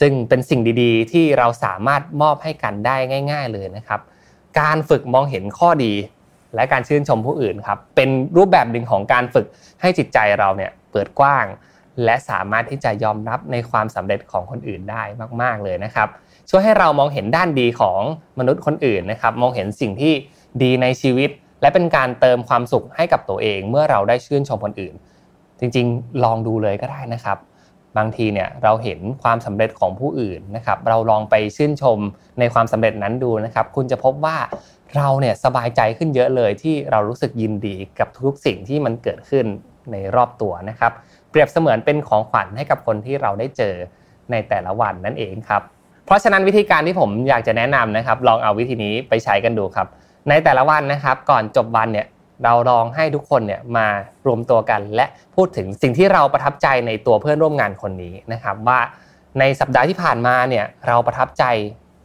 [0.00, 2.96] ซึ่งเป็นสิ่งดีๆ ที่เราสามารถมอบให้กันได้
[3.32, 4.00] ง่าย ๆ เลยนะครับ
[4.60, 5.92] การฝึกมองเห็นข้อดี
[6.54, 9.46] และการชื่นชมผู้อื่นครับ เป็นรูปแบบหนึ่งของการฝึก
[9.80, 11.46] ให้จิตใจเราเนี่ยเปิดกว้าง
[12.04, 15.02] และสามารถที่จะยอมรับในความสำเร็จของคนอื่นได้
[15.42, 16.08] มาก ๆเลยนะครับ
[16.50, 18.00] ช่วยให้เรามองเห็นด้านดีของ
[18.38, 20.12] มนุษย์คนอื่นนะครับ มองเห็นสิ่งที่
[20.62, 21.30] ดีในชีวิต
[21.62, 24.94] และเป็นการเติมความสุขให้กับตัวเอง เมื่อเราได้ชื่นชมคนอื่น
[25.60, 27.38] จริงๆ ลองดูเลยก็ได้นะครับ
[27.98, 31.98] บางทีเนี่ยเราเห็นความสำเร็จของผู้อื่นนะครับ เราลองไปชื่นชม
[32.38, 34.36] ในความสำเร็จนั้นดูนะครับ คุณจะพบว่า
[34.96, 39.46] เราเนี่ยสบายใจขึ้นเยอะเลยที่เรารู้สึกยินดีกับทุกสิ่งที่มันเกิดขึ้น
[39.92, 40.92] ในรอบตัวนะครับ
[41.30, 43.74] เปรียบเสมือนเป็นของขวัญให้กับคนที่เราได้เจอ
[44.30, 45.62] ในแต่ละวันนั่นเองครับ
[46.06, 49.88] เพราะฉะนั้นวิธีการที่ผมอยากจะแนะนำนะครับ ลองเอาวิธีนี้ไปใช้กันดูครับ
[50.28, 52.06] ในแต่ละวันนะครับ ก่อนจบวันเนี่ย
[52.44, 53.86] เราลองให้ทุกคนเนี่ยมา
[54.26, 58.80] รวมตัวกัน และพูดถึงสิ่งที่เราประทับใจในตัวเพื่อนร่วมงานคนนี้นะครับ ว่า
[59.38, 61.44] ในสัปดาห์ที่ผ่านมาเนี่ยเราประทับใจ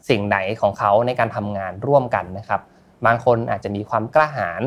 [0.09, 2.61] สิ่งไหนของเขาในการทำงานร่วมกันนะครับ
[3.05, 4.61] บางคนอาจจะมีความกล้าหาญ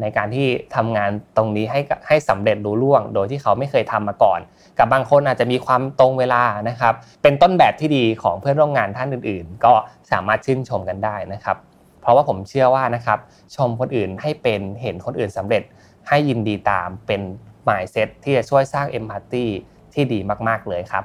[0.00, 4.40] ในการที่ทำงานตรงนี้ให้ให้สำเร็จรู้ล่วง โดยที่เขาไม่เคยทำมาก่อน
[4.78, 9.72] กับบางคนอาจจะมีความตรงเวลานะครับ เป็นต้นแบบที่ดีของเพื่อนร่วมงานท่านอื่น ๆ ก็
[10.10, 11.56] สามารถชื่นชมกันได้นะครับ
[12.00, 13.18] เพราะว่าผมเชื่อว่านะครับ
[13.56, 15.62] ชมคนอื่นให้เป็นเห็นคนอื่นสำเร็จ
[16.08, 17.20] ให้ยินดีตามเป็น
[17.68, 19.46] mindset ที่จะช่วยสร้าง empathy
[19.94, 20.18] ที่ดี
[20.48, 21.04] มากๆเลยครับ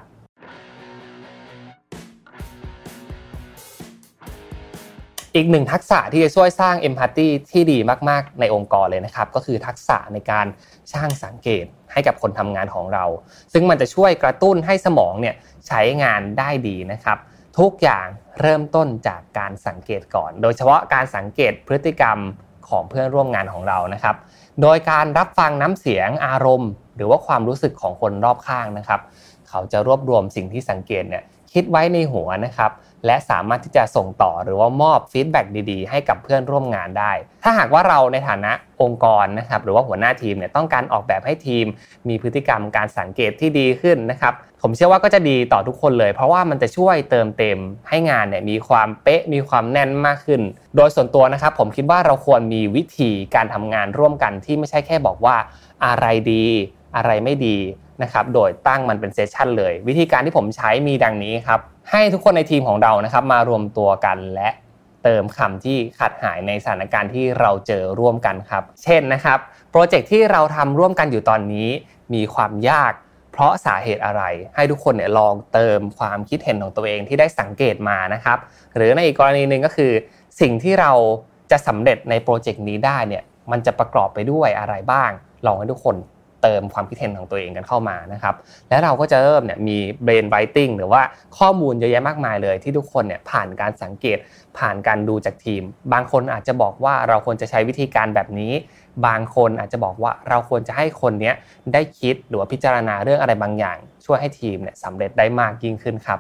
[5.36, 7.78] อีกหนึ่งทักษะที่จะช่วยสร้างเอมพัตตีที่ดี
[8.10, 10.46] มาก ๆ ในองค์กรเลยนะครับ ก็คือทักษะในการ
[10.94, 13.06] สร้างสังเกตให้กับคนทำงานของเรา
[13.54, 15.36] ซึ่งมันจะช่วยกระตุ้นให้สมองเนี่ย
[15.68, 17.18] ใช้งานได้ดีนะครับ
[17.58, 18.08] ทุกอย่าง
[18.42, 22.18] เริ่มต้นจากการสังเกตก่อน โดยเฉพาะการสังเกตพฤติกรรม
[22.70, 24.16] ของเพื่อนร่วมงานของเรานะครับ
[24.62, 29.02] โดยการรับฟังน้ำเสียงอารมณ์ หรือว่าความรู้สึกของคนรอบข้างนะครับ
[29.50, 31.24] เขาจะรวบรวมสิ่งที่สังเกตเนี่ย
[31.54, 32.72] คิดไว้ในหัวนะครับ
[33.06, 37.12] และสามารถที่จะส่งต่อหรือว่ามอบ feedback ดีๆ ให้กับเพื่อนร่วมงานได้
[37.44, 38.52] ถ้าหากว่าเราในฐานะ
[38.82, 41.66] องค์กรนะครับ หรือว่าหัวหน้าทีมเนี่ยต้องการออกแบบให้ทีม
[42.08, 44.34] มีพฤติกรรมการสังเกตที่ดีขึ้นนะครับ
[44.68, 47.60] ผมเชื่อว่าก็จะดีต่อทุกคนเลย เพราะว่ามันจะช่วยเติมเต็ม
[47.90, 50.42] ให้งานเนี่ยมีความเป๊ะมีความแน่นมากขึ้น
[50.76, 55.36] โดยส่วนตัวนะครับผมคิดว่าเราควรมีวิธีการทำงานร่วมกันที่ไม่ใช่แค่บอกว่า
[55.86, 56.46] อะไรดี
[56.96, 57.58] อะไรไม่ดี
[58.02, 61.60] นะครับโดยตั้งมันเป็นเซสชันเลย วิธีการที่ผมใช้มีดังนี้ครับ
[61.92, 64.50] ให้ทุกคนในทีมของเรานะครับมารวมตัวกันและ
[65.04, 69.40] เติมคำที่ขาดหายในสถานการณ์ที่เราเจอร่วมกันครับ เช่นนะครับ
[69.72, 71.70] โปรเจกต์ที่เราทำร่วมกันอยู่ตอนนี้
[72.14, 72.94] มีความยาก
[73.36, 74.24] เพราะสาเหตุอะไร
[74.56, 78.38] ให้ทุกคนเนี่ยลองเติมความคิดเห็นของตัวเองที่ได้สังเกตมานะครับ
[78.76, 79.92] หรือในอีกกรณีหนึ่งก็คือ
[80.42, 80.92] สิ่งที่เรา
[81.52, 85.12] จะสำเร็จในโปรเจกต์นี้ได้เนี่ยมันจะประกอบไปด้วยอะไรบ้าง
[85.46, 85.96] ลองให้ทุกคน
[86.44, 88.36] เติมความคิดเห็นของตัวเองกันเข้ามานะครับ
[88.70, 91.02] และเราก็จะเริ่มเนี่ยมี brain writing หรือว่า
[91.38, 94.18] ข้อมูลเยอะแยะมากมายเลย ที่ทุกคนเนี่ยผ่านการสังเกต
[94.58, 95.62] ผ่านการดูจากทีม
[95.94, 98.54] บางคนอาจจะบอกว่าเราควรจะใช้วิธีการแบบนี้
[99.06, 101.32] บางคนอาจจะบอกว่าเราควรจะให้คนนี้
[101.74, 106.20] ได้คิดหรือว่าพิจารณาเรื่องอะไรบางอย่าง ช่วยให้ทีมเนี่ยสำเร็จได้มากยิ่งขึ้นครับ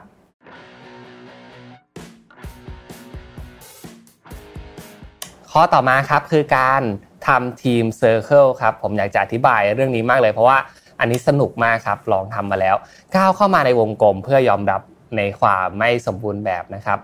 [5.51, 6.81] ข้อต่อมาครับคือการ
[7.27, 10.57] ทำ team circle ครับผมอยากจะอธิบายเรื่องนี้มากเลยเพราะว่า
[10.99, 12.75] อันนี้สนุกมากครับลองทำมาแล้ว
[13.15, 14.81] ก้าวเข้ามาในวงกลมเพื่อยอมรับ
[15.17, 16.99] ในความไม่สมบูรณ์แบบนะครับ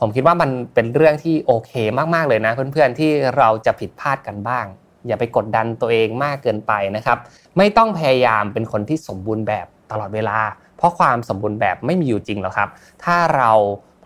[0.00, 1.72] ผมคิดว่ามันเป็นเรื่องที่โอเค
[2.14, 4.66] มากๆเลยนะ เพื่อนๆที่เราจะผิดพลาดกันบ้าง
[5.06, 7.18] อย่าไปกดดันตัวเองมากเกินไปนะครับ
[7.56, 10.38] ไม่ต้องพยายามเป็นคนที่สมบูรณ์แบบตลอดเวลา
[10.76, 12.68] เพราะความสมบูรณ์แบบไม่มีอยู่จริงหรอกครับ
[13.04, 13.52] ถ้าเรา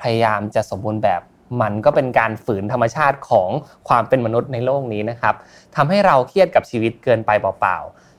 [0.03, 1.21] พยายามจะสมบูรณ์แบบ
[1.63, 3.51] มันก็เป็นการฝืนธรรมชาติของ
[3.89, 5.35] ความเป็นมนุษย์ในโลกนี้นะครับ
[5.77, 8.12] ทำให้เราเครียดกับชีวิตเกินไปเปล่าๆ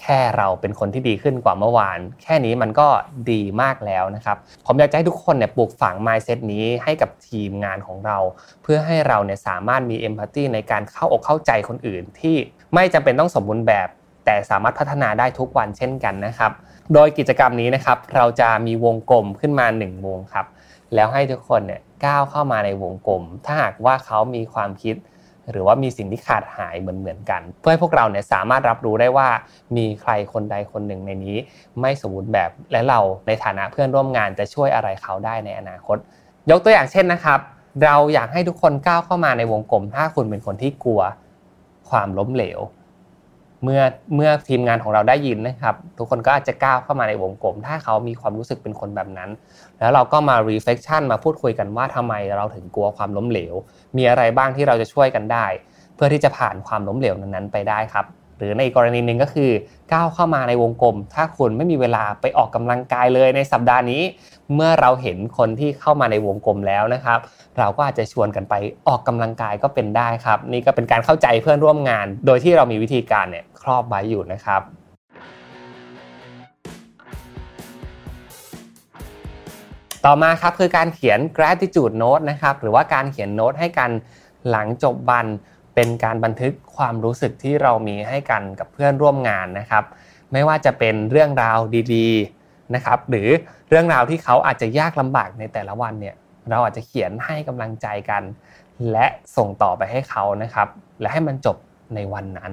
[0.00, 2.88] แค่เราเป็นคนที่ดีขึ้นกว่าเมื่อวาน แค่นี้มันก็
[3.30, 8.18] ดีมากแล้วนะครับ ผมอยากจะให้ทุกคนเนี่ยปลูกฝัง mindset นี้ให้กับทีมงานของเรา
[8.62, 12.36] เพื่อให้เราเนี่ยสามารถมี empathy ในการเข้าอกเข้าใจคนอื่น ที่
[12.74, 13.88] ไม่จำเป็นต้องสมบูรณ์แบบ
[14.24, 16.52] แต่สามารถพัฒนาได้ทุกวันเช่นกันนะครับ
[16.94, 20.46] โดยกิจกรรมนี้นะครับเราจะมีวงกลมขึ้นมา1วงครับ
[20.94, 24.96] แล้วให้ทุกคนเนี่ยก้าวเข้ามาในวงกลม ถ้าหากว่าเขามีความคิด
[25.50, 29.28] หรือว่ามีสิ่งที่ขาดหายเหมือนเหมือนกัน เพื่อให้พวกเราเนี่ยสามารถรับรู้ได้ว่า
[29.76, 31.36] มีใครคนใดคนหนึ่งในนี้
[31.80, 35.96] ไม่สมบูรณ์แบบและเราในฐานะเพื่อนร่วมงานจะช่วยอะไรเขาได้ในอนาคต
[36.50, 37.40] ยกตัวอย่างเช่นนะครับ
[37.84, 41.02] เราอยากให้ทุกคนก้าวเข้ามาในวงกลม ถ้าคุณเป็นคนที่กลัว
[41.90, 42.60] ความล้มเหลว
[43.64, 43.80] เมื่อ
[44.14, 49.30] เมื่อทีมงานของเราได้ยินนะครับ ทุกคนก็อาจจะก้าวเข้ามาในวงกลม ถ้าเขามีความรู้สึกเป็นคนแบบนั้น
[49.78, 53.54] แล้วเราก็มา reflection มาพูดคุยกันว่าทำไมเราถึงกลัวความล้มเหลว
[53.96, 55.46] มีอะไรบ้างที่เราจะช่วยกันได้
[55.94, 58.06] เพื่อที่จะผ่านความล้มเหลวนั้นๆไปได้ครับ
[58.38, 59.50] หรือในกรณีหนึ่งก็คือ
[59.92, 64.02] ก้าวเข้ามาในวงกลม ถ้าคุณไม่มีเวลาไปออกกำลังกายเลยในสัปดาห์นี้
[64.54, 67.18] เมื่อเราเห็นคนที่เข้ามาในวงกลมแล้วนะครับ
[67.58, 68.54] เราก็อาจจะชวนกันไป
[68.88, 74.62] ออกกำลังกายก็เป็นได้ครับ นี่ก็เป็นการเข้าใจเพื่อนร่วมงาน โดยที่เรามีวิธีการเนี่ยครอบไว้อยู่นะครับ
[80.06, 83.90] ต่อมาครับคือการเขียน gratitude note นะครับหรือว่าการเขียนโน้ตให้กัน
[84.50, 85.26] หลังจบวัน
[85.80, 89.84] เป็นการบันทึกความรู้สึกที่เรามีให้กันกับเพื่อนร่วมงานนะครับ
[90.32, 91.58] ไม่ว่าจะเป็นเรื่องราว
[91.94, 93.28] ดีๆนะครับหรือ
[93.68, 96.14] เรื่องราวที่เขาอาจจะยากลำบากในแต่ละวันเนี่ย
[96.50, 98.22] เราอาจจะเขียนให้กำลังใจกัน
[98.92, 99.06] และ
[99.36, 100.68] ส่งต่อไปให้เขานะครับ
[101.00, 101.56] และให้มันจบ
[101.94, 102.52] ในวันนั้น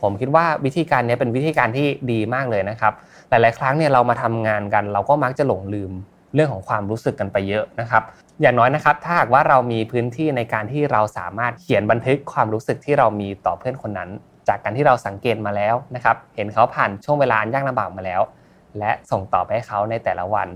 [0.00, 2.92] ผมคิดว่าวิธีการนี้เป็นวิธีการที่ดีมากเลยนะครับ
[3.28, 5.92] หลายๆครั้งเนี่ยเรามาทำงานกัน เราก็มักจะหลงลืม
[6.34, 8.02] เรื่องของความรู้สึกกันไปเยอะนะครับ
[8.40, 14.10] อย่างน้อยนะครับ ถ้าหากว่าเรามีพื้นที่ในการที่เราสามารถเขียนบันทึกความรู้สึกที่เรามีต่อเพื่อนคนนั้น
[14.48, 18.22] จากการที่เราสังเกตมาแล้วนะครับ เห็นเขาผ่านช่วงเวลายากลำบากมาแล้ว
[18.78, 20.48] และส่งต่อไปให้เขาในแต่ละวัน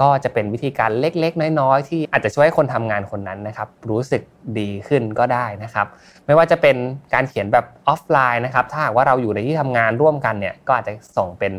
[0.00, 4.22] ก็จะเป็นวิธีการเล็กๆ น้อยๆ ที่อาจจะช่วยให้คนทำงานคนนั้นนะครับ รู้สึก
[4.58, 5.86] ดีขึ้นก็ได้นะครับ
[6.26, 6.76] ไม่ว่าจะเป็น
[7.14, 11.52] การเขียนแบบออฟไลน์นะครับ ถ้าหากว่าเราอยู่ในที่ทำงานร่วมกันเนี่ย ก็อาจจะส่งเป็น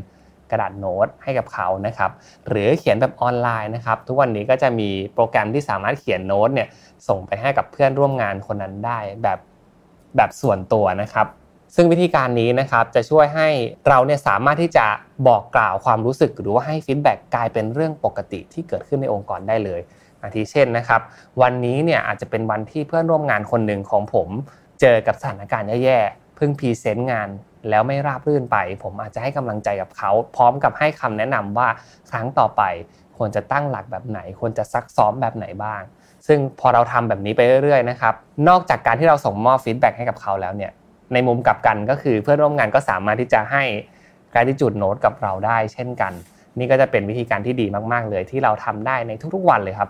[0.53, 2.11] กระดาษโน้ตให้กับเขานะครับ
[2.47, 6.67] หรือเขียนแบบออนไลน์นะครับทุกวันนี้ก็จะมีโปรแกรมที่สามารถเขียนโน้ตเนี่ย
[7.07, 9.39] ส่งไปให้กับเพื่อนร่วมงานคนนั้นได้แบบ
[10.15, 11.27] แบบส่วนตัวนะครับ
[11.75, 13.47] ซึ่งวิธีการนี้นะครับจะช่วยให้
[13.87, 14.85] เราเนี่ยสามารถที่จะ
[15.27, 19.81] บอกกล่าวความรู้สึกหรือว่าให้ feedback กลายเป็นเรื่องปกติที่เกิดขึ้นในองค์กรได้เลย
[20.21, 21.01] อาทิเช่นนะครับ
[21.41, 24.29] วันนี้เนี่ยอาจจะเป็นวันที่เพื่อนร่วมงานคนหนึ่งของผม
[24.81, 27.29] เจอกับสถานการณ์แย่ๆเพิ่ง present งาน
[27.69, 31.67] แล้วไม่ราบรื่นไป ผมอาจจะให้กำลังใจกับเขา พร้อมกับให้คำแนะนำว่า
[32.11, 32.61] ครั้งต่อไป
[33.17, 35.81] ควรจะตั้งหลักแบบไหน ควรจะซักซ้อมแบบไหนบ้าง
[36.27, 38.13] ซึ่งพอเราทำแบบนี้ไปเรื่อยๆนะครับ
[38.49, 40.71] นอกจากการที่เราส่งมอบ feedback ให้กับเขาแล้วเนี่ย
[41.13, 43.63] ในมุมกลับกันก็คือเพื่อนร่วมงานก็สามารถที่จะให้
[44.31, 46.13] gratitude note กับเราได้ เช่นกัน
[46.57, 49.89] นี่ก็จะเป็นวิธีการที่ดีมาก ๆ เลยที่เราทำได้ในทุกๆวันเลยครับ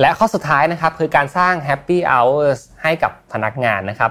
[0.00, 4.10] และข้อสุดท้ายนะครับคือการสร้าง Happy Hours ให้กับพนักงานนะครับ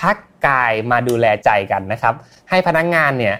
[0.00, 2.14] พักกายมาดูแลใจกันนะครับ
[2.50, 3.36] ให้พนักงานเนี่ย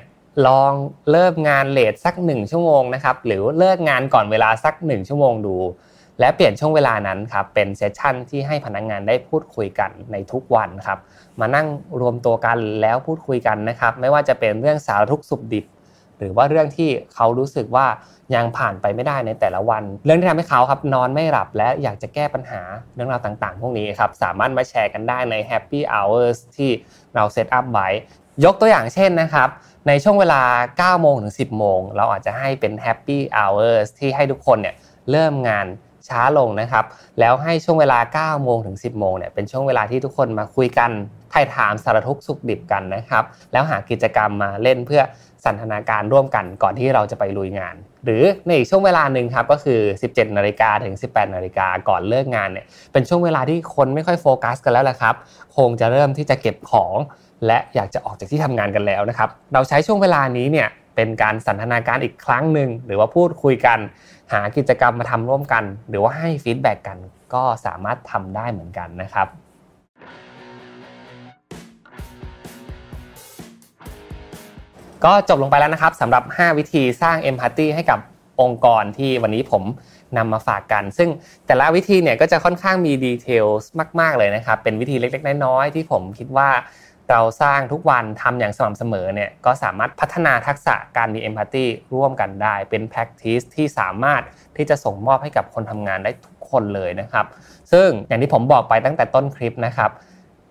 [0.47, 0.72] ลอง
[1.10, 5.56] เลิกงานเลทสัก 1 ชั่วโมงนะครับหรือเลิกงานก่อนเวลาสัก 1 ชั่วโมงดู
[6.20, 10.98] และเปลี่ยนช่วงเวลานั้นครับเป็นเซสชั่นที่ให้พนักงานได้พูดคุยกันในทุกวันครับ
[11.40, 11.66] มานั่ง
[12.01, 15.64] รวมตัวกันแล้วพูดคุยกันนะครับ ไม่ว่าจะเป็นเรื่องสารทุกสุขดิบ
[16.20, 17.86] หรือว่าเรื่องที่เขารู้สึกว่า
[18.34, 22.60] ยังผ่านไปไม่ได้ในแต่ละวัน เรื่องที่ทำให้เขาครับนอนไม่หลับและอยากจะแก้ปัญหา
[22.94, 26.70] เรื่องราวต่างๆ พวกนี้ครับสามารถมาแชร์กันได้ใน Happy Hours ที่
[27.14, 27.88] เราเซตอัพไว้
[28.44, 29.48] ยกตัวอย่างเช่นนะครับ
[29.88, 30.42] ในช่วงเวลา
[30.97, 34.74] 9 โมงถึง 10 โมง เราอาจจะให้เป็น Happy Hours ที่ให้ทุกคนเนี่ย
[35.10, 35.66] เริ่มงาน
[36.09, 36.84] ช้าลงนะครับ
[37.20, 40.90] แล้วให้ช่วงเวลา 9 โมงถึง 10 โมงเนี่ยเป็นช่วงเวลาที่ทุกคนมาคุยกัน
[41.30, 45.02] ไถ่ถามสารทุกข์สุขดิบกันนะครับ แล้วหากิจกรรมมาเล่นเพื่อ
[45.45, 49.81] สันทนาการร่วมกันก่อนที่เราจะไปลุยงาน หรือในอีกช่วงเวลาหนึ่งครับก็คือ
[50.11, 55.15] 17นาฬิกาถึง 18นาฬิกาก่อนเลิกงานเนี่ยเป็นช่วงเวลาที่คนไม่ค่อยโฟกัสกันแล้วแหละครับ
[55.57, 56.95] คงจะเริ่มที่จะเก็บของ
[57.47, 63.79] และอยากจะออกจากที่ทำงานกันแล้วนะครับเราใช้ช่วงเวลานี้เนี่ยเป็นการสันทนาการอีกครั้งหนึ่งหรือว่าพูดคุยกัน
[64.33, 66.99] หากิจกรรมมาทำร่วมกัน หรือว่าให้ feedback กัน
[67.35, 69.29] ก็สามารถทำได้เหมือนกันนะครับ
[75.05, 77.98] ก็จบลงไปแล้วนะครับสำหรับ 5 วิธีสร้าง empathy ให้กับ
[78.40, 79.62] องค์กรที่วันนี้ผม
[80.16, 81.09] นำมาฝากกัน ซึ่ง
[81.47, 83.47] แต่ละวิธีเนี่ยก็จะค่อนข้างมี detail
[84.01, 86.51] มาก ๆ เลยนะครับ เป็นวิธีเล็ก ๆ น้อยๆที่ผมคิดว่า
[87.10, 94.22] เราสร้างทุกวันทำอย่างสม่ำเสมอเนี่ยก็สามารถพัฒนาทักษะการมี empathyร่วมกันได้ เป็น practice ที่สามารถ
[94.56, 97.27] ที่จะส่งมอบให้กับคนทำงานได้ทุกคนเลยนะครับ
[97.72, 99.90] ซึ่งอย่างที่ผมบอกไปตั้งแต่ต้นคลิปนะครับ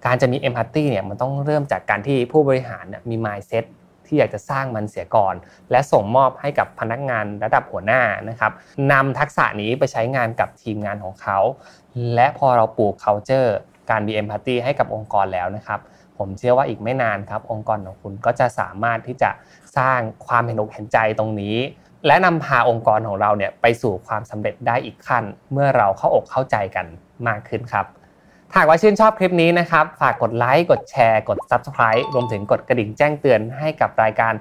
[0.06, 3.66] การจะมีเอมพัตตีเนี่ยมันต้องเริ่มจากการที่ผู้บริหารมี mindset
[4.10, 5.36] ที่อยากจะสร้างมันเสียก่อน
[5.72, 8.52] และส่งมอบให้กับพนักงานระดับหัวหน้านะครับ
[8.92, 11.40] นำทักษะนี้ไปใช้งานกับทีมงานของเขา
[12.16, 13.52] และพอเราปลูก culture
[13.90, 15.80] การมี empathy ให้กับองค์กรแล้วนะครับ
[16.18, 19.30] ผมเชื่อว่าอีกไม่นานครับ องค์กรของคุณก็จะสามารถที่จะ
[19.78, 21.58] สร้างความเห็นอกเห็นใจตรงนี้
[22.08, 26.86] และนำพาองค์กรของเราเนี่ยไปสู่ความสำเร็จได้อีกขั้น เมื่อเราเข้าอกเข้าใจกัน
[27.28, 27.86] มากขึ้นครับ
[28.56, 34.34] หากว่าชื่นชอบคลิปนี้นะครับ ฝากกดไลค์ กดแชร์ กด Subscribe รวมถึงกดกระดิ่งแจ้งเตือนให้กับรายการ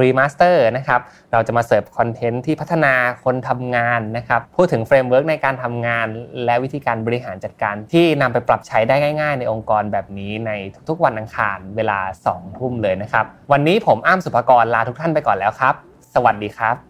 [0.00, 1.00] Remaster นะครับ
[1.32, 6.06] เราจะมาเสิร์ฟคอนเทนต์ที่พัฒนาคนทำงานนะครับ พูดถึง framework ในการทำงาน
[6.44, 10.50] และวิธีการบริหารจัดการที่นำไปปรับใช้ได้ง่าย ๆ ในองค์กรแบบนี้ใน
[10.88, 11.98] ทุกๆวันอังคารเวลา
[12.32, 15.74] 2ทุ่มเลยนะครับ วันนี้ผมอ้ำสุภกรลาทุกท่านไปก่อนแล้วครับ
[16.14, 16.89] สวัสดีครับ